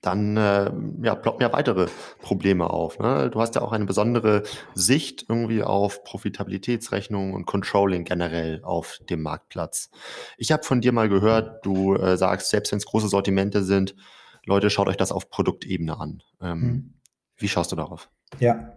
dann 0.00 0.36
äh, 0.36 0.70
ja, 1.02 1.14
ploppen 1.14 1.42
ja 1.42 1.52
weitere 1.52 1.86
Probleme 2.20 2.70
auf. 2.70 2.98
Ne? 2.98 3.30
Du 3.30 3.40
hast 3.40 3.54
ja 3.56 3.62
auch 3.62 3.72
eine 3.72 3.84
besondere 3.84 4.44
Sicht 4.74 5.26
irgendwie 5.28 5.62
auf 5.62 6.04
Profitabilitätsrechnungen 6.04 7.34
und 7.34 7.46
Controlling 7.46 8.04
generell 8.04 8.62
auf 8.62 8.98
dem 9.08 9.22
Marktplatz. 9.22 9.90
Ich 10.36 10.52
habe 10.52 10.62
von 10.62 10.80
dir 10.80 10.92
mal 10.92 11.08
gehört, 11.08 11.64
du 11.66 11.94
äh, 11.96 12.16
sagst, 12.16 12.50
selbst 12.50 12.70
wenn 12.72 12.78
es 12.78 12.86
große 12.86 13.08
Sortimente 13.08 13.64
sind, 13.64 13.96
Leute, 14.44 14.70
schaut 14.70 14.88
euch 14.88 14.96
das 14.96 15.12
auf 15.12 15.30
Produktebene 15.30 15.98
an. 15.98 16.22
Ähm, 16.40 16.62
hm. 16.62 16.94
Wie 17.38 17.48
schaust 17.48 17.72
du 17.72 17.76
darauf? 17.76 18.10
Ja, 18.38 18.72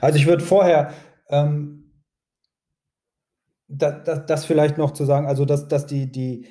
also 0.00 0.18
ich 0.18 0.26
würde 0.26 0.44
vorher 0.44 0.92
ähm, 1.28 1.86
da, 3.68 3.90
da, 3.90 4.16
das 4.16 4.44
vielleicht 4.44 4.78
noch 4.78 4.92
zu 4.92 5.04
sagen, 5.04 5.26
also 5.26 5.44
dass, 5.44 5.68
dass 5.68 5.86
die, 5.86 6.10
die 6.10 6.46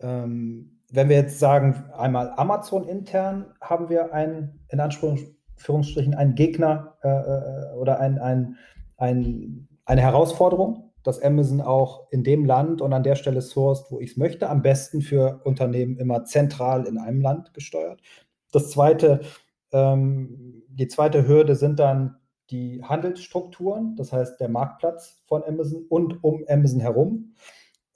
ähm, 0.00 0.76
wenn 0.90 1.08
wir 1.08 1.16
jetzt 1.16 1.38
sagen, 1.38 1.84
einmal 1.96 2.32
Amazon 2.36 2.86
intern 2.86 3.46
haben 3.60 3.88
wir 3.88 4.12
einen, 4.12 4.60
in 4.68 4.80
Anführungsstrichen, 4.80 6.14
einen 6.14 6.34
Gegner 6.34 6.96
äh, 7.02 7.08
äh, 7.08 7.74
oder 7.76 8.00
ein, 8.00 8.18
ein, 8.18 8.56
ein, 8.96 9.68
eine 9.84 10.00
Herausforderung, 10.00 10.92
dass 11.02 11.22
Amazon 11.22 11.60
auch 11.60 12.10
in 12.10 12.24
dem 12.24 12.44
Land 12.44 12.80
und 12.80 12.92
an 12.92 13.02
der 13.02 13.16
Stelle 13.16 13.42
sourced, 13.42 13.90
wo 13.90 14.00
ich 14.00 14.12
es 14.12 14.16
möchte, 14.16 14.48
am 14.48 14.62
besten 14.62 15.02
für 15.02 15.40
Unternehmen 15.44 15.96
immer 15.98 16.24
zentral 16.24 16.86
in 16.86 16.98
einem 16.98 17.20
Land 17.20 17.54
gesteuert. 17.54 18.00
Das 18.52 18.70
zweite, 18.70 19.20
ähm, 19.72 20.55
die 20.76 20.88
zweite 20.88 21.26
Hürde 21.26 21.54
sind 21.56 21.78
dann 21.78 22.16
die 22.50 22.82
Handelsstrukturen, 22.84 23.96
das 23.96 24.12
heißt 24.12 24.40
der 24.40 24.48
Marktplatz 24.48 25.22
von 25.26 25.42
Amazon 25.42 25.84
und 25.88 26.22
um 26.22 26.44
Amazon 26.48 26.80
herum. 26.80 27.34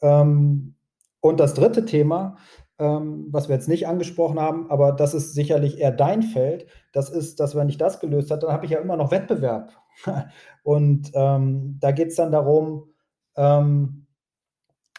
Ähm, 0.00 0.74
und 1.20 1.38
das 1.38 1.54
dritte 1.54 1.84
Thema, 1.84 2.36
ähm, 2.78 3.28
was 3.30 3.48
wir 3.48 3.54
jetzt 3.54 3.68
nicht 3.68 3.86
angesprochen 3.86 4.40
haben, 4.40 4.70
aber 4.70 4.92
das 4.92 5.14
ist 5.14 5.34
sicherlich 5.34 5.78
eher 5.78 5.92
dein 5.92 6.22
Feld, 6.22 6.66
das 6.92 7.10
ist, 7.10 7.38
dass 7.38 7.54
wenn 7.54 7.68
ich 7.68 7.76
das 7.76 8.00
gelöst 8.00 8.30
habe, 8.30 8.40
dann 8.40 8.52
habe 8.52 8.64
ich 8.64 8.72
ja 8.72 8.80
immer 8.80 8.96
noch 8.96 9.10
Wettbewerb. 9.10 9.72
und 10.64 11.10
ähm, 11.14 11.76
da 11.80 11.92
geht 11.92 12.08
es 12.08 12.16
dann 12.16 12.32
darum, 12.32 12.92
ähm, 13.36 14.06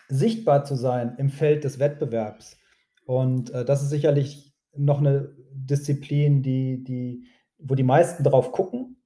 sichtbar 0.07 0.63
zu 0.63 0.75
sein 0.75 1.15
im 1.17 1.29
Feld 1.29 1.63
des 1.63 1.79
Wettbewerbs. 1.79 2.57
Und 3.05 3.49
äh, 3.51 3.65
das 3.65 3.81
ist 3.81 3.89
sicherlich 3.89 4.53
noch 4.75 4.99
eine 4.99 5.35
Disziplin, 5.51 6.43
die, 6.43 6.83
die, 6.83 7.25
wo 7.63 7.75
die 7.75 7.83
meisten 7.83 8.23
drauf 8.23 8.51
gucken 8.51 9.01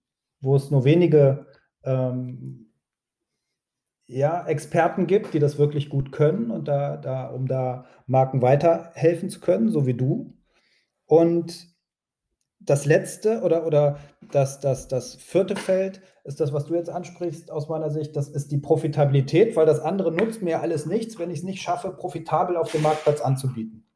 wo 0.45 0.55
es 0.55 0.71
nur 0.71 0.85
wenige 0.85 1.47
ähm, 1.83 2.71
ja, 4.07 4.45
Experten 4.45 5.07
gibt, 5.07 5.33
die 5.33 5.39
das 5.39 5.57
wirklich 5.57 5.89
gut 5.89 6.11
können 6.11 6.51
und 6.51 6.67
da, 6.67 6.97
da, 6.97 7.27
um 7.27 7.47
da 7.47 7.85
Marken 8.05 8.41
weiterhelfen 8.41 9.29
zu 9.29 9.39
können, 9.39 9.69
so 9.69 9.87
wie 9.87 9.95
du. 9.95 10.37
Und 11.05 11.73
das 12.59 12.85
letzte 12.85 13.41
oder, 13.41 13.65
oder 13.65 13.99
das, 14.31 14.59
das, 14.59 14.87
das 14.87 15.15
vierte 15.15 15.55
Feld 15.55 16.01
ist 16.23 16.39
das, 16.39 16.53
was 16.53 16.65
du 16.65 16.75
jetzt 16.75 16.89
ansprichst, 16.89 17.51
aus 17.51 17.67
meiner 17.67 17.89
Sicht, 17.89 18.15
das 18.15 18.29
ist 18.29 18.51
die 18.51 18.57
Profitabilität, 18.57 19.55
weil 19.55 19.65
das 19.65 19.79
andere 19.79 20.11
nutzt 20.11 20.41
mir 20.41 20.61
alles 20.61 20.85
nichts, 20.85 21.19
wenn 21.19 21.31
ich 21.31 21.39
es 21.39 21.43
nicht 21.43 21.61
schaffe, 21.61 21.91
profitabel 21.91 22.57
auf 22.57 22.71
dem 22.71 22.83
Marktplatz 22.83 23.21
anzubieten. 23.21 23.87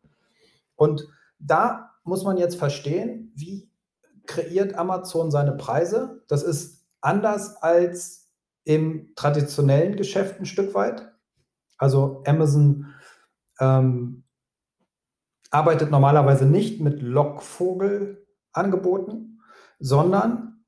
Und 0.76 1.08
da 1.40 1.92
muss 2.04 2.24
man 2.24 2.38
jetzt 2.38 2.56
verstehen, 2.56 3.32
wie 3.36 3.69
kreiert 4.30 4.76
Amazon 4.76 5.32
seine 5.32 5.54
Preise. 5.54 6.22
Das 6.28 6.44
ist 6.44 6.86
anders 7.02 7.64
als 7.64 8.30
im 8.64 9.16
traditionellen 9.16 9.96
Geschäft 9.96 10.40
ein 10.40 10.46
Stück 10.46 10.76
weit. 10.76 11.12
Also 11.80 12.22
Amazon 12.28 12.94
ähm, 13.60 14.24
arbeitet 15.50 15.90
normalerweise 15.90 16.46
nicht 16.46 16.80
mit 16.80 17.02
Lockvogel-Angeboten, 17.02 19.42
sondern 19.80 20.64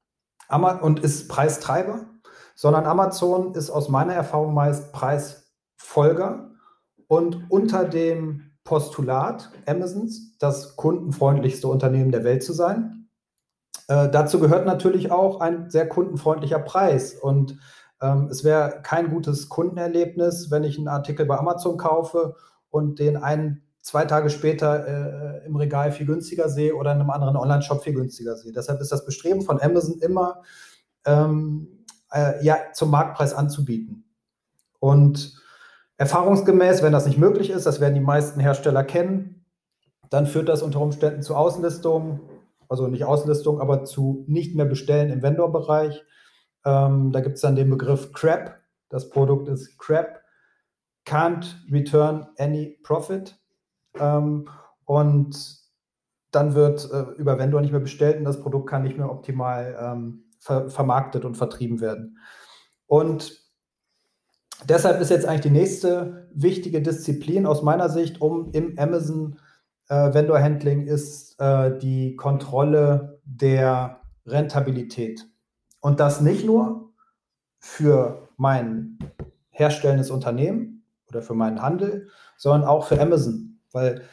und 0.82 1.02
ist 1.02 1.30
Preistreiber, 1.30 2.08
sondern 2.56 2.86
Amazon 2.86 3.54
ist 3.54 3.70
aus 3.70 3.90
meiner 3.90 4.16
Erfahrung 4.16 4.56
meist 4.56 4.92
Preisfolger 4.92 6.50
und 7.08 7.46
unter 7.50 7.86
dem 7.86 8.54
Postulat 8.64 9.52
Amazons, 9.68 10.36
das 10.40 10.76
kundenfreundlichste 10.76 11.68
Unternehmen 11.68 12.12
der 12.12 12.24
Welt 12.24 12.42
zu 12.44 12.54
sein, 12.54 13.01
äh, 13.92 14.10
dazu 14.10 14.40
gehört 14.40 14.66
natürlich 14.66 15.12
auch 15.12 15.42
ein 15.42 15.70
sehr 15.70 15.88
kundenfreundlicher 15.88 16.60
Preis. 16.60 17.14
Und 17.14 17.60
ähm, 18.02 18.30
es 18.32 18.46
wäre 18.46 18.80
kein 18.84 19.10
gutes 19.10 19.50
Kundenerlebnis, 19.50 20.50
wenn 20.50 20.64
ich 20.64 20.78
einen 20.78 20.88
Artikel 20.88 21.26
bei 21.26 21.38
Amazon 21.38 21.76
kaufe 21.76 22.36
und 22.70 23.00
den 23.00 23.18
einen 23.18 23.64
zwei 23.82 24.06
Tage 24.06 24.30
später 24.30 24.88
äh, 24.88 25.46
im 25.46 25.58
Regal 25.58 25.92
viel 25.92 26.06
günstiger 26.06 26.48
sehe 26.48 26.74
oder 26.74 26.94
in 26.94 27.02
einem 27.02 27.10
anderen 27.10 27.36
Online-Shop 27.36 27.84
viel 27.84 27.94
günstiger 27.94 28.38
sehe. 28.38 28.54
Deshalb 28.54 28.80
ist 28.80 28.94
das 28.94 29.04
Bestreben 29.04 29.42
von 29.42 29.62
Amazon 29.62 30.00
immer, 30.00 30.42
ähm, 31.06 31.84
äh, 32.14 32.42
ja, 32.46 32.58
zum 32.74 32.92
Marktpreis 32.92 33.34
anzubieten. 33.34 34.06
Und 34.80 35.38
erfahrungsgemäß, 35.98 36.82
wenn 36.82 36.94
das 36.94 37.06
nicht 37.06 37.18
möglich 37.18 37.50
ist, 37.50 37.66
das 37.66 37.82
werden 37.82 37.96
die 37.96 38.00
meisten 38.00 38.40
Hersteller 38.40 38.86
kennen, 38.86 39.44
dann 40.10 40.28
führt 40.28 40.48
das 40.48 40.62
unter 40.62 40.80
Umständen 40.80 41.24
zu 41.24 41.36
Auslistungen, 41.36 42.22
also 42.72 42.88
nicht 42.88 43.04
Auslistung, 43.04 43.60
aber 43.60 43.84
zu 43.84 44.24
nicht 44.30 44.56
mehr 44.56 44.66
bestellen 44.66 45.12
im 45.12 45.22
Vendor-Bereich. 45.22 46.06
Ähm, 46.64 47.12
da 47.12 47.20
gibt 47.20 47.36
es 47.36 47.42
dann 47.42 47.58
den 47.58 47.70
Begriff 47.70 48.14
CRAP. 48.14 48.58
Das 48.88 49.10
Produkt 49.10 49.50
ist 49.50 49.78
CRAP, 49.78 50.22
Can't 51.06 51.54
Return 51.70 52.28
Any 52.38 52.80
Profit. 52.82 53.38
Ähm, 54.00 54.48
und 54.86 55.36
dann 56.32 56.56
wird 56.56 56.90
äh, 56.94 57.12
über 57.18 57.38
Vendor 57.38 57.60
nicht 57.60 57.72
mehr 57.72 57.82
bestellt 57.82 58.18
und 58.18 58.24
das 58.24 58.40
Produkt 58.40 58.70
kann 58.70 58.84
nicht 58.84 58.98
mehr 58.98 59.12
optimal 59.12 59.78
ähm, 59.78 60.24
ver 60.40 60.70
vermarktet 60.70 61.26
und 61.26 61.36
vertrieben 61.36 61.82
werden. 61.82 62.20
Und 62.88 63.38
deshalb 64.64 65.02
ist 65.02 65.10
jetzt 65.10 65.26
eigentlich 65.26 65.42
die 65.42 65.50
nächste 65.50 66.30
wichtige 66.34 66.82
Disziplin 66.82 67.46
aus 67.46 67.64
meiner 67.64 67.90
Sicht, 67.90 68.22
um 68.22 68.50
im 68.54 68.80
Amazon 68.80 69.41
äh, 69.92 70.14
Vendor 70.14 70.42
Handling 70.42 70.88
ist 70.88 71.36
äh, 71.40 71.78
die 71.78 72.16
Kontrolle 72.16 73.20
der 73.26 74.00
Rentabilität. 74.26 75.28
Und 75.82 76.00
das 76.00 76.22
nicht 76.22 76.46
nur 76.46 76.94
für 77.60 78.30
mein 78.38 78.98
herstellendes 79.50 80.10
Unternehmen 80.10 80.86
oder 81.10 81.22
für 81.22 81.34
meinen 81.34 81.62
Handel, 81.62 82.08
sondern 82.38 82.64
auch 82.64 82.88
für 82.88 83.00
Amazon. 83.02 83.60
Weil 83.74 84.04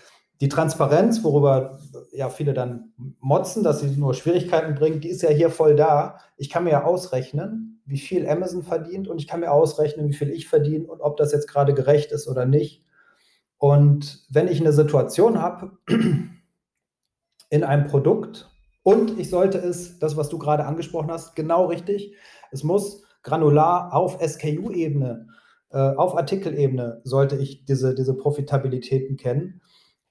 die 0.41 0.49
Transparenz, 0.49 1.23
worüber 1.23 1.79
ja 2.13 2.29
viele 2.29 2.55
dann 2.55 2.93
motzen, 3.21 3.63
dass 3.63 3.81
sie 3.81 3.97
nur 3.97 4.15
Schwierigkeiten 4.15 4.75
bringt, 4.75 5.05
die 5.05 5.09
ist 5.09 5.23
ja 5.23 5.31
hier 5.31 5.51
voll 5.51 5.77
da. 5.77 6.19
Ich 6.37 6.51
kann 6.51 6.65
mir 6.65 6.71
ja 6.71 6.85
ausrechnen, 6.85 7.81
wie 7.85 7.99
viel 7.99 8.29
Amazon 8.29 8.65
verdient 8.65 9.07
und 9.07 9.21
ich 9.21 9.29
kann 9.29 9.41
mir 9.41 9.53
ausrechnen, 9.53 10.09
wie 10.09 10.15
viel 10.15 10.31
ich 10.31 10.49
verdiene 10.49 10.89
und 10.89 11.01
ob 11.01 11.17
das 11.17 11.33
jetzt 11.33 11.49
gerade 11.49 11.73
gerecht 11.73 12.11
ist 12.11 12.27
oder 12.27 12.47
nicht. 12.47 12.85
Und 13.59 14.27
wenn 14.31 14.49
ich 14.49 14.61
eine 14.61 14.73
Situation 14.73 15.41
habe 15.41 15.79
in 17.51 17.65
einem 17.65 17.87
Produkt 17.87 18.51
und 18.83 19.19
ich 19.19 19.31
sollte 19.31 19.59
es, 19.59 19.99
das, 19.99 20.17
was 20.17 20.29
du 20.29 20.39
gerade 20.39 20.65
angesprochen 20.65 21.11
hast, 21.11 21.35
genau 21.35 21.67
richtig, 21.67 22.15
es 22.51 22.63
muss 22.63 23.05
granular 23.23 23.93
auf 23.93 24.19
SKU-Ebene 24.23 25.27
äh, 25.71 25.79
auf 25.79 26.17
Artikelebene 26.17 27.01
sollte 27.05 27.37
ich 27.37 27.65
diese, 27.65 27.95
diese 27.95 28.15
Profitabilitäten 28.15 29.17
kennen. 29.17 29.61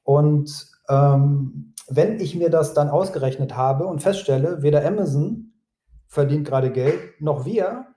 Und 0.04 0.68
ähm, 0.90 1.74
wenn 1.88 2.20
ich 2.20 2.36
mir 2.36 2.50
das 2.50 2.74
dann 2.74 2.90
ausgerechnet 2.90 3.56
habe 3.56 3.86
und 3.86 4.02
feststelle, 4.02 4.62
weder 4.62 4.86
Amazon 4.86 5.54
verdient 6.08 6.48
gerade 6.48 6.72
Geld, 6.72 7.00
noch 7.20 7.46
wir, 7.46 7.88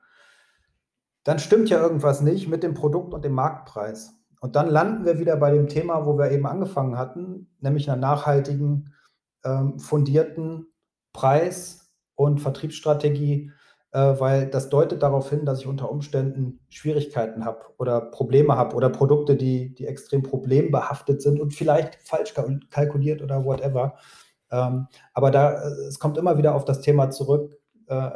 dann 1.23 1.39
stimmt 1.39 1.69
ja 1.69 1.81
irgendwas 1.81 2.23
nicht 2.23 2.49
mit 2.49 2.63
dem 2.63 2.75
Produkt 2.75 3.13
und 3.13 3.25
dem 3.25 3.33
Marktpreis. 3.33 4.15
Und 4.41 4.57
dann 4.57 4.69
landen 4.69 5.05
wir 5.05 5.19
wieder 5.19 5.37
bei 5.37 5.51
dem 5.51 5.69
Thema, 5.69 6.07
wo 6.07 6.19
wir 6.19 6.31
eben 6.31 6.47
angefangen 6.47 6.97
hatten, 6.97 7.49
nämlich 7.61 7.91
einer 7.91 8.01
nachhaltigen, 8.01 8.95
ähm, 9.45 9.79
fundierten 9.79 10.67
Preis- 11.13 11.91
und 12.15 12.41
Vertriebsstrategie, 12.41 13.53
äh, 13.93 13.99
weil 14.19 14.47
das 14.47 14.71
deutet 14.71 15.03
darauf 15.03 15.31
hin, 15.31 15.45
dass 15.45 15.61
ich 15.61 15.67
unter 15.67 15.91
Umständen 15.91 16.61
Schwierigkeiten 16.71 17.45
habe 17.45 17.61
oder 17.79 18.01
Probleme 18.01 18.57
habe 18.57 18.77
oder 18.77 18.89
Produkte, 18.89 19.37
die, 19.37 19.75
die 19.75 19.87
extrem 19.87 20.23
problembehaftet 20.23 21.21
sind 21.23 21.41
und 21.41 21.53
vielleicht 21.55 21.97
falsch 21.97 22.35
kalkuliert 22.71 23.23
oder 23.23 23.45
whatever. 23.45 23.97
Ähm, 24.51 24.87
aber 25.13 25.31
da, 25.31 25.53
äh, 25.53 25.89
es 25.89 25.99
kommt 25.99 26.19
immer 26.19 26.39
wieder 26.39 26.55
auf 26.55 26.65
das 26.65 26.81
Thema 26.81 27.11
zurück 27.11 27.59
äh, 27.89 28.11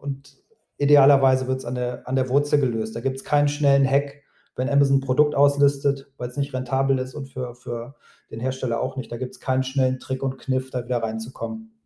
und 0.00 0.36
idealerweise 0.76 1.48
wird 1.48 1.58
es 1.58 1.64
an 1.64 1.74
der, 1.74 2.06
an 2.06 2.14
der 2.14 2.28
Wurzel 2.28 2.60
gelöst. 2.60 2.94
Da 2.94 3.00
gibt 3.00 3.16
es 3.16 3.24
keinen 3.24 3.48
schnellen 3.48 3.88
Hack, 3.88 4.22
wenn 4.58 4.68
Amazon 4.68 4.96
ein 4.96 5.00
Produkt 5.00 5.34
auslistet, 5.34 6.12
weil 6.18 6.28
es 6.28 6.36
nicht 6.36 6.52
rentabel 6.52 6.98
ist 6.98 7.14
und 7.14 7.28
für, 7.28 7.54
für 7.54 7.94
den 8.30 8.40
Hersteller 8.40 8.80
auch 8.80 8.96
nicht. 8.96 9.10
Da 9.10 9.16
gibt 9.16 9.32
es 9.32 9.40
keinen 9.40 9.62
schnellen 9.62 10.00
Trick 10.00 10.22
und 10.22 10.38
Kniff, 10.38 10.70
da 10.70 10.84
wieder 10.84 11.02
reinzukommen. 11.02 11.80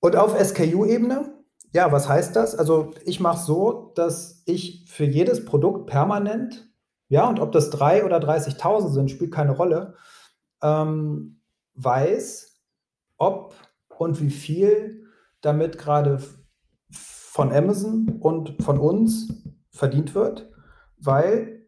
Und 0.00 0.16
auf 0.16 0.36
SKU-Ebene, 0.38 1.32
ja, 1.72 1.92
was 1.92 2.08
heißt 2.08 2.34
das? 2.34 2.56
Also 2.56 2.92
ich 3.04 3.20
mache 3.20 3.38
so, 3.38 3.92
dass 3.94 4.42
ich 4.46 4.84
für 4.88 5.04
jedes 5.04 5.44
Produkt 5.44 5.86
permanent, 5.86 6.68
ja, 7.08 7.28
und 7.28 7.38
ob 7.38 7.52
das 7.52 7.70
drei 7.70 8.04
oder 8.04 8.18
30.000 8.18 8.88
sind, 8.90 9.10
spielt 9.10 9.32
keine 9.32 9.52
Rolle, 9.52 9.94
ähm, 10.62 11.40
weiß, 11.74 12.60
ob 13.16 13.54
und 13.96 14.20
wie 14.20 14.30
viel 14.30 15.06
damit 15.40 15.78
gerade 15.78 16.20
von 16.88 17.52
Amazon 17.52 18.18
und 18.20 18.60
von 18.62 18.78
uns 18.78 19.44
verdient 19.70 20.14
wird, 20.14 20.49
weil 21.00 21.60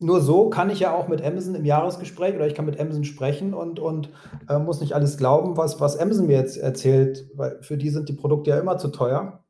nur 0.00 0.20
so 0.20 0.50
kann 0.50 0.70
ich 0.70 0.80
ja 0.80 0.92
auch 0.92 1.08
mit 1.08 1.24
Amazon 1.24 1.54
im 1.54 1.64
Jahresgespräch 1.64 2.34
oder 2.34 2.46
ich 2.46 2.54
kann 2.54 2.66
mit 2.66 2.78
Amazon 2.78 3.04
sprechen 3.04 3.54
und, 3.54 3.78
und 3.78 4.10
äh, 4.48 4.58
muss 4.58 4.80
nicht 4.80 4.92
alles 4.92 5.16
glauben, 5.16 5.56
was, 5.56 5.80
was 5.80 5.96
Amazon 5.96 6.26
mir 6.26 6.36
jetzt 6.36 6.56
erzählt, 6.56 7.30
weil 7.34 7.62
für 7.62 7.76
die 7.76 7.90
sind 7.90 8.08
die 8.08 8.14
Produkte 8.14 8.50
ja 8.50 8.58
immer 8.58 8.76
zu 8.76 8.88
teuer. 8.88 9.44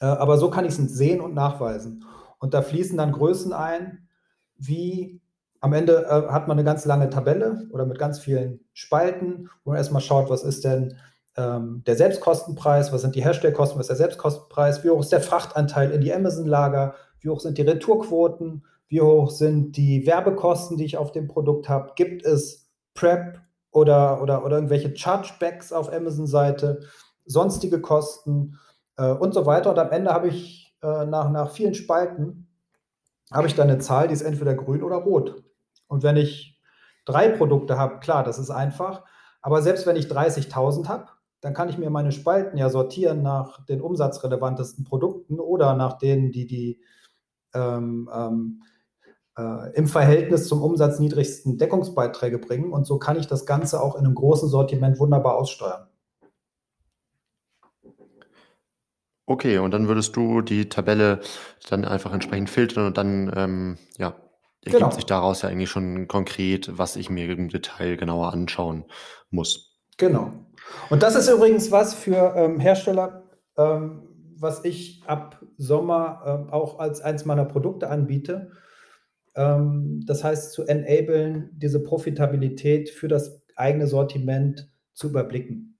Äh, 0.00 0.06
aber 0.06 0.38
so 0.38 0.50
kann 0.50 0.64
ich 0.64 0.78
es 0.78 0.92
sehen 0.92 1.20
und 1.20 1.34
nachweisen. 1.34 2.04
Und 2.38 2.54
da 2.54 2.62
fließen 2.62 2.96
dann 2.98 3.12
Größen 3.12 3.52
ein, 3.52 4.08
wie 4.56 5.20
am 5.60 5.72
Ende 5.72 6.04
äh, 6.04 6.30
hat 6.30 6.46
man 6.46 6.58
eine 6.58 6.64
ganz 6.64 6.84
lange 6.84 7.08
Tabelle 7.08 7.66
oder 7.72 7.86
mit 7.86 7.98
ganz 7.98 8.18
vielen 8.18 8.60
Spalten, 8.74 9.48
wo 9.64 9.70
man 9.70 9.78
erstmal 9.78 10.02
schaut, 10.02 10.28
was 10.28 10.44
ist 10.44 10.64
denn 10.64 10.98
ähm, 11.36 11.82
der 11.86 11.96
Selbstkostenpreis, 11.96 12.92
was 12.92 13.00
sind 13.00 13.14
die 13.14 13.24
Herstellkosten, 13.24 13.78
was 13.78 13.84
ist 13.84 13.88
der 13.88 13.96
Selbstkostenpreis, 13.96 14.84
wie 14.84 14.90
hoch 14.90 15.00
ist 15.00 15.10
der 15.10 15.22
Frachtanteil 15.22 15.90
in 15.90 16.02
die 16.02 16.12
Amazon-Lager, 16.12 16.94
wie 17.24 17.30
hoch 17.30 17.40
sind 17.40 17.58
die 17.58 17.62
Retourquoten 17.62 18.62
wie 18.88 19.00
hoch 19.00 19.30
sind 19.30 19.76
die 19.76 20.06
Werbekosten, 20.06 20.76
die 20.76 20.84
ich 20.84 20.96
auf 20.96 21.12
dem 21.12 21.26
Produkt 21.26 21.68
habe? 21.68 21.92
Gibt 21.96 22.24
es 22.24 22.70
Prep 22.94 23.40
oder, 23.70 24.22
oder, 24.22 24.44
oder 24.44 24.56
irgendwelche 24.56 24.94
Chargebacks 24.96 25.72
auf 25.72 25.92
Amazon-Seite, 25.92 26.80
sonstige 27.24 27.80
Kosten 27.80 28.58
äh, 28.96 29.10
und 29.10 29.34
so 29.34 29.46
weiter. 29.46 29.70
Und 29.70 29.78
am 29.78 29.90
Ende 29.90 30.12
habe 30.12 30.28
ich 30.28 30.76
äh, 30.82 31.06
nach, 31.06 31.30
nach 31.30 31.50
vielen 31.50 31.74
Spalten 31.74 32.48
habe 33.32 33.48
ich 33.48 33.54
dann 33.54 33.68
eine 33.68 33.78
Zahl, 33.78 34.06
die 34.06 34.14
ist 34.14 34.22
entweder 34.22 34.54
grün 34.54 34.82
oder 34.82 34.96
rot. 34.96 35.42
Und 35.88 36.02
wenn 36.02 36.16
ich 36.16 36.60
drei 37.04 37.30
Produkte 37.30 37.78
habe, 37.78 37.98
klar, 37.98 38.22
das 38.22 38.38
ist 38.38 38.50
einfach. 38.50 39.02
Aber 39.40 39.62
selbst 39.62 39.86
wenn 39.86 39.96
ich 39.96 40.06
30.000 40.06 40.86
habe, 40.86 41.08
dann 41.40 41.52
kann 41.52 41.68
ich 41.68 41.78
mir 41.78 41.90
meine 41.90 42.12
Spalten 42.12 42.58
ja 42.58 42.68
sortieren 42.68 43.22
nach 43.22 43.64
den 43.64 43.80
umsatzrelevantesten 43.80 44.84
Produkten 44.84 45.40
oder 45.40 45.74
nach 45.74 45.98
denen, 45.98 46.30
die 46.30 46.46
die 46.46 46.80
ähm, 47.54 48.10
ähm, 48.12 48.62
äh, 49.36 49.72
im 49.74 49.86
Verhältnis 49.86 50.48
zum 50.48 50.62
Umsatz 50.62 50.98
niedrigsten 50.98 51.58
Deckungsbeiträge 51.58 52.38
bringen. 52.38 52.72
Und 52.72 52.86
so 52.86 52.98
kann 52.98 53.18
ich 53.18 53.26
das 53.26 53.46
Ganze 53.46 53.80
auch 53.80 53.96
in 53.96 54.04
einem 54.04 54.14
großen 54.14 54.48
Sortiment 54.48 54.98
wunderbar 54.98 55.36
aussteuern. 55.36 55.88
Okay, 59.26 59.58
und 59.58 59.70
dann 59.70 59.88
würdest 59.88 60.14
du 60.16 60.42
die 60.42 60.68
Tabelle 60.68 61.20
dann 61.70 61.84
einfach 61.84 62.12
entsprechend 62.12 62.50
filtern 62.50 62.86
und 62.86 62.98
dann, 62.98 63.32
ähm, 63.34 63.78
ja, 63.96 64.14
ergibt 64.60 64.82
genau. 64.82 64.90
sich 64.90 65.06
daraus 65.06 65.42
ja 65.42 65.48
eigentlich 65.48 65.70
schon 65.70 66.08
konkret, 66.08 66.76
was 66.76 66.96
ich 66.96 67.10
mir 67.10 67.30
im 67.30 67.48
Detail 67.48 67.96
genauer 67.96 68.32
anschauen 68.32 68.84
muss. 69.30 69.78
Genau. 69.96 70.32
Und 70.90 71.02
das 71.02 71.14
ist 71.14 71.28
übrigens 71.28 71.70
was 71.70 71.94
für 71.94 72.34
ähm, 72.36 72.60
Hersteller, 72.60 73.24
ähm, 73.56 74.13
was 74.44 74.64
ich 74.64 75.02
ab 75.06 75.42
Sommer 75.56 76.46
äh, 76.48 76.52
auch 76.52 76.78
als 76.78 77.00
eins 77.00 77.24
meiner 77.24 77.46
Produkte 77.46 77.88
anbiete. 77.88 78.52
Ähm, 79.34 80.02
das 80.06 80.22
heißt, 80.22 80.52
zu 80.52 80.64
enablen, 80.66 81.50
diese 81.54 81.82
Profitabilität 81.82 82.90
für 82.90 83.08
das 83.08 83.42
eigene 83.56 83.88
Sortiment 83.88 84.70
zu 84.92 85.08
überblicken. 85.08 85.78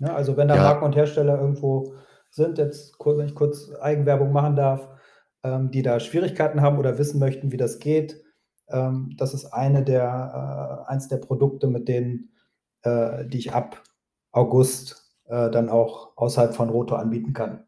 Ja, 0.00 0.14
also 0.14 0.36
wenn 0.36 0.48
da 0.48 0.56
ja. 0.56 0.62
Marken 0.62 0.84
und 0.84 0.96
Hersteller 0.96 1.40
irgendwo 1.40 1.94
sind, 2.30 2.58
jetzt 2.58 2.98
wenn 2.98 3.26
ich 3.26 3.34
kurz 3.34 3.70
Eigenwerbung 3.80 4.32
machen 4.32 4.56
darf, 4.56 4.88
ähm, 5.44 5.70
die 5.70 5.82
da 5.82 6.00
Schwierigkeiten 6.00 6.60
haben 6.60 6.78
oder 6.78 6.98
wissen 6.98 7.20
möchten, 7.20 7.52
wie 7.52 7.56
das 7.56 7.78
geht, 7.78 8.22
ähm, 8.68 9.14
das 9.16 9.34
ist 9.34 9.46
eine 9.46 9.84
der, 9.84 10.84
äh, 10.88 10.90
eins 10.90 11.08
der 11.08 11.18
Produkte, 11.18 11.68
mit 11.68 11.86
denen, 11.86 12.32
äh, 12.82 13.24
die 13.26 13.38
ich 13.38 13.52
ab 13.52 13.82
August 14.32 15.01
äh, 15.32 15.50
dann 15.50 15.70
auch 15.70 16.10
außerhalb 16.16 16.54
von 16.54 16.68
Roto 16.68 16.94
anbieten 16.94 17.32
kann. 17.32 17.64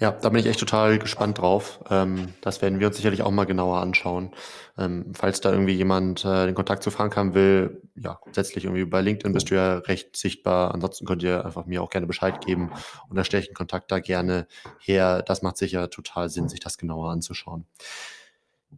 Ja, 0.00 0.10
da 0.10 0.30
bin 0.30 0.40
ich 0.40 0.46
echt 0.46 0.58
total 0.58 0.98
gespannt 0.98 1.38
drauf. 1.38 1.78
Ähm, 1.88 2.34
das 2.40 2.60
werden 2.60 2.80
wir 2.80 2.88
uns 2.88 2.96
sicherlich 2.96 3.22
auch 3.22 3.30
mal 3.30 3.44
genauer 3.44 3.78
anschauen. 3.78 4.32
Ähm, 4.76 5.12
falls 5.14 5.40
da 5.40 5.52
irgendwie 5.52 5.74
jemand 5.74 6.24
äh, 6.24 6.46
den 6.46 6.56
Kontakt 6.56 6.82
zu 6.82 6.90
Frank 6.90 7.16
haben 7.16 7.34
will, 7.34 7.80
ja, 7.94 8.18
grundsätzlich 8.20 8.64
irgendwie 8.64 8.84
bei 8.84 9.00
LinkedIn 9.00 9.32
bist 9.32 9.52
du 9.52 9.54
ja 9.54 9.78
recht 9.78 10.16
sichtbar. 10.16 10.74
Ansonsten 10.74 11.06
könnt 11.06 11.22
ihr 11.22 11.44
einfach 11.44 11.66
mir 11.66 11.84
auch 11.84 11.90
gerne 11.90 12.08
Bescheid 12.08 12.44
geben 12.44 12.72
und 13.08 13.16
da 13.16 13.22
stelle 13.22 13.42
ich 13.42 13.48
den 13.50 13.54
Kontakt 13.54 13.92
da 13.92 14.00
gerne 14.00 14.48
her. 14.80 15.22
Das 15.22 15.42
macht 15.42 15.56
sicher 15.56 15.88
total 15.88 16.28
Sinn, 16.30 16.48
sich 16.48 16.58
das 16.58 16.78
genauer 16.78 17.12
anzuschauen. 17.12 17.66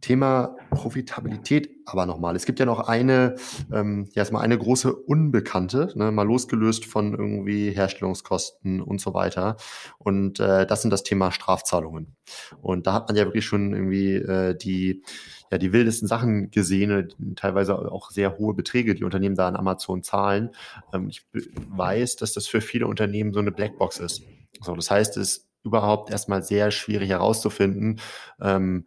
Thema 0.01 0.55
Profitabilität 0.71 1.75
aber 1.85 2.05
nochmal. 2.05 2.35
Es 2.35 2.45
gibt 2.45 2.59
ja 2.59 2.65
noch 2.65 2.87
eine, 2.87 3.35
ähm, 3.71 4.09
ja 4.13 4.21
erstmal 4.21 4.41
eine 4.41 4.57
große 4.57 4.93
Unbekannte, 4.93 5.91
ne, 5.95 6.11
mal 6.11 6.25
losgelöst 6.25 6.85
von 6.85 7.13
irgendwie 7.13 7.71
Herstellungskosten 7.71 8.81
und 8.81 8.99
so 8.99 9.13
weiter. 9.13 9.57
Und 9.97 10.39
äh, 10.39 10.65
das 10.65 10.81
sind 10.81 10.91
das 10.91 11.03
Thema 11.03 11.31
Strafzahlungen. 11.31 12.15
Und 12.61 12.87
da 12.87 12.93
hat 12.93 13.07
man 13.07 13.15
ja 13.15 13.25
wirklich 13.25 13.45
schon 13.45 13.73
irgendwie 13.73 14.15
äh, 14.15 14.55
die, 14.55 15.03
ja, 15.51 15.57
die 15.57 15.73
wildesten 15.73 16.07
Sachen 16.07 16.49
gesehen, 16.49 16.91
äh, 16.91 17.07
teilweise 17.35 17.77
auch 17.91 18.09
sehr 18.09 18.37
hohe 18.37 18.55
Beträge, 18.55 18.95
die 18.95 19.03
Unternehmen 19.03 19.35
da 19.35 19.47
an 19.47 19.55
Amazon 19.55 20.01
zahlen. 20.01 20.51
Ähm, 20.91 21.07
ich 21.09 21.25
weiß, 21.33 22.15
dass 22.15 22.33
das 22.33 22.47
für 22.47 22.61
viele 22.61 22.87
Unternehmen 22.87 23.31
so 23.31 23.39
eine 23.39 23.51
Blackbox 23.51 23.99
ist. 23.99 24.23
So, 24.61 24.75
das 24.75 24.89
heißt, 24.89 25.17
es 25.17 25.29
ist 25.29 25.47
überhaupt 25.63 26.11
erstmal 26.11 26.43
sehr 26.43 26.71
schwierig 26.71 27.09
herauszufinden, 27.09 27.99
ähm, 28.39 28.85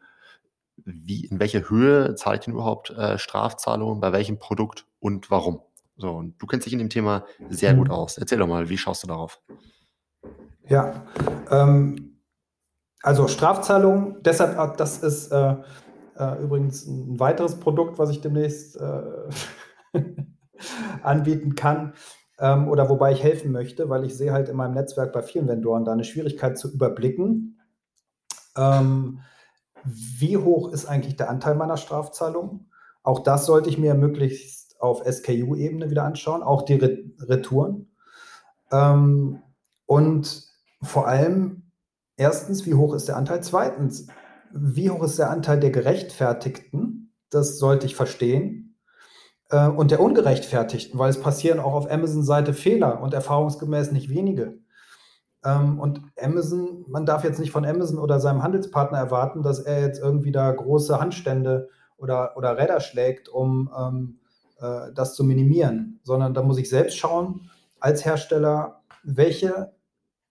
wie, 1.04 1.26
in 1.26 1.38
welche 1.38 1.68
Höhe 1.68 2.14
zahle 2.14 2.36
ich 2.36 2.44
denn 2.44 2.54
überhaupt 2.54 2.90
äh, 2.90 3.18
Strafzahlungen, 3.18 4.00
bei 4.00 4.12
welchem 4.12 4.38
Produkt 4.38 4.86
und 5.00 5.30
warum? 5.30 5.60
So, 5.96 6.10
und 6.10 6.40
du 6.40 6.46
kennst 6.46 6.66
dich 6.66 6.72
in 6.72 6.78
dem 6.78 6.90
Thema 6.90 7.24
sehr 7.50 7.74
gut 7.74 7.88
mhm. 7.88 7.94
aus. 7.94 8.18
Erzähl 8.18 8.38
doch 8.38 8.46
mal, 8.46 8.68
wie 8.68 8.78
schaust 8.78 9.02
du 9.02 9.08
darauf? 9.08 9.40
Ja, 10.68 11.06
ähm, 11.50 12.20
also 13.02 13.26
Strafzahlungen, 13.26 14.22
deshalb, 14.22 14.58
äh, 14.58 14.76
das 14.76 14.98
ist 14.98 15.32
äh, 15.32 15.56
äh, 16.16 16.42
übrigens 16.42 16.86
ein 16.86 17.18
weiteres 17.18 17.58
Produkt, 17.58 17.98
was 17.98 18.10
ich 18.10 18.20
demnächst 18.20 18.76
äh, 18.76 19.02
anbieten 21.02 21.54
kann 21.54 21.94
ähm, 22.38 22.68
oder 22.68 22.88
wobei 22.88 23.12
ich 23.12 23.22
helfen 23.22 23.52
möchte, 23.52 23.88
weil 23.88 24.04
ich 24.04 24.16
sehe 24.16 24.32
halt 24.32 24.48
in 24.48 24.56
meinem 24.56 24.74
Netzwerk 24.74 25.12
bei 25.12 25.22
vielen 25.22 25.48
Vendoren 25.48 25.84
da 25.84 25.92
eine 25.92 26.04
Schwierigkeit 26.04 26.58
zu 26.58 26.72
überblicken. 26.72 27.60
Ähm, 28.56 29.20
wie 29.84 30.36
hoch 30.36 30.72
ist 30.72 30.86
eigentlich 30.86 31.16
der 31.16 31.30
Anteil 31.30 31.54
meiner 31.54 31.76
Strafzahlung? 31.76 32.66
Auch 33.02 33.20
das 33.20 33.46
sollte 33.46 33.70
ich 33.70 33.78
mir 33.78 33.94
möglichst 33.94 34.80
auf 34.80 35.02
SKU-Ebene 35.04 35.90
wieder 35.90 36.04
anschauen, 36.04 36.42
auch 36.42 36.62
die 36.62 36.74
Retouren. 36.74 37.90
Ähm, 38.70 39.42
und 39.86 40.46
vor 40.82 41.08
allem, 41.08 41.70
erstens, 42.16 42.66
wie 42.66 42.74
hoch 42.74 42.94
ist 42.94 43.08
der 43.08 43.16
Anteil? 43.16 43.42
Zweitens, 43.42 44.06
wie 44.52 44.90
hoch 44.90 45.02
ist 45.02 45.18
der 45.18 45.30
Anteil 45.30 45.60
der 45.60 45.70
Gerechtfertigten? 45.70 47.12
Das 47.30 47.58
sollte 47.58 47.86
ich 47.86 47.96
verstehen. 47.96 48.76
Äh, 49.50 49.68
und 49.68 49.90
der 49.90 50.00
Ungerechtfertigten, 50.00 50.98
weil 50.98 51.10
es 51.10 51.20
passieren 51.20 51.60
auch 51.60 51.74
auf 51.74 51.90
Amazon-Seite 51.90 52.54
Fehler 52.54 53.00
und 53.02 53.14
erfahrungsgemäß 53.14 53.92
nicht 53.92 54.10
wenige. 54.10 54.58
Ähm, 55.48 55.78
und 55.80 56.02
Amazon, 56.20 56.84
man 56.88 57.06
darf 57.06 57.24
jetzt 57.24 57.38
nicht 57.38 57.52
von 57.52 57.64
Amazon 57.64 57.98
oder 57.98 58.20
seinem 58.20 58.42
Handelspartner 58.42 58.98
erwarten, 58.98 59.42
dass 59.42 59.60
er 59.60 59.80
jetzt 59.80 60.00
irgendwie 60.00 60.32
da 60.32 60.50
große 60.50 61.00
Handstände 61.00 61.68
oder, 61.96 62.36
oder 62.36 62.58
Räder 62.58 62.80
schlägt, 62.80 63.28
um 63.28 63.70
ähm, 63.76 64.18
äh, 64.60 64.92
das 64.94 65.14
zu 65.14 65.24
minimieren, 65.24 66.00
sondern 66.02 66.34
da 66.34 66.42
muss 66.42 66.58
ich 66.58 66.68
selbst 66.68 66.98
schauen, 66.98 67.50
als 67.80 68.04
Hersteller, 68.04 68.82
welche 69.02 69.72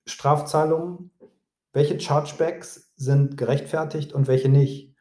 Strafzahlungen, 0.06 1.12
welche 1.74 2.00
Chargebacks 2.00 2.92
sind 2.96 3.38
gerechtfertigt 3.38 4.14
und 4.14 4.28
welche 4.28 4.50
nicht. 4.50 4.96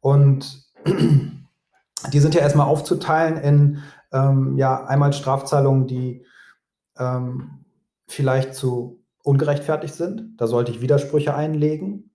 Und 0.00 0.70
die 0.86 2.18
sind 2.18 2.34
ja 2.34 2.40
erstmal 2.40 2.66
aufzuteilen 2.66 3.36
in 3.36 3.78
ähm, 4.12 4.56
ja 4.56 4.84
einmal 4.84 5.12
Strafzahlungen, 5.12 5.86
die 5.86 6.26
ähm, 6.98 7.64
vielleicht 8.08 8.54
zu 8.54 9.01
ungerechtfertigt 9.22 9.94
sind. 9.94 10.34
Da 10.36 10.46
sollte 10.46 10.72
ich 10.72 10.80
Widersprüche 10.80 11.34
einlegen. 11.34 12.12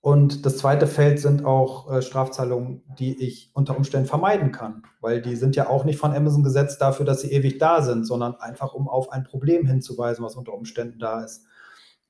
Und 0.00 0.44
das 0.44 0.58
zweite 0.58 0.88
Feld 0.88 1.20
sind 1.20 1.44
auch 1.44 1.88
äh, 1.92 2.02
Strafzahlungen, 2.02 2.82
die 2.98 3.22
ich 3.22 3.52
unter 3.54 3.76
Umständen 3.76 4.08
vermeiden 4.08 4.50
kann, 4.50 4.82
weil 5.00 5.22
die 5.22 5.36
sind 5.36 5.54
ja 5.54 5.68
auch 5.68 5.84
nicht 5.84 5.96
von 5.96 6.12
Amazon 6.12 6.42
gesetzt 6.42 6.80
dafür, 6.80 7.06
dass 7.06 7.20
sie 7.20 7.30
ewig 7.30 7.58
da 7.58 7.82
sind, 7.82 8.04
sondern 8.04 8.34
einfach, 8.34 8.74
um 8.74 8.88
auf 8.88 9.12
ein 9.12 9.22
Problem 9.22 9.64
hinzuweisen, 9.64 10.24
was 10.24 10.34
unter 10.34 10.54
Umständen 10.54 10.98
da 10.98 11.22
ist. 11.22 11.46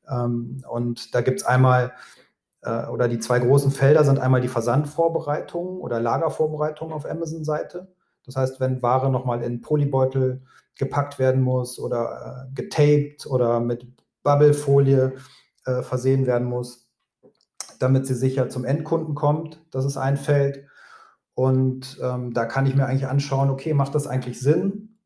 Ähm, 0.08 0.64
und 0.70 1.14
da 1.14 1.20
gibt 1.20 1.40
es 1.40 1.46
einmal, 1.46 1.92
äh, 2.62 2.86
oder 2.86 3.08
die 3.08 3.18
zwei 3.18 3.40
großen 3.40 3.70
Felder 3.70 4.04
sind 4.04 4.18
einmal 4.18 4.40
die 4.40 4.48
Versandvorbereitung 4.48 5.78
oder 5.78 6.00
Lagervorbereitung 6.00 6.94
auf 6.94 7.04
Amazon-Seite. 7.04 7.92
Das 8.24 8.36
heißt, 8.36 8.58
wenn 8.58 8.80
Ware 8.80 9.10
nochmal 9.10 9.42
in 9.42 9.60
Polybeutel 9.60 10.42
gepackt 10.78 11.18
werden 11.18 11.42
muss 11.42 11.78
oder 11.78 12.46
äh, 12.48 12.54
getaped 12.54 13.26
oder 13.26 13.60
mit 13.60 13.86
Bubblefolie 14.22 15.14
äh, 15.64 15.82
versehen 15.82 16.26
werden 16.26 16.48
muss, 16.48 16.88
damit 17.78 18.06
sie 18.06 18.14
sicher 18.14 18.48
zum 18.48 18.64
Endkunden 18.64 19.14
kommt. 19.14 19.60
Das 19.70 19.84
ist 19.84 19.96
ein 19.96 20.16
Feld. 20.16 20.66
Und 21.34 21.98
ähm, 22.02 22.32
da 22.34 22.44
kann 22.44 22.66
ich 22.66 22.74
mir 22.74 22.86
eigentlich 22.86 23.06
anschauen, 23.06 23.50
okay, 23.50 23.74
macht 23.74 23.94
das 23.94 24.06
eigentlich 24.06 24.40
Sinn? 24.40 24.98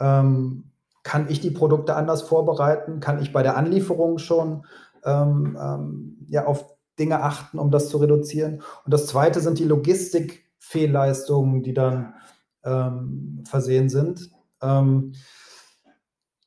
Ähm, 0.00 0.72
kann 1.02 1.28
ich 1.28 1.40
die 1.40 1.50
Produkte 1.50 1.94
anders 1.94 2.22
vorbereiten? 2.22 3.00
Kann 3.00 3.20
ich 3.20 3.32
bei 3.32 3.42
der 3.42 3.56
Anlieferung 3.56 4.18
schon 4.18 4.66
ähm, 5.04 5.58
ähm 5.60 6.26
ja, 6.28 6.46
auf 6.46 6.64
Dinge 6.98 7.22
achten, 7.22 7.58
um 7.58 7.70
das 7.70 7.88
zu 7.88 7.98
reduzieren? 7.98 8.62
Und 8.84 8.92
das 8.92 9.06
Zweite 9.06 9.40
sind 9.40 9.58
die 9.58 9.64
Logistikfehlleistungen, 9.64 11.62
die 11.62 11.74
dann 11.74 12.14
ähm, 12.64 13.44
versehen 13.46 13.88
sind. 13.88 14.30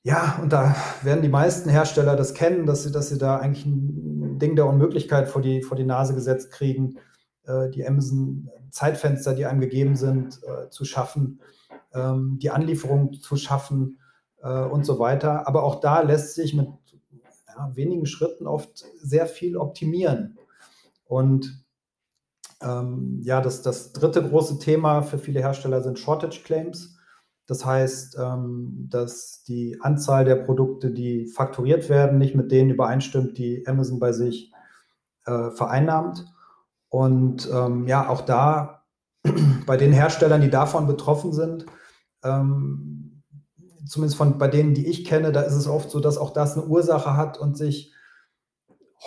Ja, 0.05 0.37
und 0.39 0.53
da 0.53 0.75
werden 1.01 1.23
die 1.23 1.29
meisten 1.29 1.67
Hersteller 1.67 2.15
das 2.15 2.35
kennen, 2.35 2.67
dass 2.67 2.83
sie, 2.83 2.91
dass 2.91 3.09
sie 3.09 3.17
da 3.17 3.37
eigentlich 3.37 3.65
ein 3.65 4.37
Ding 4.37 4.55
der 4.55 4.67
Unmöglichkeit 4.67 5.27
vor 5.27 5.41
die, 5.41 5.63
vor 5.63 5.75
die 5.75 5.83
Nase 5.83 6.13
gesetzt 6.13 6.51
kriegen, 6.51 6.99
äh, 7.45 7.71
die 7.71 7.87
Amazon-Zeitfenster, 7.87 9.33
die 9.33 9.47
einem 9.47 9.61
gegeben 9.61 9.95
sind, 9.95 10.41
äh, 10.43 10.69
zu 10.69 10.85
schaffen, 10.85 11.41
ähm, 11.91 12.37
die 12.39 12.51
Anlieferung 12.51 13.13
zu 13.13 13.35
schaffen 13.35 13.99
äh, 14.43 14.61
und 14.65 14.85
so 14.85 14.99
weiter. 14.99 15.47
Aber 15.47 15.63
auch 15.63 15.79
da 15.79 16.01
lässt 16.01 16.35
sich 16.35 16.53
mit 16.53 16.67
ja, 17.47 17.75
wenigen 17.75 18.05
Schritten 18.05 18.45
oft 18.45 18.85
sehr 19.01 19.25
viel 19.25 19.57
optimieren. 19.57 20.37
Und 21.05 21.65
ähm, 22.61 23.21
ja, 23.23 23.41
das, 23.41 23.63
das 23.63 23.91
dritte 23.91 24.21
große 24.21 24.59
Thema 24.59 25.01
für 25.01 25.17
viele 25.17 25.39
Hersteller 25.39 25.81
sind 25.81 25.97
Shortage 25.97 26.41
Claims. 26.43 26.94
Das 27.47 27.65
heißt, 27.65 28.17
ähm, 28.19 28.87
dass 28.89 29.43
die 29.43 29.79
Anzahl 29.81 30.25
der 30.25 30.35
Produkte, 30.35 30.91
die 30.91 31.27
fakturiert 31.27 31.89
werden, 31.89 32.17
nicht 32.17 32.35
mit 32.35 32.51
denen 32.51 32.71
übereinstimmt, 32.71 33.37
die 33.37 33.65
Amazon 33.67 33.99
bei 33.99 34.13
sich 34.13 34.51
äh, 35.25 35.51
vereinnahmt. 35.51 36.25
Und 36.89 37.49
ähm, 37.53 37.87
ja, 37.87 38.09
auch 38.09 38.21
da 38.21 38.83
bei 39.65 39.77
den 39.77 39.93
Herstellern, 39.93 40.41
die 40.41 40.49
davon 40.49 40.87
betroffen 40.87 41.33
sind, 41.33 41.65
ähm, 42.23 43.23
zumindest 43.85 44.17
von 44.17 44.37
bei 44.37 44.47
denen, 44.47 44.73
die 44.73 44.87
ich 44.87 45.05
kenne, 45.05 45.31
da 45.31 45.41
ist 45.41 45.53
es 45.53 45.67
oft 45.67 45.91
so, 45.91 45.99
dass 45.99 46.17
auch 46.17 46.33
das 46.33 46.57
eine 46.57 46.65
Ursache 46.65 47.15
hat 47.15 47.37
und 47.37 47.57
sich 47.57 47.93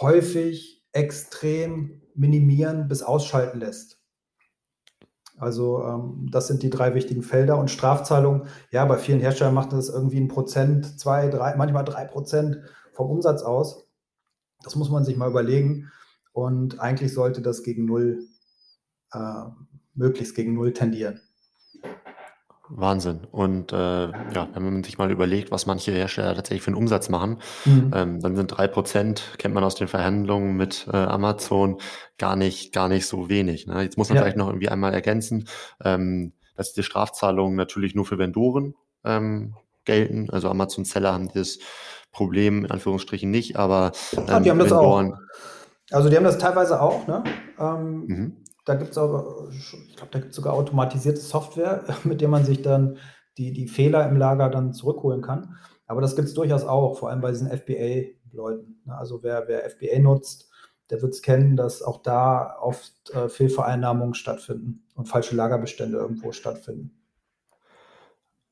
häufig 0.00 0.86
extrem 0.92 2.02
minimieren 2.14 2.88
bis 2.88 3.02
ausschalten 3.02 3.58
lässt. 3.60 3.97
Also 5.38 5.82
ähm, 5.84 6.28
das 6.30 6.48
sind 6.48 6.62
die 6.62 6.70
drei 6.70 6.94
wichtigen 6.94 7.22
Felder. 7.22 7.58
Und 7.58 7.70
Strafzahlung, 7.70 8.46
ja, 8.70 8.84
bei 8.84 8.98
vielen 8.98 9.20
Herstellern 9.20 9.54
macht 9.54 9.72
das 9.72 9.88
irgendwie 9.88 10.20
ein 10.20 10.28
Prozent, 10.28 10.98
zwei, 10.98 11.28
drei, 11.28 11.56
manchmal 11.56 11.84
drei 11.84 12.04
Prozent 12.04 12.58
vom 12.92 13.10
Umsatz 13.10 13.42
aus. 13.42 13.88
Das 14.62 14.76
muss 14.76 14.90
man 14.90 15.04
sich 15.04 15.16
mal 15.16 15.30
überlegen. 15.30 15.90
Und 16.32 16.80
eigentlich 16.80 17.14
sollte 17.14 17.42
das 17.42 17.62
gegen 17.62 17.84
null, 17.84 18.26
äh, 19.12 19.44
möglichst 19.94 20.34
gegen 20.34 20.54
null 20.54 20.72
tendieren. 20.72 21.20
Wahnsinn. 22.70 23.26
Und 23.30 23.72
äh, 23.72 23.76
ja, 23.76 24.48
wenn 24.52 24.64
man 24.64 24.84
sich 24.84 24.98
mal 24.98 25.10
überlegt, 25.10 25.50
was 25.50 25.66
manche 25.66 25.92
Hersteller 25.92 26.34
tatsächlich 26.34 26.62
für 26.62 26.68
einen 26.68 26.76
Umsatz 26.76 27.08
machen, 27.08 27.38
mhm. 27.64 27.92
ähm, 27.94 28.20
dann 28.20 28.36
sind 28.36 28.48
drei 28.48 28.68
Prozent, 28.68 29.22
kennt 29.38 29.54
man 29.54 29.64
aus 29.64 29.74
den 29.74 29.88
Verhandlungen 29.88 30.56
mit 30.56 30.86
äh, 30.92 30.96
Amazon, 30.96 31.78
gar 32.18 32.36
nicht, 32.36 32.72
gar 32.72 32.88
nicht 32.88 33.06
so 33.06 33.28
wenig. 33.28 33.66
Ne? 33.66 33.82
Jetzt 33.82 33.96
muss 33.96 34.08
man 34.08 34.16
ja. 34.16 34.22
vielleicht 34.22 34.36
noch 34.36 34.48
irgendwie 34.48 34.68
einmal 34.68 34.94
ergänzen, 34.94 35.48
ähm, 35.84 36.32
dass 36.56 36.72
die 36.72 36.82
Strafzahlungen 36.82 37.56
natürlich 37.56 37.94
nur 37.94 38.04
für 38.04 38.18
Vendoren 38.18 38.74
ähm, 39.04 39.54
gelten. 39.84 40.28
Also 40.30 40.50
Amazon-Seller 40.50 41.12
haben 41.12 41.30
das 41.32 41.58
Problem 42.12 42.64
in 42.64 42.70
Anführungsstrichen 42.70 43.30
nicht, 43.30 43.56
aber 43.56 43.92
ähm, 44.16 44.24
ah, 44.28 44.40
die 44.40 44.50
haben 44.50 44.58
das 44.58 44.70
Vendoren, 44.70 45.14
auch. 45.14 45.18
Also 45.90 46.10
die 46.10 46.16
haben 46.16 46.24
das 46.24 46.38
teilweise 46.38 46.80
auch, 46.80 47.06
ne? 47.06 47.24
Ähm, 47.58 48.04
mhm. 48.06 48.36
Da 48.68 48.74
gibt 48.74 48.90
es 48.90 48.98
aber, 48.98 49.48
ich 49.50 49.96
glaube, 49.96 50.10
da 50.10 50.18
gibt 50.18 50.30
es 50.30 50.36
sogar 50.36 50.52
automatisierte 50.52 51.20
Software, 51.20 51.84
mit 52.04 52.20
der 52.20 52.28
man 52.28 52.44
sich 52.44 52.60
dann 52.60 52.98
die, 53.38 53.52
die 53.52 53.66
Fehler 53.66 54.06
im 54.06 54.16
Lager 54.16 54.50
dann 54.50 54.74
zurückholen 54.74 55.22
kann. 55.22 55.56
Aber 55.86 56.02
das 56.02 56.16
gibt 56.16 56.28
es 56.28 56.34
durchaus 56.34 56.64
auch, 56.64 56.98
vor 56.98 57.08
allem 57.08 57.22
bei 57.22 57.30
diesen 57.30 57.48
FBA 57.48 58.10
Leuten. 58.32 58.82
Ne? 58.84 58.94
Also 58.96 59.22
wer, 59.22 59.48
wer 59.48 59.68
FBA 59.70 60.00
nutzt, 60.00 60.50
der 60.90 61.00
wird 61.00 61.14
es 61.14 61.22
kennen, 61.22 61.56
dass 61.56 61.82
auch 61.82 62.02
da 62.02 62.58
oft 62.60 63.10
äh, 63.14 63.30
Fehlvereinnahmungen 63.30 64.14
stattfinden 64.14 64.84
und 64.94 65.06
falsche 65.06 65.34
Lagerbestände 65.34 65.96
irgendwo 65.96 66.32
stattfinden. 66.32 66.94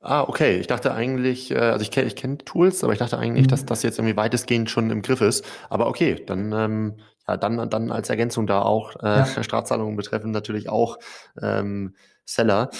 Ah, 0.00 0.22
okay. 0.22 0.58
Ich 0.58 0.66
dachte 0.66 0.94
eigentlich, 0.94 1.50
äh, 1.50 1.58
also 1.58 1.82
ich 1.82 1.90
kenne 1.90 2.06
ich 2.06 2.16
kenn 2.16 2.38
Tools, 2.38 2.84
aber 2.84 2.94
ich 2.94 2.98
dachte 2.98 3.18
eigentlich, 3.18 3.46
mhm. 3.46 3.50
dass 3.50 3.66
das 3.66 3.82
jetzt 3.82 3.98
irgendwie 3.98 4.16
weitestgehend 4.16 4.70
schon 4.70 4.90
im 4.90 5.02
Griff 5.02 5.20
ist. 5.20 5.44
Aber 5.68 5.88
okay, 5.88 6.22
dann, 6.24 6.52
ähm, 6.52 7.00
ja, 7.28 7.36
dann, 7.36 7.68
dann 7.70 7.90
als 7.90 8.10
Ergänzung 8.10 8.46
da 8.46 8.62
auch 8.62 8.96
äh, 9.02 9.18
ja. 9.18 9.26
Strafzahlungen 9.42 9.96
betreffen 9.96 10.30
natürlich 10.30 10.68
auch 10.68 10.98
ähm, 11.40 11.94
Seller. 12.24 12.70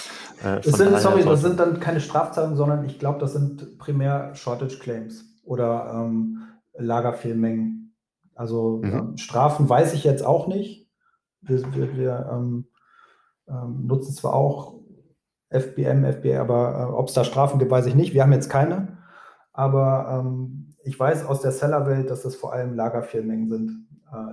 Äh, 0.43 0.61
sind, 0.61 0.99
sorry, 0.99 1.23
das 1.23 1.41
sind 1.41 1.59
dann 1.59 1.79
keine 1.79 2.01
Strafzahlungen, 2.01 2.57
sondern 2.57 2.85
ich 2.85 2.99
glaube, 2.99 3.19
das 3.19 3.33
sind 3.33 3.77
primär 3.77 4.35
Shortage 4.35 4.77
Claims 4.79 5.23
oder 5.43 5.91
ähm, 5.93 6.43
Lagerfehlmengen. 6.73 7.95
Also 8.35 8.81
mhm. 8.83 8.93
ähm, 8.93 9.17
Strafen 9.17 9.67
weiß 9.67 9.93
ich 9.93 10.03
jetzt 10.03 10.25
auch 10.25 10.47
nicht. 10.47 10.87
Wir, 11.41 11.61
wir, 11.73 11.95
wir 11.95 12.29
ähm, 12.31 12.67
ähm, 13.47 13.85
nutzen 13.85 14.13
zwar 14.13 14.33
auch 14.33 14.75
FBM, 15.49 16.03
FBA, 16.05 16.41
aber 16.41 16.79
äh, 16.79 16.93
ob 16.93 17.07
es 17.07 17.13
da 17.13 17.23
Strafen 17.23 17.57
gibt, 17.57 17.71
weiß 17.71 17.85
ich 17.85 17.95
nicht. 17.95 18.13
Wir 18.13 18.23
haben 18.23 18.33
jetzt 18.33 18.49
keine. 18.49 18.97
Aber 19.53 20.21
ähm, 20.25 20.75
ich 20.83 20.99
weiß 20.99 21.25
aus 21.25 21.41
der 21.41 21.51
Sellerwelt, 21.51 22.09
dass 22.09 22.23
das 22.23 22.35
vor 22.35 22.53
allem 22.53 22.75
Lagerfehlmengen 22.75 23.49
sind, 23.49 23.86
äh, 23.86 23.86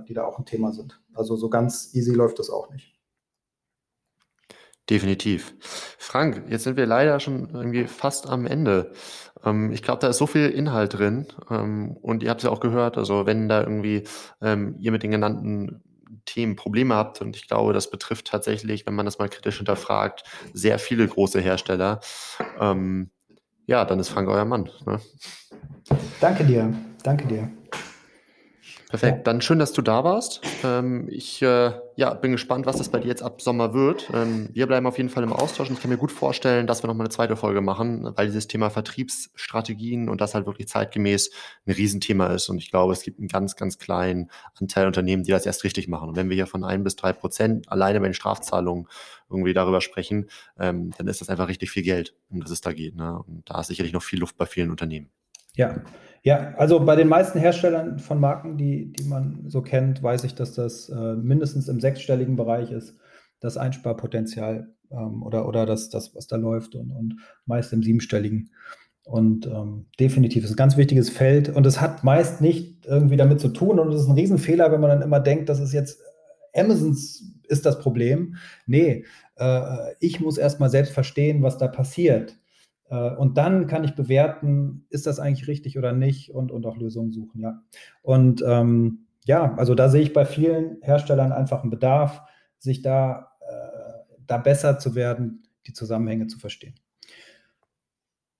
die 0.07 0.13
da 0.13 0.25
auch 0.25 0.39
ein 0.39 0.45
Thema 0.45 0.71
sind. 0.71 1.01
Also 1.13 1.35
so 1.35 1.49
ganz 1.49 1.93
easy 1.93 2.13
läuft 2.13 2.39
das 2.39 2.49
auch 2.49 2.69
nicht. 2.69 2.95
Definitiv. 4.89 5.55
Frank, 5.97 6.43
jetzt 6.49 6.63
sind 6.63 6.77
wir 6.77 6.85
leider 6.85 7.19
schon 7.19 7.49
irgendwie 7.51 7.85
fast 7.87 8.29
am 8.29 8.45
Ende. 8.45 8.91
Ähm, 9.43 9.71
ich 9.71 9.81
glaube, 9.81 9.99
da 9.99 10.09
ist 10.09 10.17
so 10.17 10.27
viel 10.27 10.47
Inhalt 10.49 10.93
drin. 10.93 11.25
Ähm, 11.49 11.97
und 12.01 12.21
ihr 12.21 12.29
habt 12.29 12.41
es 12.41 12.45
ja 12.45 12.51
auch 12.51 12.59
gehört, 12.59 12.97
also 12.97 13.25
wenn 13.25 13.49
da 13.49 13.61
irgendwie 13.61 14.03
ähm, 14.41 14.75
ihr 14.79 14.91
mit 14.91 15.01
den 15.01 15.09
genannten 15.09 15.81
Themen 16.25 16.55
Probleme 16.55 16.93
habt, 16.93 17.21
und 17.21 17.35
ich 17.35 17.47
glaube, 17.47 17.73
das 17.73 17.89
betrifft 17.89 18.27
tatsächlich, 18.27 18.85
wenn 18.85 18.93
man 18.93 19.05
das 19.05 19.17
mal 19.17 19.29
kritisch 19.29 19.57
hinterfragt, 19.57 20.23
sehr 20.53 20.77
viele 20.77 21.07
große 21.07 21.39
Hersteller, 21.39 21.99
ähm, 22.59 23.09
ja, 23.65 23.85
dann 23.85 23.99
ist 23.99 24.09
Frank 24.09 24.29
euer 24.29 24.45
Mann. 24.45 24.69
Ne? 24.85 24.99
Danke 26.21 26.43
dir, 26.43 26.71
danke 27.01 27.27
dir. 27.27 27.49
Perfekt, 28.99 29.17
ja. 29.17 29.23
dann 29.23 29.41
schön, 29.41 29.59
dass 29.59 29.73
du 29.73 29.81
da 29.81 30.03
warst. 30.03 30.41
Ähm, 30.63 31.07
ich 31.09 31.41
äh, 31.41 31.71
ja, 31.97 32.13
bin 32.13 32.31
gespannt, 32.31 32.65
was 32.65 32.77
das 32.77 32.89
bei 32.89 32.99
dir 32.99 33.07
jetzt 33.07 33.23
ab 33.23 33.41
Sommer 33.41 33.73
wird. 33.73 34.09
Ähm, 34.13 34.49
wir 34.53 34.67
bleiben 34.67 34.87
auf 34.87 34.97
jeden 34.97 35.09
Fall 35.09 35.23
im 35.23 35.33
Austausch 35.33 35.69
und 35.69 35.75
ich 35.75 35.81
kann 35.81 35.91
mir 35.91 35.97
gut 35.97 36.11
vorstellen, 36.11 36.65
dass 36.65 36.83
wir 36.83 36.87
nochmal 36.87 37.05
eine 37.05 37.13
zweite 37.13 37.35
Folge 37.35 37.61
machen, 37.61 38.09
weil 38.15 38.27
dieses 38.27 38.47
Thema 38.47 38.69
Vertriebsstrategien 38.69 40.07
und 40.07 40.21
das 40.21 40.33
halt 40.33 40.45
wirklich 40.45 40.67
zeitgemäß 40.67 41.31
ein 41.65 41.73
Riesenthema 41.73 42.27
ist. 42.27 42.49
Und 42.49 42.57
ich 42.57 42.71
glaube, 42.71 42.93
es 42.93 43.01
gibt 43.03 43.19
einen 43.19 43.27
ganz, 43.27 43.55
ganz 43.55 43.77
kleinen 43.77 44.29
Anteil 44.59 44.87
Unternehmen, 44.87 45.23
die 45.23 45.31
das 45.31 45.45
erst 45.45 45.63
richtig 45.63 45.87
machen. 45.87 46.09
Und 46.09 46.15
wenn 46.15 46.29
wir 46.29 46.35
hier 46.35 46.47
von 46.47 46.63
ein 46.63 46.83
bis 46.83 46.95
drei 46.95 47.11
Prozent 47.11 47.69
alleine 47.69 47.99
bei 47.99 48.07
den 48.07 48.13
Strafzahlungen 48.13 48.87
irgendwie 49.29 49.53
darüber 49.53 49.81
sprechen, 49.81 50.29
ähm, 50.57 50.91
dann 50.97 51.07
ist 51.07 51.21
das 51.21 51.29
einfach 51.29 51.47
richtig 51.47 51.69
viel 51.69 51.83
Geld, 51.83 52.15
um 52.29 52.39
das 52.39 52.51
es 52.51 52.61
da 52.61 52.71
geht. 52.71 52.95
Ne? 52.95 53.21
Und 53.27 53.49
da 53.49 53.59
ist 53.59 53.67
sicherlich 53.67 53.93
noch 53.93 54.03
viel 54.03 54.19
Luft 54.19 54.37
bei 54.37 54.45
vielen 54.45 54.71
Unternehmen. 54.71 55.09
Ja, 55.55 55.81
ja, 56.23 56.55
also 56.57 56.79
bei 56.83 56.95
den 56.95 57.07
meisten 57.07 57.39
Herstellern 57.39 57.99
von 57.99 58.19
Marken, 58.19 58.57
die, 58.57 58.91
die 58.91 59.03
man 59.03 59.43
so 59.47 59.61
kennt, 59.61 60.01
weiß 60.01 60.23
ich, 60.23 60.33
dass 60.33 60.53
das 60.53 60.89
äh, 60.89 61.15
mindestens 61.15 61.67
im 61.67 61.79
sechsstelligen 61.79 62.35
Bereich 62.35 62.71
ist, 62.71 62.97
das 63.39 63.57
Einsparpotenzial 63.57 64.73
ähm, 64.91 65.21
oder, 65.21 65.47
oder 65.47 65.67
das, 65.67 65.89
das, 65.89 66.15
was 66.15 66.25
da 66.25 66.35
läuft 66.35 66.73
und, 66.73 66.91
und 66.91 67.17
meist 67.45 67.73
im 67.73 67.83
siebenstelligen. 67.83 68.49
Und 69.03 69.45
ähm, 69.45 69.85
definitiv 69.99 70.43
ist 70.43 70.51
ein 70.51 70.55
ganz 70.55 70.77
wichtiges 70.77 71.11
Feld 71.11 71.49
und 71.49 71.65
es 71.67 71.79
hat 71.79 72.03
meist 72.03 72.41
nicht 72.41 72.87
irgendwie 72.87 73.17
damit 73.17 73.39
zu 73.39 73.49
tun 73.49 73.79
und 73.79 73.93
es 73.93 74.01
ist 74.01 74.07
ein 74.07 74.15
Riesenfehler, 74.15 74.71
wenn 74.71 74.81
man 74.81 74.89
dann 74.89 75.03
immer 75.03 75.19
denkt, 75.19 75.47
das 75.47 75.59
ist 75.59 75.73
jetzt 75.73 76.01
Amazons 76.55 77.23
ist 77.47 77.67
das 77.67 77.79
Problem. 77.79 78.37
Nee, 78.65 79.05
äh, 79.35 79.93
ich 79.99 80.19
muss 80.19 80.39
erstmal 80.39 80.71
selbst 80.71 80.93
verstehen, 80.93 81.43
was 81.43 81.59
da 81.59 81.67
passiert. 81.67 82.35
Äh, 82.89 83.15
und 83.15 83.37
dann 83.37 83.67
kann 83.67 83.83
ich 83.83 83.95
bewerten, 83.95 84.85
ist 84.89 85.07
das 85.07 85.19
eigentlich 85.19 85.47
richtig 85.47 85.77
oder 85.77 85.93
nicht 85.93 86.31
und, 86.31 86.51
und 86.51 86.65
auch 86.65 86.77
Lösungen 86.77 87.11
suchen, 87.11 87.41
ja. 87.41 87.61
Und 88.01 88.43
ähm, 88.47 89.07
ja, 89.25 89.55
also 89.55 89.73
da 89.75 89.89
sehe 89.89 90.01
ich 90.01 90.13
bei 90.13 90.25
vielen 90.25 90.77
Herstellern 90.81 91.31
einfach 91.31 91.61
einen 91.61 91.71
Bedarf, 91.71 92.21
sich 92.59 92.81
da, 92.81 93.31
äh, 93.41 94.15
da 94.27 94.37
besser 94.37 94.77
zu 94.79 94.95
werden, 94.95 95.43
die 95.65 95.73
Zusammenhänge 95.73 96.27
zu 96.27 96.37
verstehen. 96.37 96.75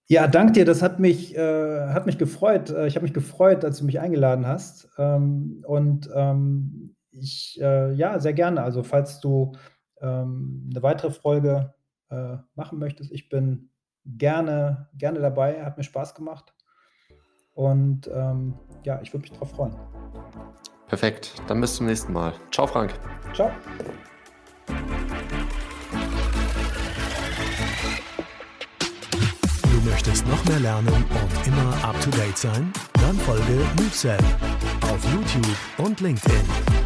Ja, 0.08 0.28
dank 0.28 0.54
dir. 0.54 0.66
Das 0.66 0.84
hat 0.84 1.00
mich, 1.00 1.36
äh, 1.36 1.88
hat 1.90 2.06
mich 2.06 2.20
gefreut. 2.20 2.70
Äh, 2.70 2.86
ich 2.86 2.96
habe 2.96 3.04
mich 3.04 3.14
gefreut, 3.14 3.66
als 3.66 3.80
du 3.80 3.86
mich 3.86 4.00
eingeladen 4.00 4.46
hast. 4.46 4.88
Ähm, 5.00 5.64
und 5.66 6.08
ähm, 6.14 6.96
ich, 7.10 7.60
äh, 7.60 7.92
ja, 7.94 8.20
sehr 8.20 8.34
gerne. 8.34 8.62
Also, 8.62 8.84
falls 8.84 9.20
du 9.20 9.54
ähm, 10.02 10.70
eine 10.72 10.84
weitere 10.84 11.10
Folge 11.10 11.74
äh, 12.12 12.38
machen 12.54 12.78
möchtest, 12.78 13.12
ich 13.12 13.30
bin 13.30 13.72
gerne, 14.06 14.88
gerne 14.98 15.20
dabei, 15.20 15.64
hat 15.64 15.78
mir 15.78 15.84
Spaß 15.84 16.16
gemacht. 16.16 16.54
Und 17.54 18.08
ähm, 18.14 18.54
ja, 18.84 19.00
ich 19.02 19.14
würde 19.14 19.22
mich 19.22 19.32
darauf 19.32 19.52
freuen. 19.52 19.76
Perfekt, 20.88 21.34
dann 21.48 21.62
bis 21.62 21.76
zum 21.76 21.88
nächsten 21.88 22.14
Mal. 22.14 22.34
Ciao, 22.52 22.68
Frank. 22.68 22.94
Ciao. 23.34 23.50
Du 29.62 29.90
möchtest 29.90 30.28
noch 30.28 30.44
mehr 30.46 30.60
lernen 30.60 30.88
und 30.88 31.48
immer 31.48 31.74
up 31.84 32.00
to 32.02 32.10
date 32.12 32.38
sein? 32.38 32.72
Dann 32.94 33.16
folge 33.16 33.66
MoveSell 33.78 34.20
auf 34.82 35.14
YouTube 35.14 35.58
und 35.78 36.02
LinkedIn. 36.02 36.85